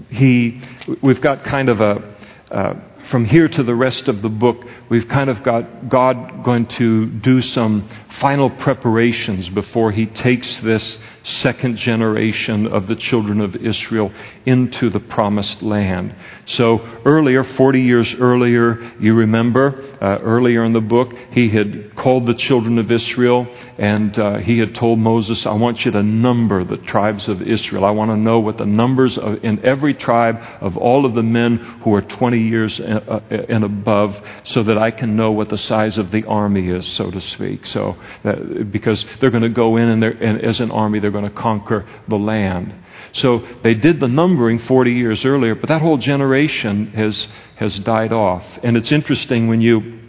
he, 0.09 0.61
we've 1.01 1.19
got 1.19 1.43
kind 1.43 1.67
of 1.67 1.81
a, 1.81 2.15
uh, 2.49 2.73
from 3.11 3.25
here 3.25 3.49
to 3.49 3.63
the 3.63 3.75
rest 3.75 4.07
of 4.07 4.21
the 4.21 4.29
book, 4.29 4.65
we've 4.87 5.09
kind 5.09 5.29
of 5.29 5.43
got 5.43 5.89
God 5.89 6.41
going 6.45 6.67
to 6.67 7.07
do 7.07 7.41
some 7.41 7.89
final 8.11 8.49
preparations 8.49 9.49
before 9.49 9.91
he 9.91 10.05
takes 10.05 10.57
this 10.61 10.97
second 11.25 11.77
generation 11.77 12.67
of 12.67 12.87
the 12.87 12.95
children 12.95 13.41
of 13.41 13.55
Israel 13.55 14.11
into 14.45 14.89
the 14.89 14.99
promised 14.99 15.61
land. 15.63 16.15
So, 16.45 16.77
earlier, 17.05 17.43
40 17.43 17.81
years 17.81 18.13
earlier, 18.13 18.93
you 18.99 19.15
remember, 19.15 19.81
uh, 19.99 20.19
earlier 20.21 20.63
in 20.63 20.73
the 20.73 20.81
book, 20.81 21.13
he 21.31 21.49
had 21.49 21.95
called 21.95 22.27
the 22.27 22.35
children 22.35 22.77
of 22.77 22.91
Israel 22.91 23.47
and 23.77 24.17
uh, 24.17 24.37
he 24.37 24.59
had 24.59 24.75
told 24.75 24.99
Moses, 24.99 25.45
I 25.45 25.53
want 25.53 25.83
you 25.83 25.91
to 25.91 26.03
number 26.03 26.63
the 26.63 26.77
tribes 26.77 27.27
of 27.27 27.41
Israel. 27.41 27.83
I 27.83 27.91
want 27.91 28.11
to 28.11 28.17
know 28.17 28.39
what 28.39 28.57
the 28.57 28.65
numbers 28.65 29.17
of, 29.17 29.43
in 29.43 29.65
every 29.65 29.95
tribe 29.95 30.39
of 30.61 30.77
all 30.77 31.05
of 31.05 31.15
the 31.15 31.23
men 31.23 31.57
who 31.57 31.93
are 31.95 32.01
20 32.01 32.39
years 32.39 32.79
uh, 32.79 33.21
uh, 33.29 33.35
and 33.49 33.63
above 33.63 34.21
so 34.43 34.63
that 34.63 34.77
I 34.77 34.91
can 34.91 35.15
know 35.15 35.31
what 35.31 35.49
the 35.49 35.57
size 35.57 35.97
of 35.97 36.11
the 36.11 36.25
army 36.25 36.69
is, 36.69 36.85
so 36.85 37.09
to 37.09 37.19
speak. 37.19 37.65
So, 37.65 37.97
that, 38.23 38.71
because 38.71 39.05
they're 39.19 39.31
going 39.31 39.43
to 39.43 39.49
go 39.49 39.77
in 39.77 39.89
and, 39.89 40.03
and 40.03 40.41
as 40.41 40.59
an 40.59 40.71
army, 40.71 40.99
they're 40.99 41.11
going 41.19 41.31
to 41.31 41.41
conquer 41.41 41.87
the 42.07 42.17
land. 42.17 42.73
So 43.13 43.47
they 43.63 43.73
did 43.73 43.99
the 43.99 44.07
numbering 44.07 44.59
40 44.59 44.91
years 44.91 45.25
earlier, 45.25 45.55
but 45.55 45.69
that 45.69 45.81
whole 45.81 45.97
generation 45.97 46.87
has, 46.87 47.27
has 47.55 47.79
died 47.79 48.11
off. 48.11 48.43
And 48.63 48.75
it's 48.75 48.91
interesting 48.91 49.47
when 49.47 49.61
you, 49.61 49.99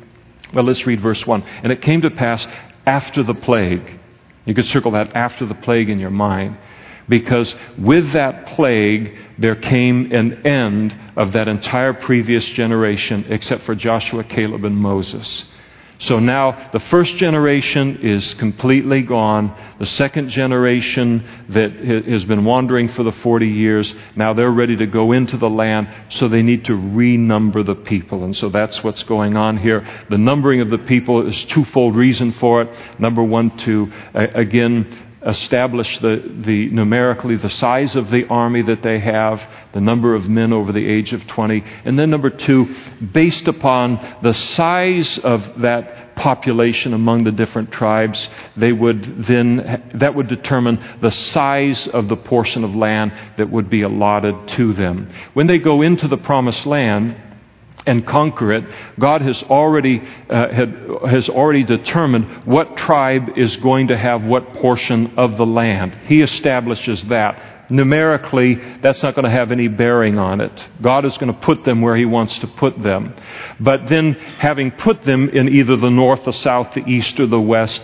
well, 0.53 0.65
let's 0.65 0.87
read 0.87 1.01
verse 1.01 1.27
1. 1.27 1.43
And 1.43 1.73
it 1.73 1.83
came 1.83 2.03
to 2.03 2.11
pass 2.11 2.47
after 2.85 3.23
the 3.23 3.35
plague. 3.35 4.01
You 4.45 4.55
could 4.55 4.67
circle 4.67 4.93
that 4.93 5.15
after 5.15 5.47
the 5.47 5.55
plague 5.55 5.89
in 5.89 5.99
your 5.99 6.11
mind. 6.11 6.59
Because 7.09 7.55
with 7.79 8.13
that 8.13 8.47
plague, 8.49 9.17
there 9.39 9.55
came 9.55 10.13
an 10.13 10.45
end 10.47 10.99
of 11.17 11.33
that 11.33 11.47
entire 11.47 11.93
previous 11.93 12.45
generation, 12.51 13.27
except 13.29 13.63
for 13.63 13.77
Joshua, 13.77 14.25
Caleb, 14.25 14.65
and 14.65 14.77
Moses. 14.77 15.45
So 15.99 16.19
now 16.19 16.71
the 16.73 16.81
first 16.81 17.17
generation 17.17 18.01
is 18.03 18.35
completely 18.35 19.03
gone. 19.03 19.57
The 19.79 19.87
second 19.87 20.29
generation 20.29 21.25
that 21.51 21.73
has 21.73 22.25
been 22.25 22.45
wandering 22.45 22.89
for 22.89 23.03
the 23.03 23.13
40 23.13 23.49
years, 23.49 23.95
now 24.15 24.35
they're 24.35 24.51
ready 24.51 24.77
to 24.77 24.87
go 24.87 25.13
into 25.13 25.39
the 25.39 25.49
land, 25.49 25.89
so 26.11 26.29
they 26.29 26.43
need 26.43 26.67
to 26.67 26.73
renumber 26.73 27.65
the 27.65 27.75
people. 27.75 28.25
And 28.25 28.37
so 28.37 28.51
that's 28.51 28.85
what's 28.85 29.05
going 29.05 29.37
on 29.37 29.57
here. 29.57 29.87
The 30.11 30.19
numbering 30.19 30.61
of 30.61 30.71
the 30.71 30.79
people 30.79 31.27
is 31.27 31.45
twofold 31.47 31.97
reason 31.97 32.33
for 32.33 32.63
it. 32.63 33.01
Number 33.01 33.23
one, 33.23 33.57
to 33.59 33.91
again 34.15 35.06
establish 35.27 35.99
the, 35.99 36.23
the 36.45 36.71
numerically 36.71 37.37
the 37.37 37.51
size 37.51 37.97
of 37.97 38.11
the 38.11 38.27
army 38.29 38.63
that 38.63 38.83
they 38.83 39.01
have, 39.01 39.43
the 39.73 39.81
number 39.81 40.15
of 40.15 40.29
men 40.29 40.53
over 40.53 40.73
the 40.73 40.87
age 40.87 41.13
of 41.13 41.27
20. 41.27 41.63
And 41.85 41.99
then 41.99 42.11
number 42.11 42.31
two, 42.31 42.75
based 43.13 43.49
upon 43.49 44.19
the 44.23 44.33
size 44.33 45.19
of 45.19 45.61
that 45.61 46.15
population 46.15 46.95
among 46.95 47.25
the 47.25 47.33
different 47.33 47.73
tribes, 47.73 48.29
they 48.57 48.73
would 48.73 49.27
then, 49.27 49.91
that 49.95 50.15
would 50.15 50.29
determine 50.29 50.83
the 51.01 51.11
size 51.11 51.89
of 51.89 52.09
the 52.09 52.17
portion 52.17 52.65
of 52.65 52.75
land 52.75 53.13
that 53.37 53.51
would 53.51 53.69
be 53.69 53.83
allotted 53.83 54.49
to 54.49 54.73
them. 54.73 55.13
When 55.35 55.47
they 55.47 55.59
go 55.59 55.83
into 55.83 56.09
the 56.09 56.17
promised 56.17 56.67
land, 56.67 57.17
and 57.87 58.07
conquer 58.07 58.53
it, 58.53 58.65
God 58.99 59.23
has 59.23 59.43
already, 59.45 60.03
uh, 60.29 60.49
had, 60.49 60.89
has 61.09 61.29
already 61.29 61.63
determined 61.63 62.45
what 62.45 62.77
tribe 62.77 63.31
is 63.37 63.57
going 63.57 63.89
to 63.89 63.97
have 63.97 64.25
what 64.25 64.55
portion 64.55 65.15
of 65.17 65.37
the 65.37 65.47
land. 65.47 65.95
He 66.07 66.21
establishes 66.21 67.03
that. 67.05 67.71
Numerically, 67.71 68.55
that's 68.81 69.03
not 69.03 69.15
going 69.17 69.25
to 69.25 69.31
have 69.31 69.51
any 69.51 69.67
bearing 69.67 70.19
on 70.19 70.41
it. 70.41 70.69
God 70.81 71.05
is 71.05 71.17
going 71.19 71.33
to 71.33 71.41
put 71.41 71.65
them 71.65 71.83
where 71.83 71.97
He 71.97 72.05
wants 72.05 72.39
to 72.41 72.47
put 72.47 72.81
them. 72.81 73.15
But 73.59 73.89
then, 73.89 74.13
having 74.13 74.71
put 74.71 75.03
them 75.03 75.29
in 75.29 75.49
either 75.49 75.77
the 75.77 75.91
north, 75.91 76.25
the 76.25 76.33
south, 76.33 76.75
the 76.75 76.87
east, 76.87 77.19
or 77.19 77.27
the 77.27 77.41
west, 77.41 77.83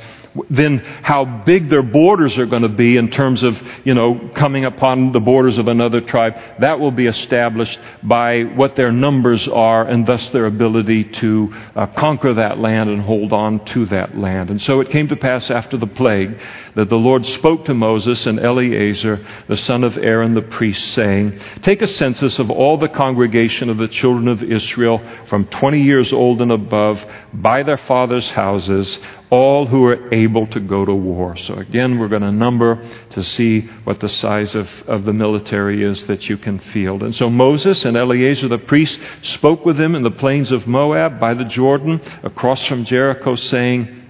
then 0.48 0.78
how 0.78 1.24
big 1.44 1.68
their 1.68 1.82
borders 1.82 2.38
are 2.38 2.46
going 2.46 2.62
to 2.62 2.68
be 2.68 2.96
in 2.96 3.10
terms 3.10 3.42
of, 3.42 3.60
you 3.84 3.92
know, 3.92 4.30
coming 4.34 4.64
upon 4.64 5.12
the 5.12 5.20
borders 5.20 5.58
of 5.58 5.68
another 5.68 6.00
tribe, 6.00 6.34
that 6.60 6.80
will 6.80 6.90
be 6.90 7.06
established 7.06 7.78
by 8.02 8.42
what 8.42 8.74
their 8.74 8.90
numbers 8.90 9.46
are 9.48 9.86
and 9.86 10.06
thus 10.06 10.30
their 10.30 10.46
ability 10.46 11.04
to 11.04 11.52
uh, 11.76 11.86
conquer 11.86 12.34
that 12.34 12.58
land 12.58 12.88
and 12.88 13.02
hold 13.02 13.32
on 13.32 13.64
to 13.66 13.84
that 13.86 14.16
land. 14.16 14.48
And 14.48 14.60
so 14.60 14.80
it 14.80 14.90
came 14.90 15.08
to 15.08 15.16
pass 15.16 15.50
after 15.50 15.76
the 15.76 15.86
plague 15.86 16.38
that 16.76 16.88
the 16.88 16.96
Lord 16.96 17.26
spoke 17.26 17.66
to 17.66 17.74
Moses 17.74 18.26
and 18.26 18.40
Eleazar, 18.40 19.24
the 19.48 19.56
son 19.58 19.84
of 19.84 19.98
Aaron 19.98 20.32
the 20.32 20.42
priest, 20.42 20.94
saying, 20.94 21.38
Take 21.60 21.82
a 21.82 21.86
census 21.86 22.38
of 22.38 22.50
all 22.50 22.78
the 22.78 22.88
congregation 22.88 23.68
of 23.68 23.76
the 23.76 23.88
children 23.88 24.28
of 24.28 24.42
Israel 24.42 25.02
from 25.26 25.44
20 25.46 25.82
years 25.82 26.12
old 26.12 26.40
and 26.40 26.52
above 26.52 27.04
by 27.34 27.62
their 27.62 27.76
fathers' 27.76 28.30
houses 28.30 28.98
all 29.32 29.66
who 29.66 29.86
are 29.86 30.12
able 30.12 30.46
to 30.46 30.60
go 30.60 30.84
to 30.84 30.94
war. 30.94 31.34
So 31.38 31.54
again, 31.54 31.98
we're 31.98 32.08
going 32.08 32.20
to 32.20 32.30
number 32.30 32.86
to 33.10 33.24
see 33.24 33.62
what 33.84 33.98
the 33.98 34.08
size 34.08 34.54
of, 34.54 34.68
of 34.86 35.06
the 35.06 35.14
military 35.14 35.82
is 35.82 36.06
that 36.06 36.28
you 36.28 36.36
can 36.36 36.58
field. 36.58 37.02
And 37.02 37.14
so 37.14 37.30
Moses 37.30 37.86
and 37.86 37.96
Eleazar 37.96 38.48
the 38.48 38.58
priest 38.58 39.00
spoke 39.22 39.64
with 39.64 39.78
them 39.78 39.94
in 39.94 40.02
the 40.02 40.10
plains 40.10 40.52
of 40.52 40.66
Moab 40.66 41.18
by 41.18 41.32
the 41.32 41.46
Jordan 41.46 41.98
across 42.22 42.66
from 42.66 42.84
Jericho, 42.84 43.34
saying, 43.34 44.02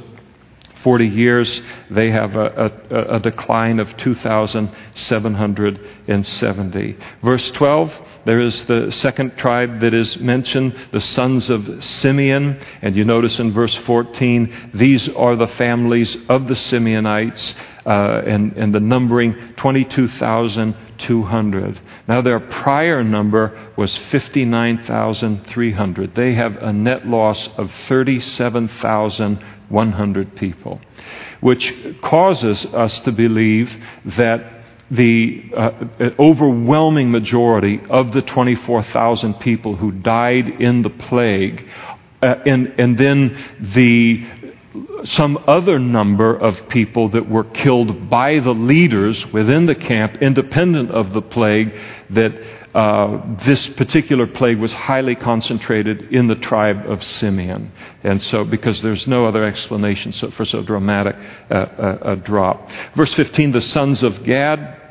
40 0.87 1.09
years, 1.09 1.62
they 1.91 2.12
have 2.12 2.37
a, 2.37 2.70
a, 2.91 3.16
a 3.16 3.18
decline 3.18 3.80
of 3.80 3.97
2,770. 3.97 6.97
Verse 7.24 7.51
12, 7.51 7.93
there 8.24 8.41
is 8.41 8.62
the 8.66 8.93
second 8.93 9.37
tribe 9.37 9.80
that 9.80 9.93
is 9.93 10.20
mentioned, 10.20 10.76
the 10.93 11.01
sons 11.01 11.51
of 11.51 11.82
Simeon. 11.82 12.61
And 12.82 12.95
you 12.95 13.05
notice 13.05 13.41
in 13.41 13.53
verse 13.53 13.74
14, 13.78 14.70
these 14.74 15.09
are 15.09 15.34
the 15.34 15.49
families 15.49 16.16
of 16.28 16.47
the 16.47 16.55
Simeonites, 16.55 17.57
uh, 17.84 18.22
and, 18.24 18.57
and 18.57 18.72
the 18.72 18.78
numbering 18.78 19.34
22,200. 19.57 21.80
Now, 22.09 22.20
their 22.20 22.41
prior 22.41 23.03
number 23.03 23.72
was 23.76 23.97
59,300. 23.97 26.14
They 26.14 26.34
have 26.34 26.57
a 26.57 26.72
net 26.72 27.07
loss 27.07 27.49
of 27.57 27.72
37,000. 27.89 29.41
100 29.69 30.37
people, 30.37 30.81
which 31.41 31.75
causes 32.03 32.67
us 32.67 33.01
to 33.01 33.12
believe 33.12 33.75
that 34.17 34.53
the 34.91 35.51
uh, 35.57 35.71
overwhelming 36.19 37.11
majority 37.11 37.81
of 37.91 38.12
the 38.12 38.23
24,000 38.23 39.35
people 39.35 39.75
who 39.77 39.91
died 39.91 40.49
in 40.49 40.83
the 40.83 40.91
plague, 40.91 41.69
uh, 42.23 42.27
and, 42.47 42.69
and 42.79 42.97
then 42.97 43.37
the 43.75 44.25
some 45.05 45.43
other 45.47 45.79
number 45.79 46.37
of 46.37 46.69
people 46.69 47.09
that 47.11 47.29
were 47.29 47.45
killed 47.45 48.11
by 48.11 48.39
the 48.41 48.53
leaders 48.53 49.25
within 49.33 49.67
the 49.67 49.75
camp, 49.75 50.17
independent 50.21 50.91
of 50.91 51.12
the 51.12 51.23
plague, 51.23 51.73
that 52.11 52.33
uh, 52.77 53.37
this 53.47 53.68
particular 53.70 54.27
plague 54.27 54.59
was 54.59 54.70
highly 54.70 55.14
concentrated 55.14 56.12
in 56.12 56.27
the 56.27 56.35
tribe 56.35 56.85
of 56.85 57.03
Simeon. 57.03 57.72
And 58.05 58.22
so, 58.22 58.45
because 58.45 58.83
there's 58.83 59.07
no 59.07 59.24
other 59.24 59.45
explanation 59.45 60.12
for 60.12 60.45
so 60.45 60.62
dramatic 60.62 61.16
uh, 61.51 61.55
a, 61.55 62.12
a 62.12 62.16
drop. 62.16 62.68
Verse 62.95 63.14
15 63.14 63.53
the 63.53 63.62
sons 63.62 64.03
of 64.03 64.22
Gad. 64.24 64.83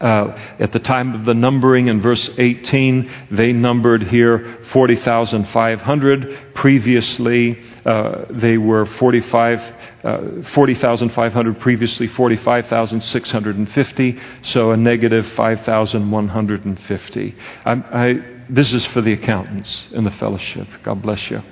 Uh, 0.00 0.54
at 0.58 0.72
the 0.72 0.78
time 0.78 1.14
of 1.14 1.24
the 1.24 1.34
numbering 1.34 1.88
in 1.88 2.00
verse 2.00 2.28
18, 2.36 3.28
they 3.30 3.52
numbered 3.52 4.02
here 4.02 4.58
40,500. 4.66 6.54
Previously, 6.54 7.58
uh, 7.84 8.26
they 8.30 8.58
were 8.58 8.86
45, 8.86 9.60
uh, 10.04 10.42
40,500, 10.52 11.60
previously 11.60 12.06
45,650, 12.06 14.20
so 14.42 14.72
a 14.72 14.76
negative 14.76 15.26
5,150. 15.32 17.34
I, 17.64 17.72
I, 17.72 18.14
this 18.50 18.74
is 18.74 18.84
for 18.86 19.00
the 19.00 19.14
accountants 19.14 19.90
in 19.92 20.04
the 20.04 20.10
fellowship. 20.10 20.68
God 20.82 21.00
bless 21.00 21.30
you. 21.30 21.42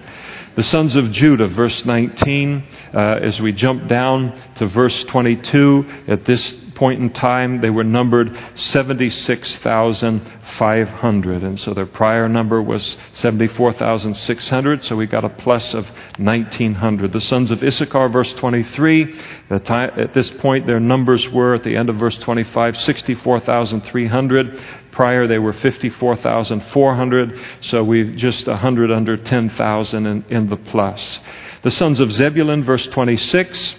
The 0.55 0.63
sons 0.63 0.97
of 0.97 1.11
Judah, 1.13 1.49
verse 1.49 1.87
19, 1.87 2.63
uh, 2.93 2.99
as 2.99 3.41
we 3.41 3.53
jump 3.53 3.89
down 3.89 4.39
to 4.57 4.67
verse 4.67 5.03
22, 5.05 6.05
at 6.09 6.27
this 6.27 6.53
point 6.83 7.01
in 7.01 7.11
time, 7.11 7.61
they 7.61 7.71
were 7.71 7.85
numbered 7.85 8.37
76,500. 8.57 11.43
And 11.45 11.61
so 11.61 11.75
their 11.75 11.87
prior 11.87 12.29
number 12.29 12.61
was 12.61 12.97
74,600, 13.13 14.83
so 14.83 14.97
we 14.97 15.07
got 15.07 15.25
a 15.25 15.29
plus 15.29 15.75
of 15.75 15.89
1,900. 16.19 17.13
The 17.13 17.21
sons 17.21 17.53
of 17.53 17.63
Issachar, 17.63 18.09
verse 18.09 18.33
23, 18.33 19.17
at 19.49 20.13
this 20.13 20.33
point, 20.33 20.67
their 20.67 20.81
numbers 20.81 21.29
were, 21.29 21.55
at 21.55 21.63
the 21.63 21.77
end 21.77 21.89
of 21.89 21.99
verse 21.99 22.19
25, 22.19 22.77
64,300. 22.77 24.61
Prior, 24.91 25.29
they 25.29 25.39
were 25.39 25.53
54,400, 25.53 27.41
so 27.61 27.85
we've 27.85 28.17
just 28.17 28.49
100 28.49 28.91
under 28.91 29.17
10,000 29.17 30.07
in, 30.07 30.25
in 30.31 30.49
the 30.49 30.57
plus. 30.57 31.21
The 31.63 31.71
sons 31.71 32.01
of 32.01 32.13
Zebulun, 32.13 32.65
verse 32.65 32.89
26, 32.89 33.77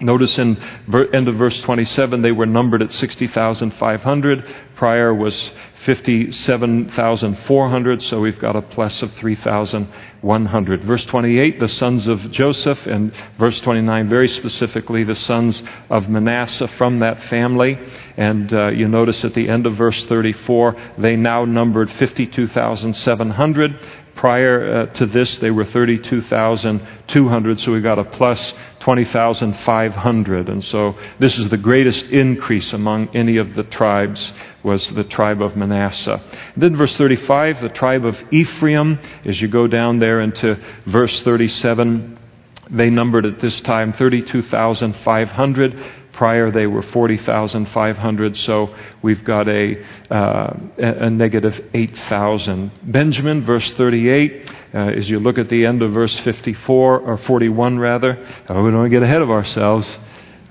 Notice 0.00 0.38
in 0.38 0.56
end 1.12 1.28
of 1.28 1.36
verse 1.36 1.60
27, 1.60 2.22
they 2.22 2.32
were 2.32 2.46
numbered 2.46 2.80
at 2.80 2.90
60,500. 2.92 4.44
Prior 4.74 5.14
was 5.14 5.50
57,400, 5.84 8.02
so 8.02 8.20
we've 8.20 8.38
got 8.38 8.56
a 8.56 8.62
plus 8.62 9.02
of 9.02 9.12
3,100. 9.14 10.84
Verse 10.84 11.04
28, 11.04 11.60
the 11.60 11.68
sons 11.68 12.06
of 12.06 12.30
Joseph, 12.30 12.86
and 12.86 13.12
verse 13.38 13.60
29, 13.60 14.08
very 14.08 14.28
specifically, 14.28 15.04
the 15.04 15.14
sons 15.14 15.62
of 15.90 16.08
Manasseh 16.08 16.68
from 16.68 17.00
that 17.00 17.22
family. 17.24 17.78
And 18.16 18.50
uh, 18.54 18.68
you 18.68 18.88
notice 18.88 19.22
at 19.24 19.34
the 19.34 19.48
end 19.48 19.66
of 19.66 19.76
verse 19.76 20.06
34, 20.06 20.76
they 20.96 21.16
now 21.16 21.44
numbered 21.44 21.90
52,700. 21.90 23.78
Prior 24.20 24.82
uh, 24.82 24.86
to 24.96 25.06
this, 25.06 25.38
they 25.38 25.50
were 25.50 25.64
32,200, 25.64 27.58
so 27.58 27.72
we 27.72 27.80
got 27.80 27.98
a 27.98 28.04
plus 28.04 28.52
20,500. 28.80 30.48
And 30.50 30.62
so 30.62 30.94
this 31.18 31.38
is 31.38 31.48
the 31.48 31.56
greatest 31.56 32.04
increase 32.04 32.74
among 32.74 33.16
any 33.16 33.38
of 33.38 33.54
the 33.54 33.62
tribes 33.62 34.34
was 34.62 34.90
the 34.90 35.04
tribe 35.04 35.40
of 35.40 35.56
Manasseh. 35.56 36.20
then 36.54 36.76
verse 36.76 36.94
35, 36.98 37.62
the 37.62 37.70
tribe 37.70 38.04
of 38.04 38.22
Ephraim, 38.30 38.98
as 39.24 39.40
you 39.40 39.48
go 39.48 39.66
down 39.66 40.00
there 40.00 40.20
into 40.20 40.54
verse 40.84 41.22
37, 41.22 42.18
they 42.68 42.90
numbered 42.90 43.24
at 43.24 43.40
this 43.40 43.58
time 43.62 43.94
32,500. 43.94 45.84
Prior, 46.20 46.50
they 46.50 46.66
were 46.66 46.82
40,500, 46.82 48.36
so 48.36 48.74
we've 49.00 49.24
got 49.24 49.48
a, 49.48 49.82
uh, 50.10 50.54
a 50.76 51.08
negative 51.08 51.70
8,000. 51.72 52.70
Benjamin, 52.82 53.42
verse 53.42 53.72
38, 53.72 54.52
uh, 54.74 54.78
as 54.98 55.08
you 55.08 55.18
look 55.18 55.38
at 55.38 55.48
the 55.48 55.64
end 55.64 55.80
of 55.80 55.92
verse 55.92 56.18
54, 56.18 57.00
or 57.00 57.16
41 57.16 57.78
rather, 57.78 58.22
oh, 58.50 58.62
we 58.62 58.70
don't 58.70 58.80
want 58.80 58.92
to 58.92 58.94
get 58.94 59.02
ahead 59.02 59.22
of 59.22 59.30
ourselves. 59.30 59.98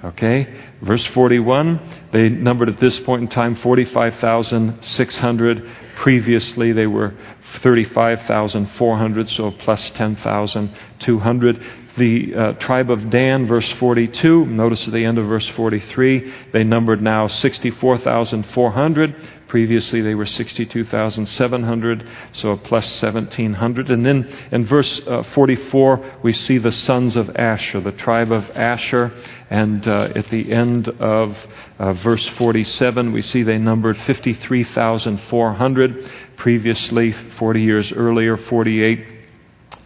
Okay? 0.03 0.47
Verse 0.82 1.05
41, 1.05 1.80
they 2.13 2.30
numbered 2.30 2.70
at 2.70 2.80
this 2.80 2.99
point 3.01 3.22
in 3.22 3.28
time 3.28 3.53
45,600. 3.53 5.70
Previously, 5.97 6.72
they 6.72 6.88
were 6.88 7.13
35,400, 7.61 9.30
so 9.30 9.51
plus 9.51 9.91
10,200 9.91 11.63
the 11.97 12.35
uh, 12.35 12.53
tribe 12.53 12.89
of 12.89 13.09
Dan, 13.09 13.47
verse 13.47 13.69
42. 13.73 14.45
Notice 14.45 14.87
at 14.87 14.93
the 14.93 15.05
end 15.05 15.17
of 15.17 15.27
verse 15.27 15.47
43, 15.49 16.33
they 16.51 16.63
numbered 16.63 17.01
now 17.01 17.27
64,400. 17.27 19.15
Previously, 19.49 20.01
they 20.01 20.13
were 20.13 20.27
62,700, 20.27 22.07
so 22.33 22.51
a 22.51 22.57
plus 22.57 23.01
1,700. 23.01 23.89
And 23.89 24.05
then 24.05 24.31
in 24.51 24.65
verse 24.65 25.01
uh, 25.07 25.23
44, 25.23 26.19
we 26.21 26.33
see 26.33 26.59
the 26.59 26.71
sons 26.71 27.15
of 27.15 27.35
Asher, 27.35 27.81
the 27.81 27.91
tribe 27.91 28.31
of 28.31 28.51
Asher. 28.51 29.11
And 29.49 29.87
uh, 29.87 30.11
at 30.15 30.27
the 30.27 30.51
end 30.51 30.87
of 30.87 31.35
uh, 31.79 31.93
verse 31.93 32.27
47, 32.27 33.11
we 33.11 33.23
see 33.23 33.41
they 33.41 33.57
numbered 33.57 33.97
53,400. 33.97 36.11
Previously, 36.35 37.11
40 37.11 37.61
years 37.61 37.91
earlier, 37.91 38.37
48 38.37 39.09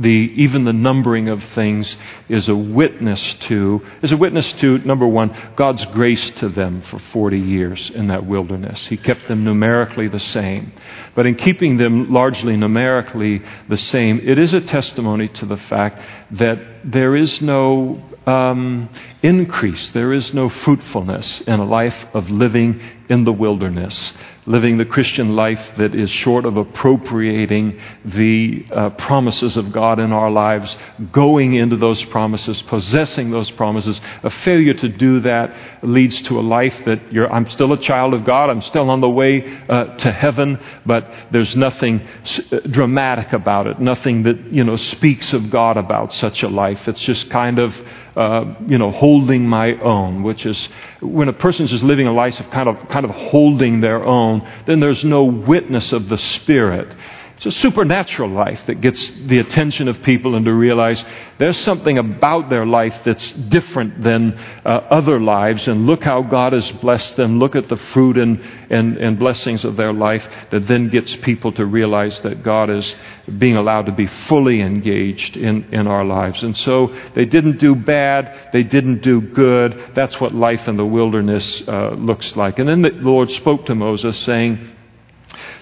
the, 0.01 0.33
even 0.37 0.65
the 0.65 0.73
numbering 0.73 1.29
of 1.29 1.43
things 1.55 1.97
is 2.29 2.49
a 2.49 2.57
witness 2.57 3.35
to, 3.35 3.83
is 4.03 4.13
a 4.13 4.17
witness 4.17 4.51
to, 4.55 4.79
number 4.79 5.07
one, 5.07 5.37
God's 5.57 5.85
grace 5.87 6.31
to 6.33 6.49
them 6.49 6.83
for 6.83 6.99
40 6.99 7.39
years 7.39 7.91
in 7.91 8.09
that 8.09 8.25
wilderness. 8.25 8.87
He 8.87 8.97
kept 8.97 9.29
them 9.29 9.45
numerically 9.45 10.09
the 10.09 10.21
same. 10.21 10.73
But 11.15 11.27
in 11.27 11.35
keeping 11.35 11.77
them 11.77 12.11
largely 12.11 12.57
numerically 12.57 13.43
the 13.69 13.77
same, 13.77 14.21
it 14.21 14.39
is 14.39 14.55
a 14.55 14.61
testimony 14.61 15.29
to 15.29 15.47
the 15.47 15.59
fact 15.59 16.01
that 16.33 16.59
there 16.85 17.15
is 17.15 17.43
no 17.43 18.03
um, 18.27 18.89
increase, 19.23 19.91
there 19.91 20.13
is 20.13 20.33
no 20.33 20.49
fruitfulness 20.49 21.43
in 21.43 21.61
a 21.61 21.65
life 21.65 22.07
of 22.15 22.31
living 22.31 22.81
in 23.09 23.25
the 23.25 23.33
wilderness 23.33 24.15
living 24.51 24.79
the 24.79 24.85
Christian 24.85 25.37
life 25.37 25.61
that 25.79 25.95
is 25.95 26.11
short 26.11 26.45
of 26.45 26.57
appropriating 26.57 27.81
the 28.05 28.67
uh, 28.71 28.91
promises 28.91 29.57
of 29.57 29.73
God 29.73 30.01
in 30.01 30.13
our 30.13 30.31
lives, 30.31 30.77
going 31.13 31.55
into 31.55 31.77
those 31.77 32.03
promises, 32.07 32.61
possessing 32.63 33.31
those 33.31 33.51
promises. 33.53 34.01
A 34.23 34.31
failure 34.31 34.75
to 34.75 34.89
do 34.89 35.21
that 35.21 35.55
leads 35.85 36.21
to 36.23 36.39
a 36.39 36.43
life 36.43 36.77
that 36.85 37.01
I'm 37.31 37.49
still 37.49 37.73
a 37.73 37.79
child 37.81 38.13
of 38.13 38.25
God, 38.25 38.51
I'm 38.51 38.63
still 38.63 38.91
on 38.91 39.01
the 39.01 39.09
way 39.09 39.63
uh, 39.69 39.97
to 39.99 40.11
heaven, 40.11 40.59
but 40.85 41.11
there's 41.31 41.55
nothing 41.55 42.01
uh, 42.01 42.61
dramatic 42.69 43.33
about 43.33 43.69
it, 43.69 43.81
nothing 43.81 44.25
that 44.25 44.53
you 44.53 44.65
know 44.65 44.77
speaks 44.77 45.33
of 45.33 45.51
God 45.51 45.77
about 45.77 46.13
such 46.13 46.43
a 46.43 46.49
life. 46.49 46.89
It's 46.89 47.01
just 47.01 47.31
kind 47.31 47.59
of, 47.59 47.75
uh, 48.17 48.55
you 48.67 48.79
know, 48.79 48.91
holding 48.91 49.47
my 49.47 49.75
own, 49.81 50.23
which 50.23 50.45
is 50.47 50.69
when 51.01 51.29
a 51.29 51.33
person's 51.33 51.71
just 51.71 51.85
living 51.85 52.07
a 52.07 52.13
life 52.13 52.39
of 52.41 52.51
kind 52.51 52.69
of, 52.69 52.89
kind 52.89 53.05
of 53.05 53.11
holding 53.11 53.81
their 53.81 54.05
own, 54.05 54.47
then 54.67 54.81
there's 54.81 55.05
no 55.05 55.25
witness 55.25 55.93
of 55.93 56.09
the 56.09 56.19
Spirit. 56.19 56.95
It's 57.41 57.57
a 57.57 57.61
supernatural 57.63 58.29
life 58.29 58.67
that 58.67 58.83
gets 58.83 59.13
the 59.25 59.39
attention 59.39 59.89
of 59.89 60.03
people 60.03 60.35
and 60.35 60.45
to 60.45 60.53
realize 60.53 61.03
there's 61.39 61.57
something 61.57 61.97
about 61.97 62.51
their 62.51 62.67
life 62.67 63.01
that's 63.03 63.33
different 63.33 64.03
than 64.03 64.35
uh, 64.35 64.69
other 64.69 65.19
lives. 65.19 65.67
And 65.67 65.87
look 65.87 66.05
how 66.05 66.21
God 66.21 66.53
has 66.53 66.71
blessed 66.71 67.17
them. 67.17 67.39
Look 67.39 67.57
at 67.57 67.71
the 67.71 67.79
fruit 67.79 68.19
and, 68.19 68.39
and, 68.69 68.99
and 68.99 69.19
blessings 69.19 69.65
of 69.65 69.77
their 69.77 69.95
life 69.95 70.23
that 70.51 70.67
then 70.69 70.91
gets 70.91 71.17
people 71.17 71.51
to 71.53 71.65
realize 71.65 72.21
that 72.21 72.43
God 72.43 72.69
is 72.69 72.95
being 73.39 73.57
allowed 73.57 73.87
to 73.87 73.93
be 73.93 74.07
fully 74.07 74.61
engaged 74.61 75.39
in, 75.39 75.65
in 75.73 75.87
our 75.87 76.05
lives. 76.05 76.43
And 76.43 76.55
so 76.55 76.95
they 77.15 77.25
didn't 77.25 77.59
do 77.59 77.75
bad, 77.75 78.51
they 78.53 78.65
didn't 78.65 79.01
do 79.01 79.23
good. 79.23 79.93
That's 79.95 80.21
what 80.21 80.35
life 80.35 80.69
in 80.69 80.77
the 80.77 80.85
wilderness 80.85 81.67
uh, 81.67 81.93
looks 81.93 82.37
like. 82.37 82.59
And 82.59 82.69
then 82.69 82.83
the 82.83 82.91
Lord 82.91 83.31
spoke 83.31 83.65
to 83.65 83.75
Moses, 83.75 84.19
saying, 84.19 84.77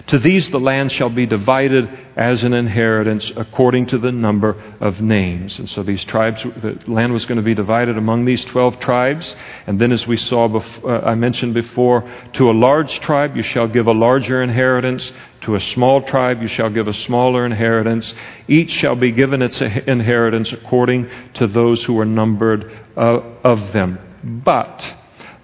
to 0.09 0.17
these 0.17 0.49
the 0.49 0.59
land 0.59 0.91
shall 0.91 1.09
be 1.09 1.27
divided 1.27 1.87
as 2.15 2.43
an 2.43 2.53
inheritance 2.53 3.31
according 3.35 3.85
to 3.85 3.99
the 3.99 4.11
number 4.11 4.55
of 4.79 4.99
names. 5.01 5.59
And 5.59 5.69
so 5.69 5.83
these 5.83 6.03
tribes, 6.03 6.41
the 6.41 6.79
land 6.87 7.13
was 7.13 7.27
going 7.27 7.37
to 7.37 7.43
be 7.43 7.53
divided 7.53 7.95
among 7.95 8.25
these 8.25 8.43
12 8.45 8.79
tribes. 8.79 9.35
And 9.67 9.79
then, 9.79 9.91
as 9.91 10.07
we 10.07 10.17
saw, 10.17 10.47
before, 10.47 10.95
uh, 10.95 11.11
I 11.11 11.13
mentioned 11.13 11.53
before, 11.53 12.09
to 12.33 12.49
a 12.49 12.53
large 12.53 12.99
tribe 13.01 13.37
you 13.37 13.43
shall 13.43 13.67
give 13.67 13.85
a 13.85 13.93
larger 13.93 14.41
inheritance. 14.41 15.13
To 15.41 15.53
a 15.53 15.61
small 15.61 16.01
tribe 16.01 16.41
you 16.41 16.47
shall 16.47 16.71
give 16.71 16.87
a 16.87 16.93
smaller 16.93 17.45
inheritance. 17.45 18.11
Each 18.47 18.71
shall 18.71 18.95
be 18.95 19.11
given 19.11 19.43
its 19.43 19.61
inheritance 19.61 20.51
according 20.51 21.07
to 21.35 21.45
those 21.45 21.85
who 21.85 21.99
are 21.99 22.05
numbered 22.05 22.75
uh, 22.97 23.19
of 23.43 23.73
them. 23.73 23.99
But 24.43 24.91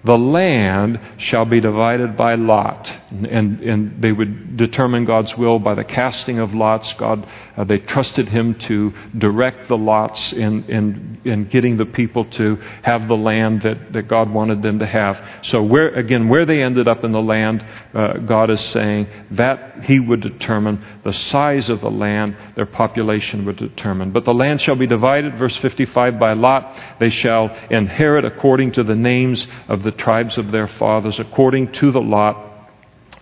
the 0.06 0.16
land 0.16 1.00
shall 1.18 1.44
be 1.44 1.60
divided 1.60 2.16
by 2.16 2.34
lot. 2.34 2.92
And, 3.24 3.60
and 3.60 4.02
they 4.02 4.12
would 4.12 4.56
determine 4.56 5.04
God's 5.04 5.36
will 5.36 5.58
by 5.58 5.74
the 5.74 5.84
casting 5.84 6.38
of 6.38 6.52
lots. 6.52 6.92
God, 6.94 7.26
uh, 7.56 7.64
they 7.64 7.78
trusted 7.78 8.28
Him 8.28 8.54
to 8.60 8.92
direct 9.16 9.68
the 9.68 9.78
lots 9.78 10.32
in, 10.32 10.64
in, 10.64 11.20
in 11.24 11.44
getting 11.44 11.76
the 11.76 11.86
people 11.86 12.24
to 12.26 12.56
have 12.82 13.08
the 13.08 13.16
land 13.16 13.62
that, 13.62 13.92
that 13.92 14.08
God 14.08 14.30
wanted 14.30 14.62
them 14.62 14.78
to 14.80 14.86
have. 14.86 15.22
So, 15.42 15.62
where, 15.62 15.94
again, 15.94 16.28
where 16.28 16.44
they 16.44 16.62
ended 16.62 16.88
up 16.88 17.04
in 17.04 17.12
the 17.12 17.22
land, 17.22 17.64
uh, 17.94 18.18
God 18.18 18.50
is 18.50 18.60
saying 18.60 19.06
that 19.32 19.84
He 19.84 20.00
would 20.00 20.20
determine 20.20 20.84
the 21.04 21.12
size 21.12 21.68
of 21.68 21.80
the 21.80 21.90
land, 21.90 22.36
their 22.54 22.66
population 22.66 23.44
would 23.46 23.56
determine. 23.56 24.10
But 24.10 24.24
the 24.24 24.34
land 24.34 24.60
shall 24.60 24.76
be 24.76 24.86
divided, 24.86 25.36
verse 25.36 25.56
55, 25.56 26.18
by 26.18 26.32
lot. 26.32 26.78
They 26.98 27.10
shall 27.10 27.56
inherit 27.70 28.24
according 28.24 28.72
to 28.72 28.82
the 28.82 28.96
names 28.96 29.46
of 29.68 29.82
the 29.82 29.92
tribes 29.92 30.36
of 30.38 30.50
their 30.50 30.68
fathers, 30.68 31.18
according 31.18 31.72
to 31.72 31.90
the 31.90 32.00
lot 32.00 32.45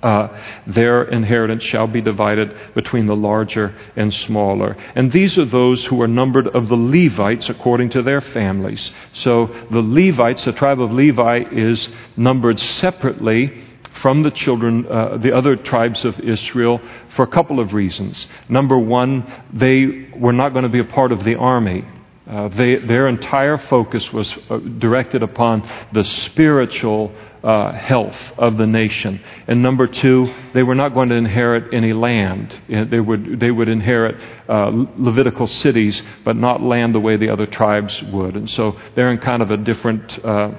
uh, 0.05 0.29
their 0.67 1.05
inheritance 1.05 1.63
shall 1.63 1.87
be 1.87 2.03
divided 2.03 2.55
between 2.75 3.07
the 3.07 3.17
larger 3.17 3.75
and 3.97 4.13
smaller. 4.13 4.77
And 4.95 5.11
these 5.11 5.39
are 5.39 5.47
those 5.47 5.87
who 5.87 6.03
are 6.03 6.07
numbered 6.07 6.47
of 6.49 6.69
the 6.69 6.77
Levites 6.77 7.49
according 7.49 7.89
to 7.91 8.03
their 8.03 8.21
families. 8.21 8.93
So 9.15 9.47
the 9.71 9.81
Levites, 9.81 10.45
the 10.45 10.53
tribe 10.53 10.81
of 10.81 10.93
Levi, 10.93 11.45
is 11.51 11.89
numbered 12.19 12.61
separately 12.61 13.65
from 14.03 14.23
the 14.23 14.31
children, 14.31 14.87
uh, 14.87 15.17
the 15.17 15.35
other 15.35 15.57
tribes 15.57 16.05
of 16.05 16.21
Israel, 16.21 16.81
for 17.17 17.23
a 17.23 17.29
couple 17.29 17.59
of 17.59 17.73
reasons. 17.73 18.27
Number 18.49 18.79
one, 18.79 19.25
they 19.53 20.11
were 20.19 20.33
not 20.33 20.53
going 20.53 20.65
to 20.65 20.69
be 20.69 20.81
a 20.81 20.85
part 20.85 21.13
of 21.13 21.25
the 21.25 21.37
army. 21.37 21.85
Uh, 22.27 22.49
they, 22.49 22.77
their 22.77 23.07
entire 23.07 23.59
focus 23.59 24.11
was 24.12 24.35
uh, 24.49 24.57
directed 24.79 25.22
upon 25.22 25.61
the 25.93 26.05
spiritual 26.05 27.12
uh, 27.43 27.70
health 27.72 28.16
of 28.39 28.57
the 28.57 28.66
nation. 28.66 29.20
And 29.47 29.62
number 29.62 29.87
two, 29.87 30.35
they 30.55 30.62
were 30.62 30.75
not 30.75 30.95
going 30.95 31.11
to 31.11 31.16
inherit 31.16 31.75
any 31.75 31.93
land. 31.93 32.59
They 32.66 33.01
would, 33.01 33.39
they 33.39 33.51
would 33.51 33.68
inherit 33.68 34.16
uh, 34.49 34.87
Levitical 34.97 35.47
cities, 35.47 36.03
but 36.25 36.37
not 36.37 36.62
land 36.62 36.95
the 36.95 37.01
way 37.01 37.18
the 37.18 37.29
other 37.29 37.47
tribes 37.47 38.03
would. 38.05 38.37
And 38.37 38.49
so 38.49 38.81
they're 38.95 39.11
in 39.11 39.18
kind 39.18 39.43
of 39.43 39.51
a 39.51 39.59
different 39.59 40.25
uh, 40.25 40.53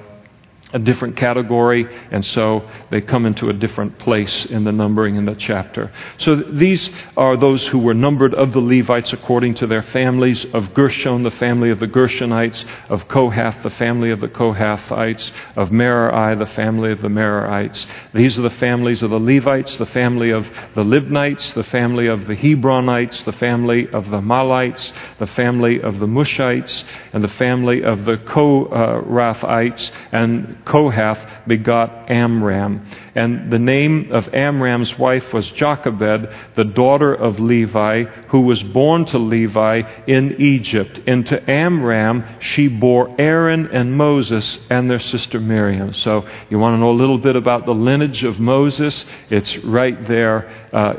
a 0.72 0.78
different 0.78 1.16
category, 1.16 1.86
and 2.10 2.24
so 2.24 2.68
they 2.90 3.00
come 3.00 3.24
into 3.24 3.48
a 3.48 3.52
different 3.52 3.98
place 3.98 4.46
in 4.46 4.64
the 4.64 4.72
numbering 4.72 5.16
in 5.16 5.24
the 5.24 5.34
chapter. 5.34 5.92
So 6.18 6.36
these 6.36 6.90
are 7.16 7.36
those 7.36 7.66
who 7.68 7.78
were 7.78 7.94
numbered 7.94 8.34
of 8.34 8.52
the 8.52 8.60
Levites 8.60 9.12
according 9.12 9.54
to 9.54 9.66
their 9.66 9.82
families 9.82 10.44
of 10.46 10.74
Gershon, 10.74 11.22
the 11.22 11.30
family 11.30 11.70
of 11.70 11.78
the 11.78 11.86
Gershonites, 11.86 12.64
of 12.88 13.06
Kohath, 13.08 13.62
the 13.62 13.70
family 13.70 14.10
of 14.10 14.20
the 14.20 14.28
Kohathites, 14.28 15.30
of 15.54 15.70
Merari, 15.70 16.36
the 16.36 16.46
family 16.46 16.90
of 16.90 17.00
the 17.00 17.08
Merarites. 17.08 17.86
These 18.12 18.38
are 18.38 18.42
the 18.42 18.50
families 18.50 19.02
of 19.02 19.10
the 19.10 19.20
Levites, 19.20 19.76
the 19.76 19.86
family 19.86 20.30
of 20.30 20.46
the 20.74 20.84
Libnites, 20.84 21.54
the 21.54 21.64
family 21.64 22.08
of 22.08 22.26
the 22.26 22.36
Hebronites, 22.36 23.24
the 23.24 23.32
family 23.32 23.88
of 23.90 24.10
the 24.10 24.20
Mahlites, 24.20 24.92
the 25.18 25.26
family 25.26 25.80
of 25.80 26.00
the 26.00 26.06
Mushites, 26.06 26.84
and 27.12 27.22
the 27.22 27.28
family 27.28 27.84
of 27.84 28.04
the 28.04 28.16
Korathites, 28.16 29.92
and 30.12 30.56
Kohath 30.66 31.46
begot 31.46 32.10
Amram. 32.10 32.84
And 33.14 33.52
the 33.52 33.58
name 33.58 34.10
of 34.10 34.34
Amram's 34.34 34.98
wife 34.98 35.32
was 35.32 35.48
Jochebed, 35.50 36.28
the 36.56 36.64
daughter 36.64 37.14
of 37.14 37.38
Levi, 37.38 38.02
who 38.28 38.40
was 38.42 38.62
born 38.62 39.04
to 39.06 39.18
Levi 39.18 39.82
in 40.06 40.36
Egypt. 40.40 41.00
And 41.06 41.24
to 41.26 41.50
Amram 41.50 42.24
she 42.40 42.68
bore 42.68 43.14
Aaron 43.18 43.68
and 43.68 43.96
Moses 43.96 44.60
and 44.68 44.90
their 44.90 44.98
sister 44.98 45.40
Miriam. 45.40 45.94
So 45.94 46.28
you 46.50 46.58
want 46.58 46.74
to 46.74 46.78
know 46.78 46.90
a 46.90 46.92
little 46.92 47.18
bit 47.18 47.36
about 47.36 47.64
the 47.64 47.74
lineage 47.74 48.24
of 48.24 48.40
Moses? 48.40 49.06
It's 49.30 49.56
right 49.58 50.06
there 50.08 50.48
uh, 50.72 50.94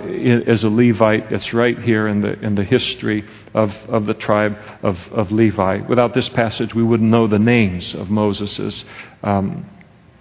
as 0.47 0.63
a 0.63 0.69
Levite. 0.69 1.31
It's 1.31 1.53
right 1.53 1.77
here 1.77 2.07
in 2.07 2.21
the, 2.21 2.39
in 2.39 2.55
the 2.55 2.63
history 2.63 3.25
of, 3.53 3.75
of 3.87 4.05
the 4.05 4.13
tribe 4.13 4.57
of, 4.83 4.97
of 5.11 5.31
Levi. 5.31 5.81
Without 5.87 6.13
this 6.13 6.29
passage, 6.29 6.73
we 6.73 6.83
wouldn't 6.83 7.09
know 7.09 7.27
the 7.27 7.39
names 7.39 7.93
of 7.93 8.09
Moses's 8.09 8.85
um, 9.23 9.65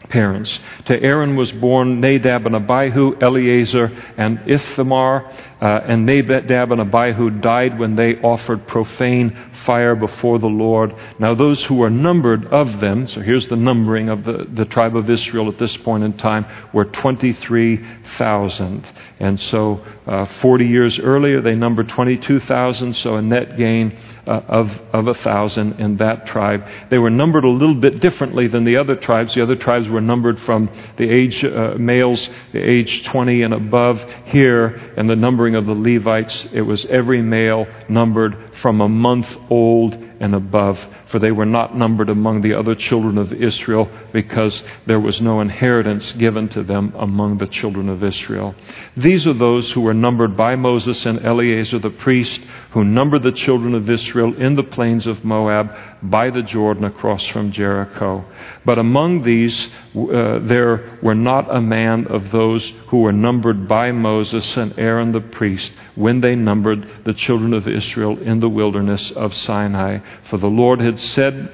parents. 0.09 0.61
To 0.87 1.03
Aaron 1.03 1.37
was 1.37 1.51
born 1.53 2.01
Nadab 2.01 2.47
and 2.47 2.57
Abihu, 2.57 3.17
Eleazar 3.21 3.87
and 4.17 4.41
Ithamar. 4.49 5.27
Uh, 5.61 5.81
and 5.87 6.07
Nadab 6.07 6.73
and 6.73 6.81
Abihu 6.81 7.31
died 7.31 7.79
when 7.79 7.97
they 7.97 8.17
offered 8.21 8.67
profane 8.67 9.37
fire 9.65 9.95
before 9.95 10.39
the 10.39 10.47
Lord. 10.47 10.95
Now, 11.19 11.35
those 11.35 11.65
who 11.65 11.77
were 11.77 11.91
numbered 11.91 12.47
of 12.47 12.81
them, 12.81 13.07
so 13.07 13.21
here's 13.21 13.49
the 13.49 13.57
numbering 13.57 14.09
of 14.09 14.25
the, 14.25 14.47
the 14.53 14.65
tribe 14.65 14.97
of 14.97 15.09
Israel 15.09 15.49
at 15.49 15.59
this 15.59 15.77
point 15.77 16.05
in 16.05 16.15
time, 16.15 16.47
were 16.73 16.85
23,000. 16.85 18.91
And 19.19 19.41
so, 19.41 19.85
uh, 20.07 20.27
40 20.27 20.67
years 20.67 20.99
earlier, 20.99 21.41
they 21.41 21.55
numbered 21.55 21.89
22,000, 21.89 22.93
so 22.93 23.17
a 23.17 23.23
net 23.23 23.57
gain 23.57 23.97
uh, 24.27 24.43
of, 24.49 24.69
of 24.93 25.07
1,000 25.07 25.81
in 25.81 25.97
that 25.99 26.27
tribe. 26.27 26.65
They 26.91 26.99
were 26.99 27.11
numbered 27.11 27.45
a 27.45 27.49
little 27.49 27.75
bit 27.75 28.01
differently 28.01 28.49
than 28.49 28.65
the 28.65 28.77
other 28.77 28.97
tribes. 28.97 29.35
The 29.35 29.43
other 29.43 29.57
tribes 29.57 29.89
were 29.89 30.01
numbered 30.01 30.41
from 30.41 30.69
the 30.97 31.09
age, 31.09 31.45
uh, 31.45 31.75
males, 31.79 32.29
the 32.53 32.61
age 32.61 33.05
20 33.05 33.43
and 33.43 33.55
above. 33.55 34.03
Here, 34.27 34.67
and 34.97 35.09
the 35.09 35.17
numbering 35.17 35.55
of 35.55 35.67
the 35.67 35.75
Levites, 35.75 36.49
it 36.53 36.63
was 36.63 36.85
every 36.87 37.23
male 37.23 37.67
numbered 37.89 38.37
from 38.61 38.81
a 38.81 38.89
month 38.89 39.29
old 39.51 39.95
and 40.21 40.35
above, 40.35 40.79
for 41.07 41.19
they 41.19 41.31
were 41.31 41.47
not 41.47 41.77
numbered 41.77 42.09
among 42.09 42.41
the 42.41 42.55
other 42.55 42.75
children 42.75 43.19
of 43.19 43.33
Israel 43.33 43.89
because 44.13 44.63
there 44.87 45.01
was 45.01 45.21
no 45.21 45.41
inheritance 45.41 46.13
given 46.15 46.49
to 46.49 46.63
them 46.63 46.93
among 46.97 47.39
the 47.39 47.47
children 47.47 47.89
of 47.89 48.03
Israel. 48.03 48.55
These 48.97 49.27
are 49.27 49.35
those 49.35 49.73
who 49.73 49.83
were 49.83 49.95
numbered 49.95 50.37
by 50.37 50.57
Moses 50.57 51.05
and 51.07 51.25
Eleazar 51.25 51.79
the 51.79 51.91
priest, 51.91 52.41
who 52.71 52.85
numbered 52.85 53.23
the 53.23 53.33
children 53.33 53.75
of 53.75 53.89
Israel 53.91 54.35
in 54.37 54.57
the 54.57 54.63
plains 54.63 55.07
of 55.07 55.25
Moab 55.25 55.75
by 56.11 56.31
the 56.31 56.43
Jordan 56.43 56.85
across 56.85 57.27
from 57.27 57.53
Jericho. 57.53 58.25
But 58.65 58.79
among 58.79 59.23
these, 59.23 59.69
uh, 59.95 60.41
there 60.41 60.99
were 61.03 61.15
not 61.15 61.55
a 61.55 61.61
man 61.61 62.07
of 62.07 62.31
those 62.31 62.71
who 62.89 63.01
were 63.01 63.13
numbered 63.13 63.69
by 63.69 63.93
Moses 63.93 64.57
and 64.57 64.79
Aaron 64.79 65.13
the 65.13 65.21
priest 65.21 65.73
when 65.95 66.21
they 66.21 66.35
numbered 66.35 66.89
the 67.05 67.15
children 67.15 67.53
of 67.53 67.67
Israel 67.69 68.19
in 68.19 68.41
the 68.41 68.49
wilderness 68.49 69.11
of 69.13 69.35
Sinai. 69.35 69.99
For 70.25 70.39
the 70.39 70.49
Lord 70.49 70.81
had 70.81 70.99
said, 70.99 71.51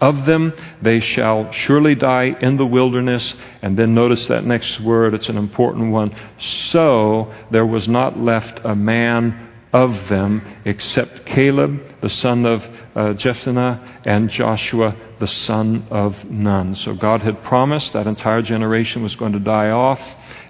of 0.00 0.26
them 0.26 0.52
they 0.82 1.00
shall 1.00 1.50
surely 1.52 1.94
die 1.94 2.36
in 2.40 2.56
the 2.56 2.66
wilderness. 2.66 3.34
And 3.62 3.78
then 3.78 3.94
notice 3.94 4.26
that 4.26 4.44
next 4.44 4.80
word, 4.80 5.14
it's 5.14 5.30
an 5.30 5.38
important 5.38 5.92
one. 5.92 6.14
So 6.38 7.32
there 7.50 7.64
was 7.64 7.88
not 7.88 8.18
left 8.18 8.60
a 8.64 8.74
man 8.74 9.50
of 9.74 10.08
them 10.08 10.40
except 10.64 11.26
Caleb, 11.26 12.00
the 12.00 12.08
son 12.08 12.46
of 12.46 12.62
uh, 12.62 13.12
Jephunneh, 13.14 14.02
and 14.06 14.30
Joshua, 14.30 14.96
the 15.18 15.26
son 15.26 15.88
of 15.90 16.24
Nun. 16.30 16.76
So 16.76 16.94
God 16.94 17.22
had 17.22 17.42
promised 17.42 17.92
that 17.92 18.06
entire 18.06 18.40
generation 18.40 19.02
was 19.02 19.16
going 19.16 19.32
to 19.32 19.40
die 19.40 19.70
off, 19.70 20.00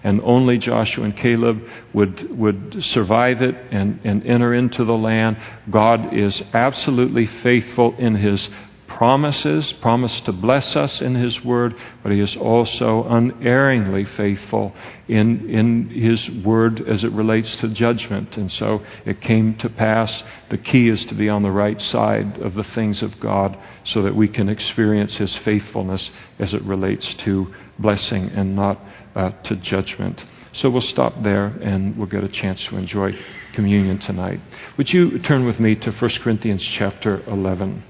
and 0.04 0.20
only 0.22 0.58
Joshua 0.58 1.04
and 1.04 1.16
Caleb 1.16 1.66
would, 1.94 2.36
would 2.38 2.84
survive 2.84 3.40
it 3.40 3.54
and, 3.70 3.98
and 4.04 4.26
enter 4.26 4.52
into 4.52 4.84
the 4.84 4.96
land. 4.96 5.38
God 5.70 6.12
is 6.12 6.42
absolutely 6.52 7.24
faithful 7.24 7.96
in 7.96 8.16
his 8.16 8.50
promises, 8.94 9.72
promised 9.72 10.24
to 10.24 10.32
bless 10.32 10.76
us 10.76 11.02
in 11.02 11.16
His 11.16 11.44
Word, 11.44 11.74
but 12.02 12.12
He 12.12 12.20
is 12.20 12.36
also 12.36 13.02
unerringly 13.04 14.04
faithful 14.04 14.72
in, 15.08 15.50
in 15.50 15.90
His 15.90 16.30
Word 16.30 16.80
as 16.88 17.02
it 17.02 17.10
relates 17.10 17.56
to 17.56 17.68
judgment. 17.68 18.36
And 18.36 18.50
so 18.52 18.82
it 19.04 19.20
came 19.20 19.56
to 19.56 19.68
pass. 19.68 20.22
The 20.48 20.58
key 20.58 20.88
is 20.88 21.04
to 21.06 21.14
be 21.14 21.28
on 21.28 21.42
the 21.42 21.50
right 21.50 21.80
side 21.80 22.38
of 22.38 22.54
the 22.54 22.62
things 22.62 23.02
of 23.02 23.18
God 23.18 23.58
so 23.82 24.00
that 24.02 24.14
we 24.14 24.28
can 24.28 24.48
experience 24.48 25.16
His 25.16 25.36
faithfulness 25.38 26.12
as 26.38 26.54
it 26.54 26.62
relates 26.62 27.14
to 27.14 27.52
blessing 27.80 28.30
and 28.30 28.54
not 28.54 28.78
uh, 29.16 29.32
to 29.42 29.56
judgment. 29.56 30.24
So 30.52 30.70
we'll 30.70 30.82
stop 30.82 31.20
there 31.24 31.46
and 31.46 31.96
we'll 31.96 32.06
get 32.06 32.22
a 32.22 32.28
chance 32.28 32.64
to 32.66 32.76
enjoy 32.76 33.18
communion 33.54 33.98
tonight. 33.98 34.40
Would 34.76 34.92
you 34.92 35.18
turn 35.18 35.44
with 35.46 35.58
me 35.58 35.74
to 35.74 35.90
1 35.90 36.10
Corinthians 36.22 36.62
chapter 36.62 37.24
11? 37.26 37.82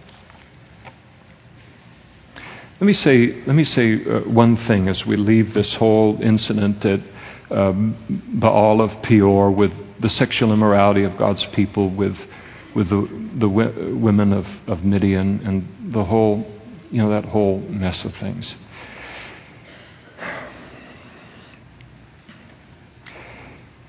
Let 2.80 2.86
me 2.88 2.92
say, 2.92 3.42
let 3.46 3.54
me 3.54 3.62
say 3.64 4.04
uh, 4.04 4.20
one 4.20 4.56
thing 4.56 4.88
as 4.88 5.06
we 5.06 5.16
leave 5.16 5.54
this 5.54 5.74
whole 5.74 6.20
incident 6.20 6.84
at 6.84 7.00
um, 7.50 7.96
Baal 8.34 8.80
of 8.80 9.00
Peor 9.02 9.52
with 9.52 9.72
the 10.00 10.08
sexual 10.08 10.52
immorality 10.52 11.04
of 11.04 11.16
God's 11.16 11.46
people, 11.46 11.88
with, 11.88 12.18
with 12.74 12.88
the, 12.88 13.02
the 13.34 13.48
w- 13.48 13.96
women 13.96 14.32
of, 14.32 14.46
of 14.66 14.84
Midian, 14.84 15.40
and 15.46 15.92
the 15.92 16.04
whole, 16.04 16.44
you 16.90 16.98
know, 16.98 17.10
that 17.10 17.26
whole 17.26 17.60
mess 17.60 18.04
of 18.04 18.12
things. 18.16 18.56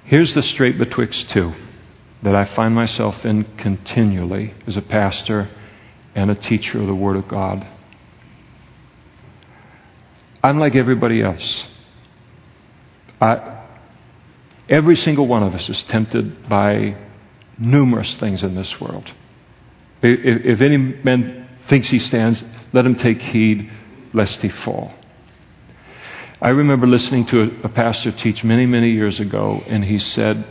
Here's 0.04 0.36
the 0.36 0.44
strait 0.44 0.78
betwixt 0.78 1.32
two 1.32 1.56
that 2.22 2.36
I 2.36 2.46
find 2.46 2.76
myself 2.76 3.26
in 3.26 3.46
continually 3.58 4.54
as 4.68 4.78
a 4.78 4.82
pastor 4.84 5.50
and 6.14 6.30
a 6.30 6.36
teacher 6.36 6.80
of 6.80 6.86
the 6.86 6.96
Word 6.96 7.16
of 7.16 7.28
God. 7.28 7.68
I'm 10.46 10.60
like 10.60 10.76
everybody 10.76 11.24
else. 11.24 11.66
I, 13.20 13.66
every 14.70 14.96
single 14.96 15.26
one 15.26 15.41
of 15.41 15.56
us 15.56 15.68
is 15.70 15.82
tempted 15.84 16.48
by 16.48 16.98
numerous 17.58 18.16
things 18.18 18.43
in 18.43 18.54
this 18.54 18.80
world. 18.80 19.12
If, 20.04 20.46
if 20.46 20.62
any 20.62 20.78
man 20.78 21.50
thinks 21.68 21.88
he 21.88 21.98
stands, 21.98 22.43
let 22.74 22.86
him 22.86 22.93
take 22.93 23.24
heed 23.24 23.72
lest 24.14 24.39
he 24.43 24.50
fall. 24.50 24.93
I 26.39 26.50
remember 26.50 26.86
listening 26.86 27.26
to 27.28 27.41
a, 27.41 27.46
a 27.64 27.70
pastor 27.70 28.12
teach 28.12 28.43
many, 28.43 28.68
many 28.68 28.91
years 28.91 29.20
ago, 29.20 29.64
and 29.66 29.84
he 29.84 29.98
said, 29.98 30.46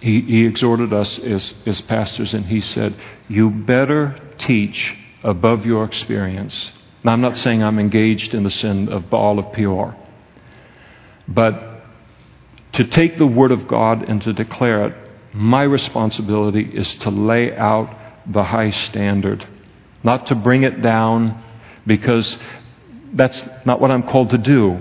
he, 0.00 0.22
he 0.22 0.44
exhorted 0.44 0.92
us 0.92 1.20
as, 1.20 1.54
as 1.66 1.80
pastors, 1.82 2.34
and 2.34 2.46
he 2.46 2.60
said, 2.60 2.96
You 3.28 3.48
better 3.50 4.20
teach 4.38 4.96
above 5.22 5.64
your 5.64 5.84
experience 5.84 6.72
now, 7.08 7.14
I'm 7.14 7.22
not 7.22 7.38
saying 7.38 7.62
I'm 7.62 7.78
engaged 7.78 8.34
in 8.34 8.42
the 8.42 8.50
sin 8.50 8.90
of 8.90 9.08
Baal 9.08 9.38
of 9.38 9.50
Peor, 9.54 9.96
but 11.26 11.80
to 12.72 12.84
take 12.84 13.16
the 13.16 13.26
Word 13.26 13.50
of 13.50 13.66
God 13.66 14.02
and 14.02 14.20
to 14.20 14.34
declare 14.34 14.88
it, 14.88 14.94
my 15.32 15.62
responsibility 15.62 16.60
is 16.60 16.96
to 16.96 17.08
lay 17.08 17.56
out 17.56 17.96
the 18.26 18.44
high 18.44 18.68
standard, 18.68 19.42
not 20.04 20.26
to 20.26 20.34
bring 20.34 20.64
it 20.64 20.82
down, 20.82 21.42
because 21.86 22.36
that's 23.14 23.42
not 23.64 23.80
what 23.80 23.90
I'm 23.90 24.02
called 24.02 24.28
to 24.28 24.38
do. 24.38 24.78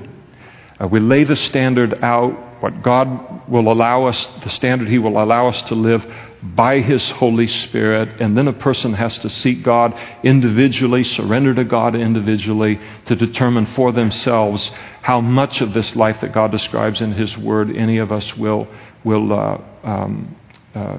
Uh, 0.82 0.88
we 0.90 1.00
lay 1.00 1.24
the 1.24 1.38
standard 1.38 2.04
out, 2.04 2.62
what 2.62 2.84
God 2.84 3.50
will 3.50 3.72
allow 3.72 4.04
us, 4.04 4.28
the 4.44 4.50
standard 4.50 4.90
He 4.90 5.00
will 5.00 5.18
allow 5.18 5.48
us 5.48 5.62
to 5.70 5.76
live 5.76 6.06
by 6.44 6.80
His 6.82 7.10
Holy 7.12 7.48
Spirit, 7.48 8.22
and 8.22 8.38
then 8.38 8.48
a 8.48 8.54
person 8.54 8.94
has 8.94 9.18
to 9.20 9.30
seek 9.30 9.64
God 9.64 9.98
individually, 10.24 11.04
surrender 11.04 11.54
to 11.56 11.64
God 11.64 11.96
individually, 11.96 12.80
to 13.06 13.16
determine 13.16 13.66
for 13.68 13.92
themselves 13.92 14.72
how 15.02 15.22
much 15.22 15.62
of 15.62 15.74
this 15.74 15.96
life 15.96 16.22
that 16.22 16.34
God 16.34 16.52
describes 16.52 17.02
in 17.02 17.14
His 17.14 17.38
Word 17.38 17.76
any 17.76 17.98
of 17.98 18.12
us 18.12 18.36
will, 18.38 18.68
will 19.04 19.34
uh, 19.34 19.62
um, 19.84 20.36
uh, 20.76 20.98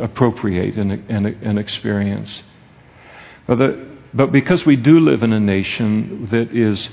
appropriate 0.00 0.76
and, 0.76 0.92
and, 1.10 1.26
and 1.26 1.58
experience. 1.58 2.42
But, 3.46 3.58
the, 3.58 3.96
but 4.14 4.30
because 4.30 4.64
we 4.64 4.76
do 4.76 5.00
live 5.00 5.22
in 5.22 5.32
a 5.32 5.40
nation 5.40 6.28
that 6.30 6.52
is 6.52 6.88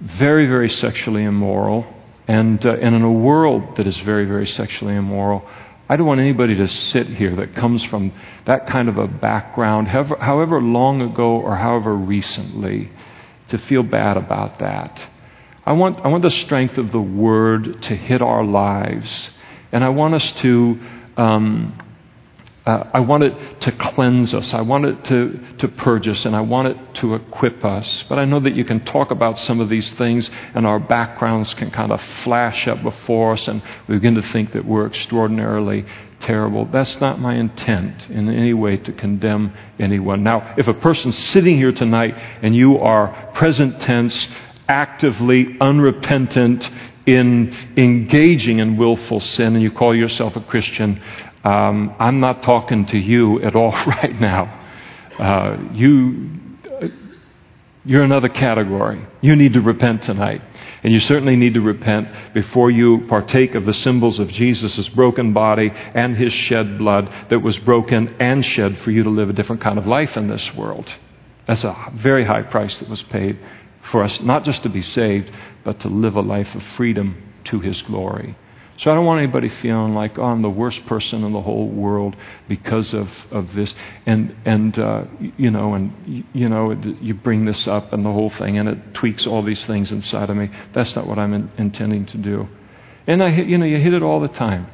very, 0.00 0.46
very 0.46 0.68
sexually 0.68 1.24
immoral, 1.24 1.86
and, 2.26 2.64
uh, 2.64 2.72
and 2.74 2.94
in 2.94 3.02
a 3.02 3.12
world 3.12 3.76
that 3.76 3.86
is 3.86 3.98
very, 3.98 4.24
very 4.24 4.46
sexually 4.46 4.94
immoral, 4.94 5.48
I 5.90 5.96
don't 5.96 6.06
want 6.06 6.20
anybody 6.20 6.54
to 6.54 6.68
sit 6.68 7.08
here 7.08 7.34
that 7.34 7.56
comes 7.56 7.82
from 7.82 8.12
that 8.44 8.68
kind 8.68 8.88
of 8.88 8.96
a 8.96 9.08
background, 9.08 9.88
however, 9.88 10.16
however 10.20 10.62
long 10.62 11.02
ago 11.02 11.40
or 11.40 11.56
however 11.56 11.92
recently, 11.92 12.92
to 13.48 13.58
feel 13.58 13.82
bad 13.82 14.16
about 14.16 14.60
that. 14.60 15.04
I 15.66 15.72
want, 15.72 15.98
I 16.04 16.06
want 16.06 16.22
the 16.22 16.30
strength 16.30 16.78
of 16.78 16.92
the 16.92 17.00
Word 17.00 17.82
to 17.82 17.96
hit 17.96 18.22
our 18.22 18.44
lives. 18.44 19.30
And 19.72 19.82
I 19.82 19.88
want 19.88 20.14
us 20.14 20.30
to 20.30 20.78
um, 21.16 21.76
uh, 22.70 22.88
I 22.94 23.00
want 23.00 23.24
it 23.24 23.60
to 23.62 23.72
cleanse 23.72 24.32
us. 24.32 24.54
I 24.54 24.60
want 24.60 24.84
it 24.84 25.04
to, 25.06 25.40
to 25.58 25.66
purge 25.66 26.06
us, 26.06 26.24
and 26.24 26.36
I 26.36 26.40
want 26.40 26.68
it 26.68 26.94
to 26.96 27.16
equip 27.16 27.64
us. 27.64 28.04
But 28.08 28.20
I 28.20 28.24
know 28.24 28.38
that 28.38 28.54
you 28.54 28.64
can 28.64 28.84
talk 28.84 29.10
about 29.10 29.38
some 29.38 29.58
of 29.58 29.68
these 29.68 29.92
things, 29.94 30.30
and 30.54 30.64
our 30.64 30.78
backgrounds 30.78 31.52
can 31.54 31.72
kind 31.72 31.90
of 31.90 32.00
flash 32.22 32.68
up 32.68 32.80
before 32.84 33.32
us, 33.32 33.48
and 33.48 33.60
we 33.88 33.96
begin 33.96 34.14
to 34.14 34.22
think 34.22 34.52
that 34.52 34.64
we're 34.64 34.86
extraordinarily 34.86 35.84
terrible. 36.20 36.64
That's 36.66 37.00
not 37.00 37.18
my 37.18 37.34
intent 37.34 38.08
in 38.08 38.28
any 38.28 38.54
way 38.54 38.76
to 38.76 38.92
condemn 38.92 39.52
anyone. 39.80 40.22
Now, 40.22 40.54
if 40.56 40.68
a 40.68 40.74
person's 40.74 41.18
sitting 41.18 41.56
here 41.56 41.72
tonight 41.72 42.14
and 42.42 42.54
you 42.54 42.78
are 42.78 43.32
present 43.34 43.80
tense, 43.80 44.28
actively 44.68 45.56
unrepentant, 45.60 46.70
in 47.06 47.52
engaging 47.76 48.58
in 48.58 48.76
willful 48.76 49.20
sin, 49.20 49.54
and 49.54 49.62
you 49.62 49.70
call 49.70 49.94
yourself 49.94 50.36
a 50.36 50.40
Christian, 50.40 51.00
um, 51.44 51.94
I'm 51.98 52.20
not 52.20 52.42
talking 52.42 52.86
to 52.86 52.98
you 52.98 53.40
at 53.42 53.56
all 53.56 53.72
right 53.86 54.18
now. 54.20 54.56
Uh, 55.18 55.58
you, 55.72 56.30
you're 57.84 58.02
another 58.02 58.28
category. 58.28 59.04
You 59.20 59.36
need 59.36 59.54
to 59.54 59.60
repent 59.60 60.02
tonight. 60.02 60.42
And 60.82 60.92
you 60.92 61.00
certainly 61.00 61.36
need 61.36 61.54
to 61.54 61.60
repent 61.60 62.08
before 62.32 62.70
you 62.70 63.06
partake 63.06 63.54
of 63.54 63.66
the 63.66 63.74
symbols 63.74 64.18
of 64.18 64.28
Jesus' 64.28 64.88
broken 64.90 65.34
body 65.34 65.70
and 65.74 66.16
his 66.16 66.32
shed 66.32 66.78
blood 66.78 67.12
that 67.28 67.40
was 67.40 67.58
broken 67.58 68.16
and 68.18 68.44
shed 68.44 68.78
for 68.78 68.90
you 68.90 69.02
to 69.02 69.10
live 69.10 69.28
a 69.28 69.34
different 69.34 69.60
kind 69.60 69.78
of 69.78 69.86
life 69.86 70.16
in 70.16 70.28
this 70.28 70.54
world. 70.54 70.90
That's 71.46 71.64
a 71.64 71.92
very 71.96 72.24
high 72.24 72.42
price 72.42 72.78
that 72.78 72.88
was 72.88 73.02
paid 73.02 73.38
for 73.90 74.02
us, 74.02 74.20
not 74.20 74.44
just 74.44 74.62
to 74.62 74.68
be 74.68 74.82
saved, 74.82 75.30
but 75.64 75.80
to 75.80 75.88
live 75.88 76.16
a 76.16 76.20
life 76.20 76.54
of 76.54 76.62
freedom 76.62 77.22
to 77.44 77.60
his 77.60 77.82
glory. 77.82 78.36
So 78.80 78.90
I 78.90 78.94
don't 78.94 79.04
want 79.04 79.18
anybody 79.18 79.50
feeling 79.50 79.92
like, 79.92 80.18
oh, 80.18 80.24
I'm 80.24 80.40
the 80.40 80.48
worst 80.48 80.86
person 80.86 81.22
in 81.22 81.34
the 81.34 81.42
whole 81.42 81.68
world 81.68 82.16
because 82.48 82.94
of, 82.94 83.10
of 83.30 83.52
this. 83.52 83.74
And, 84.06 84.34
and 84.46 84.78
uh, 84.78 85.04
you 85.36 85.50
know, 85.50 85.74
and, 85.74 86.24
you 86.32 86.48
know, 86.48 86.72
you 86.72 87.12
bring 87.12 87.44
this 87.44 87.68
up 87.68 87.92
and 87.92 88.06
the 88.06 88.10
whole 88.10 88.30
thing, 88.30 88.56
and 88.56 88.70
it 88.70 88.94
tweaks 88.94 89.26
all 89.26 89.42
these 89.42 89.66
things 89.66 89.92
inside 89.92 90.30
of 90.30 90.36
me. 90.38 90.48
That's 90.72 90.96
not 90.96 91.06
what 91.06 91.18
I'm 91.18 91.34
in, 91.34 91.50
intending 91.58 92.06
to 92.06 92.16
do. 92.16 92.48
And 93.06 93.22
I, 93.22 93.28
you 93.28 93.58
know, 93.58 93.66
you 93.66 93.76
hit 93.76 93.92
it 93.92 94.02
all 94.02 94.18
the 94.18 94.28
time 94.28 94.66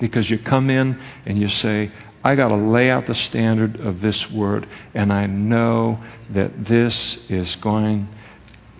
because 0.00 0.28
you 0.28 0.36
come 0.36 0.68
in 0.68 1.00
and 1.24 1.40
you 1.40 1.46
say, 1.46 1.92
I 2.24 2.34
got 2.34 2.48
to 2.48 2.56
lay 2.56 2.90
out 2.90 3.06
the 3.06 3.14
standard 3.14 3.78
of 3.78 4.00
this 4.00 4.28
word, 4.32 4.68
and 4.92 5.12
I 5.12 5.26
know 5.26 6.02
that 6.30 6.64
this 6.64 7.16
is 7.30 7.54
going, 7.54 8.08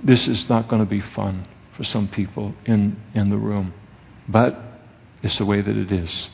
this 0.02 0.26
is 0.26 0.48
not 0.48 0.66
going 0.66 0.82
to 0.82 0.90
be 0.90 1.00
fun 1.00 1.46
for 1.76 1.84
some 1.84 2.08
people 2.08 2.52
in, 2.66 3.00
in 3.14 3.30
the 3.30 3.38
room. 3.38 3.74
But 4.30 4.58
it's 5.22 5.38
the 5.38 5.44
way 5.44 5.60
that 5.60 5.76
it 5.76 5.90
is. 5.90 6.28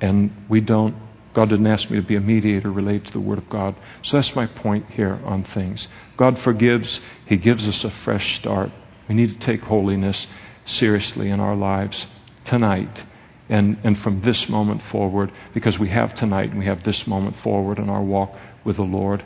And 0.00 0.46
we 0.48 0.60
don't, 0.60 0.94
God 1.34 1.48
didn't 1.48 1.66
ask 1.66 1.90
me 1.90 2.00
to 2.00 2.06
be 2.06 2.16
a 2.16 2.20
mediator 2.20 2.70
related 2.70 3.06
to 3.06 3.12
the 3.12 3.20
Word 3.20 3.38
of 3.38 3.48
God. 3.48 3.74
So 4.02 4.16
that's 4.16 4.34
my 4.36 4.46
point 4.46 4.90
here 4.90 5.18
on 5.24 5.44
things. 5.44 5.88
God 6.16 6.38
forgives, 6.38 7.00
He 7.26 7.36
gives 7.36 7.66
us 7.66 7.84
a 7.84 7.90
fresh 7.90 8.36
start. 8.36 8.70
We 9.08 9.14
need 9.14 9.40
to 9.40 9.46
take 9.46 9.62
holiness 9.62 10.26
seriously 10.64 11.28
in 11.30 11.40
our 11.40 11.56
lives 11.56 12.06
tonight 12.44 13.04
and, 13.48 13.78
and 13.82 13.98
from 13.98 14.20
this 14.22 14.48
moment 14.48 14.82
forward, 14.84 15.32
because 15.52 15.78
we 15.78 15.88
have 15.88 16.14
tonight 16.14 16.50
and 16.50 16.58
we 16.58 16.66
have 16.66 16.84
this 16.84 17.06
moment 17.06 17.36
forward 17.38 17.78
in 17.78 17.90
our 17.90 18.02
walk 18.02 18.34
with 18.64 18.76
the 18.76 18.82
Lord. 18.82 19.24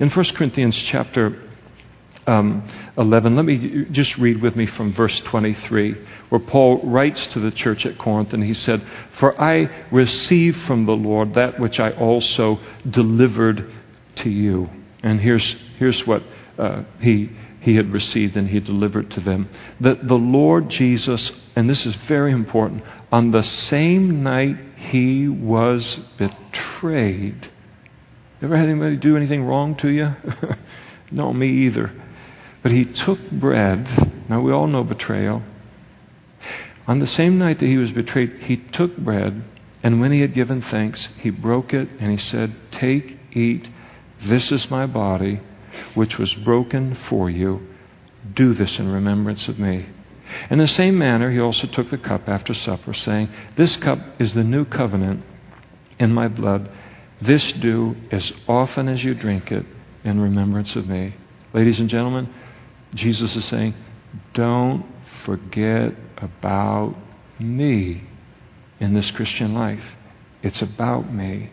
In 0.00 0.10
1 0.10 0.24
Corinthians 0.34 0.76
chapter 0.76 1.47
um, 2.28 2.68
11, 2.98 3.36
let 3.36 3.44
me 3.44 3.86
just 3.90 4.18
read 4.18 4.42
with 4.42 4.54
me 4.54 4.66
from 4.66 4.92
verse 4.92 5.18
23, 5.20 5.96
where 6.28 6.38
Paul 6.38 6.82
writes 6.82 7.26
to 7.28 7.40
the 7.40 7.50
church 7.50 7.86
at 7.86 7.96
Corinth, 7.98 8.34
and 8.34 8.44
he 8.44 8.54
said, 8.54 8.86
For 9.18 9.40
I 9.40 9.86
received 9.90 10.60
from 10.60 10.84
the 10.84 10.92
Lord 10.92 11.34
that 11.34 11.58
which 11.58 11.80
I 11.80 11.92
also 11.92 12.60
delivered 12.88 13.72
to 14.16 14.30
you. 14.30 14.68
And 15.02 15.20
here's, 15.20 15.56
here's 15.78 16.06
what 16.06 16.22
uh, 16.58 16.82
he, 17.00 17.30
he 17.60 17.76
had 17.76 17.92
received 17.92 18.36
and 18.36 18.48
he 18.48 18.60
delivered 18.60 19.10
to 19.12 19.20
them 19.20 19.48
that 19.80 20.06
the 20.06 20.16
Lord 20.16 20.68
Jesus, 20.68 21.32
and 21.56 21.70
this 21.70 21.86
is 21.86 21.94
very 21.94 22.32
important, 22.32 22.84
on 23.10 23.30
the 23.30 23.42
same 23.42 24.22
night 24.22 24.58
he 24.76 25.28
was 25.28 25.96
betrayed. 26.18 27.48
Ever 28.42 28.56
had 28.56 28.68
anybody 28.68 28.96
do 28.96 29.16
anything 29.16 29.44
wrong 29.44 29.76
to 29.76 29.88
you? 29.88 30.14
no, 31.10 31.32
me 31.32 31.48
either. 31.48 31.92
But 32.68 32.76
he 32.76 32.84
took 32.84 33.30
bread. 33.30 33.88
Now 34.28 34.42
we 34.42 34.52
all 34.52 34.66
know 34.66 34.84
betrayal. 34.84 35.42
On 36.86 36.98
the 36.98 37.06
same 37.06 37.38
night 37.38 37.60
that 37.60 37.66
he 37.66 37.78
was 37.78 37.92
betrayed, 37.92 38.42
he 38.42 38.58
took 38.58 38.94
bread, 38.98 39.42
and 39.82 40.02
when 40.02 40.12
he 40.12 40.20
had 40.20 40.34
given 40.34 40.60
thanks, 40.60 41.08
he 41.18 41.30
broke 41.30 41.72
it 41.72 41.88
and 41.98 42.10
he 42.10 42.18
said, 42.18 42.54
Take, 42.70 43.18
eat, 43.32 43.70
this 44.20 44.52
is 44.52 44.70
my 44.70 44.84
body, 44.84 45.40
which 45.94 46.18
was 46.18 46.34
broken 46.34 46.94
for 46.94 47.30
you. 47.30 47.66
Do 48.34 48.52
this 48.52 48.78
in 48.78 48.92
remembrance 48.92 49.48
of 49.48 49.58
me. 49.58 49.86
In 50.50 50.58
the 50.58 50.66
same 50.66 50.98
manner, 50.98 51.30
he 51.30 51.40
also 51.40 51.66
took 51.68 51.88
the 51.88 51.96
cup 51.96 52.28
after 52.28 52.52
supper, 52.52 52.92
saying, 52.92 53.30
This 53.56 53.76
cup 53.76 53.98
is 54.18 54.34
the 54.34 54.44
new 54.44 54.66
covenant 54.66 55.24
in 55.98 56.12
my 56.12 56.28
blood. 56.28 56.68
This 57.18 57.50
do 57.50 57.96
as 58.10 58.30
often 58.46 58.88
as 58.88 59.02
you 59.02 59.14
drink 59.14 59.50
it 59.50 59.64
in 60.04 60.20
remembrance 60.20 60.76
of 60.76 60.86
me. 60.86 61.14
Ladies 61.54 61.80
and 61.80 61.88
gentlemen, 61.88 62.28
Jesus 62.94 63.36
is 63.36 63.44
saying, 63.44 63.74
Don't 64.34 64.84
forget 65.24 65.94
about 66.16 66.94
me 67.38 68.02
in 68.80 68.94
this 68.94 69.10
Christian 69.10 69.54
life. 69.54 69.84
It's 70.42 70.62
about 70.62 71.12
me. 71.12 71.50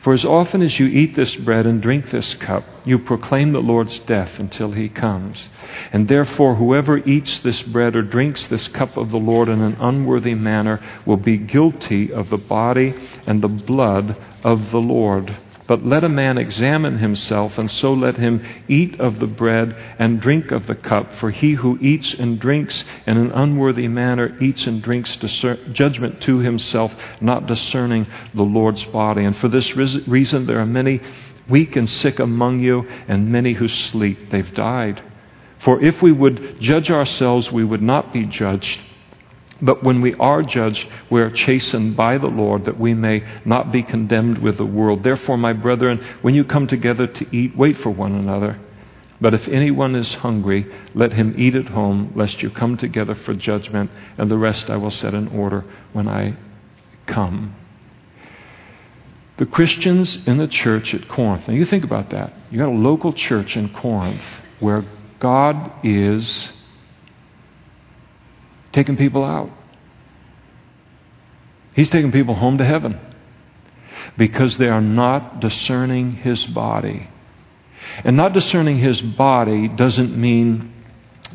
For 0.00 0.12
as 0.12 0.24
often 0.24 0.62
as 0.62 0.78
you 0.80 0.86
eat 0.86 1.14
this 1.14 1.36
bread 1.36 1.66
and 1.66 1.80
drink 1.80 2.10
this 2.10 2.34
cup, 2.34 2.64
you 2.84 2.98
proclaim 2.98 3.52
the 3.52 3.62
Lord's 3.62 3.98
death 4.00 4.38
until 4.38 4.72
he 4.72 4.88
comes. 4.88 5.48
And 5.92 6.08
therefore, 6.08 6.56
whoever 6.56 6.98
eats 6.98 7.40
this 7.40 7.62
bread 7.62 7.94
or 7.94 8.02
drinks 8.02 8.46
this 8.46 8.68
cup 8.68 8.96
of 8.96 9.10
the 9.10 9.18
Lord 9.18 9.48
in 9.48 9.60
an 9.60 9.76
unworthy 9.78 10.34
manner 10.34 10.80
will 11.06 11.18
be 11.18 11.36
guilty 11.36 12.12
of 12.12 12.30
the 12.30 12.38
body 12.38 12.94
and 13.26 13.42
the 13.42 13.48
blood 13.48 14.16
of 14.42 14.70
the 14.70 14.80
Lord. 14.80 15.36
But 15.70 15.86
let 15.86 16.02
a 16.02 16.08
man 16.08 16.36
examine 16.36 16.98
himself, 16.98 17.56
and 17.56 17.70
so 17.70 17.94
let 17.94 18.16
him 18.16 18.44
eat 18.66 18.98
of 18.98 19.20
the 19.20 19.28
bread 19.28 19.76
and 20.00 20.20
drink 20.20 20.50
of 20.50 20.66
the 20.66 20.74
cup. 20.74 21.14
For 21.14 21.30
he 21.30 21.52
who 21.52 21.78
eats 21.80 22.12
and 22.12 22.40
drinks 22.40 22.84
in 23.06 23.16
an 23.16 23.30
unworthy 23.30 23.86
manner 23.86 24.36
eats 24.42 24.66
and 24.66 24.82
drinks 24.82 25.16
judgment 25.16 26.20
to 26.22 26.38
himself, 26.38 26.92
not 27.20 27.46
discerning 27.46 28.08
the 28.34 28.42
Lord's 28.42 28.84
body. 28.86 29.22
And 29.24 29.36
for 29.36 29.46
this 29.46 29.76
reason, 29.76 30.46
there 30.46 30.58
are 30.58 30.66
many 30.66 31.00
weak 31.48 31.76
and 31.76 31.88
sick 31.88 32.18
among 32.18 32.58
you, 32.58 32.88
and 33.06 33.30
many 33.30 33.52
who 33.52 33.68
sleep. 33.68 34.28
They've 34.30 34.52
died. 34.52 35.00
For 35.60 35.80
if 35.80 36.02
we 36.02 36.10
would 36.10 36.60
judge 36.60 36.90
ourselves, 36.90 37.52
we 37.52 37.62
would 37.62 37.80
not 37.80 38.12
be 38.12 38.24
judged. 38.26 38.80
But 39.62 39.82
when 39.82 40.00
we 40.00 40.14
are 40.14 40.42
judged, 40.42 40.88
we 41.10 41.20
are 41.20 41.30
chastened 41.30 41.96
by 41.96 42.18
the 42.18 42.28
Lord 42.28 42.64
that 42.64 42.80
we 42.80 42.94
may 42.94 43.22
not 43.44 43.72
be 43.72 43.82
condemned 43.82 44.38
with 44.38 44.56
the 44.56 44.66
world. 44.66 45.02
Therefore, 45.02 45.36
my 45.36 45.52
brethren, 45.52 46.04
when 46.22 46.34
you 46.34 46.44
come 46.44 46.66
together 46.66 47.06
to 47.06 47.36
eat, 47.36 47.56
wait 47.56 47.76
for 47.76 47.90
one 47.90 48.14
another. 48.14 48.58
But 49.20 49.34
if 49.34 49.46
anyone 49.48 49.94
is 49.94 50.14
hungry, 50.14 50.66
let 50.94 51.12
him 51.12 51.34
eat 51.36 51.54
at 51.54 51.68
home, 51.68 52.12
lest 52.14 52.42
you 52.42 52.48
come 52.48 52.78
together 52.78 53.14
for 53.14 53.34
judgment, 53.34 53.90
and 54.16 54.30
the 54.30 54.38
rest 54.38 54.70
I 54.70 54.78
will 54.78 54.90
set 54.90 55.12
in 55.12 55.28
order 55.28 55.64
when 55.92 56.08
I 56.08 56.36
come. 57.06 57.54
The 59.36 59.46
Christians 59.46 60.26
in 60.26 60.38
the 60.38 60.48
church 60.48 60.94
at 60.94 61.08
Corinth, 61.08 61.48
now 61.48 61.54
you 61.54 61.66
think 61.66 61.84
about 61.84 62.10
that. 62.10 62.32
You 62.50 62.58
got 62.58 62.68
a 62.68 62.72
local 62.72 63.12
church 63.12 63.56
in 63.56 63.72
Corinth 63.74 64.22
where 64.58 64.84
God 65.18 65.72
is 65.82 66.52
taking 68.72 68.96
people 68.96 69.24
out. 69.24 69.50
He's 71.74 71.90
taking 71.90 72.12
people 72.12 72.34
home 72.34 72.58
to 72.58 72.64
heaven 72.64 72.98
because 74.16 74.58
they 74.58 74.68
are 74.68 74.80
not 74.80 75.40
discerning 75.40 76.12
his 76.12 76.44
body. 76.46 77.08
And 78.04 78.16
not 78.16 78.32
discerning 78.32 78.78
his 78.78 79.00
body 79.00 79.68
doesn't 79.68 80.16
mean 80.16 80.72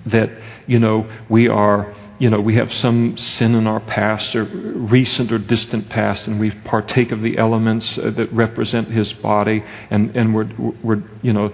that, 0.05 0.29
you 0.67 0.79
know, 0.79 1.09
we 1.29 1.47
are, 1.47 1.93
you 2.18 2.30
know, 2.30 2.39
we 2.39 2.55
have 2.55 2.74
some 2.74 3.18
sin 3.18 3.55
in 3.55 3.68
our 3.68 3.82
past 3.82 4.36
or 4.36 4.45
recent 4.45 5.32
or 5.32 5.38
distant 5.38 5.89
past 5.89 6.28
and 6.28 6.39
we 6.39 6.51
partake 6.51 7.11
of 7.11 7.22
the 7.22 7.38
elements 7.38 7.97
uh, 7.97 8.09
that 8.11 8.32
represent 8.32 8.88
his 8.88 9.11
body 9.13 9.63
and, 9.89 10.16
and 10.16 10.34
we're, 10.34 10.49
we're, 10.82 11.03
you 11.22 11.34
know, 11.34 11.49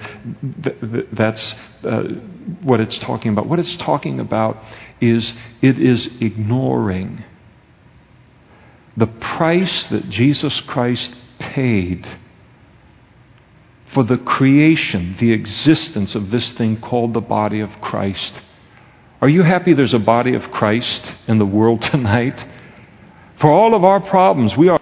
th- 0.63 0.79
th- 0.79 1.07
that's 1.13 1.55
uh, 1.83 2.03
what 2.61 2.79
it's 2.79 2.97
talking 2.99 3.31
about. 3.31 3.47
What 3.47 3.59
it's 3.59 3.75
talking 3.77 4.19
about 4.19 4.63
is 4.99 5.33
it 5.61 5.79
is 5.79 6.07
ignoring 6.21 7.23
the 8.95 9.07
price 9.07 9.87
that 9.87 10.09
Jesus 10.09 10.59
Christ 10.61 11.15
paid 11.39 12.07
for 13.93 14.03
the 14.03 14.17
creation, 14.17 15.15
the 15.19 15.31
existence 15.31 16.15
of 16.15 16.29
this 16.29 16.51
thing 16.53 16.79
called 16.79 17.13
the 17.13 17.21
body 17.21 17.59
of 17.59 17.69
Christ. 17.81 18.33
Are 19.21 19.29
you 19.29 19.43
happy 19.43 19.73
there's 19.73 19.93
a 19.93 19.99
body 19.99 20.33
of 20.33 20.51
Christ 20.51 21.13
in 21.27 21.37
the 21.37 21.45
world 21.45 21.81
tonight? 21.93 22.43
For 23.39 23.51
all 23.51 23.75
of 23.75 23.83
our 23.83 23.99
problems, 23.99 24.57
we 24.57 24.69
are. 24.69 24.79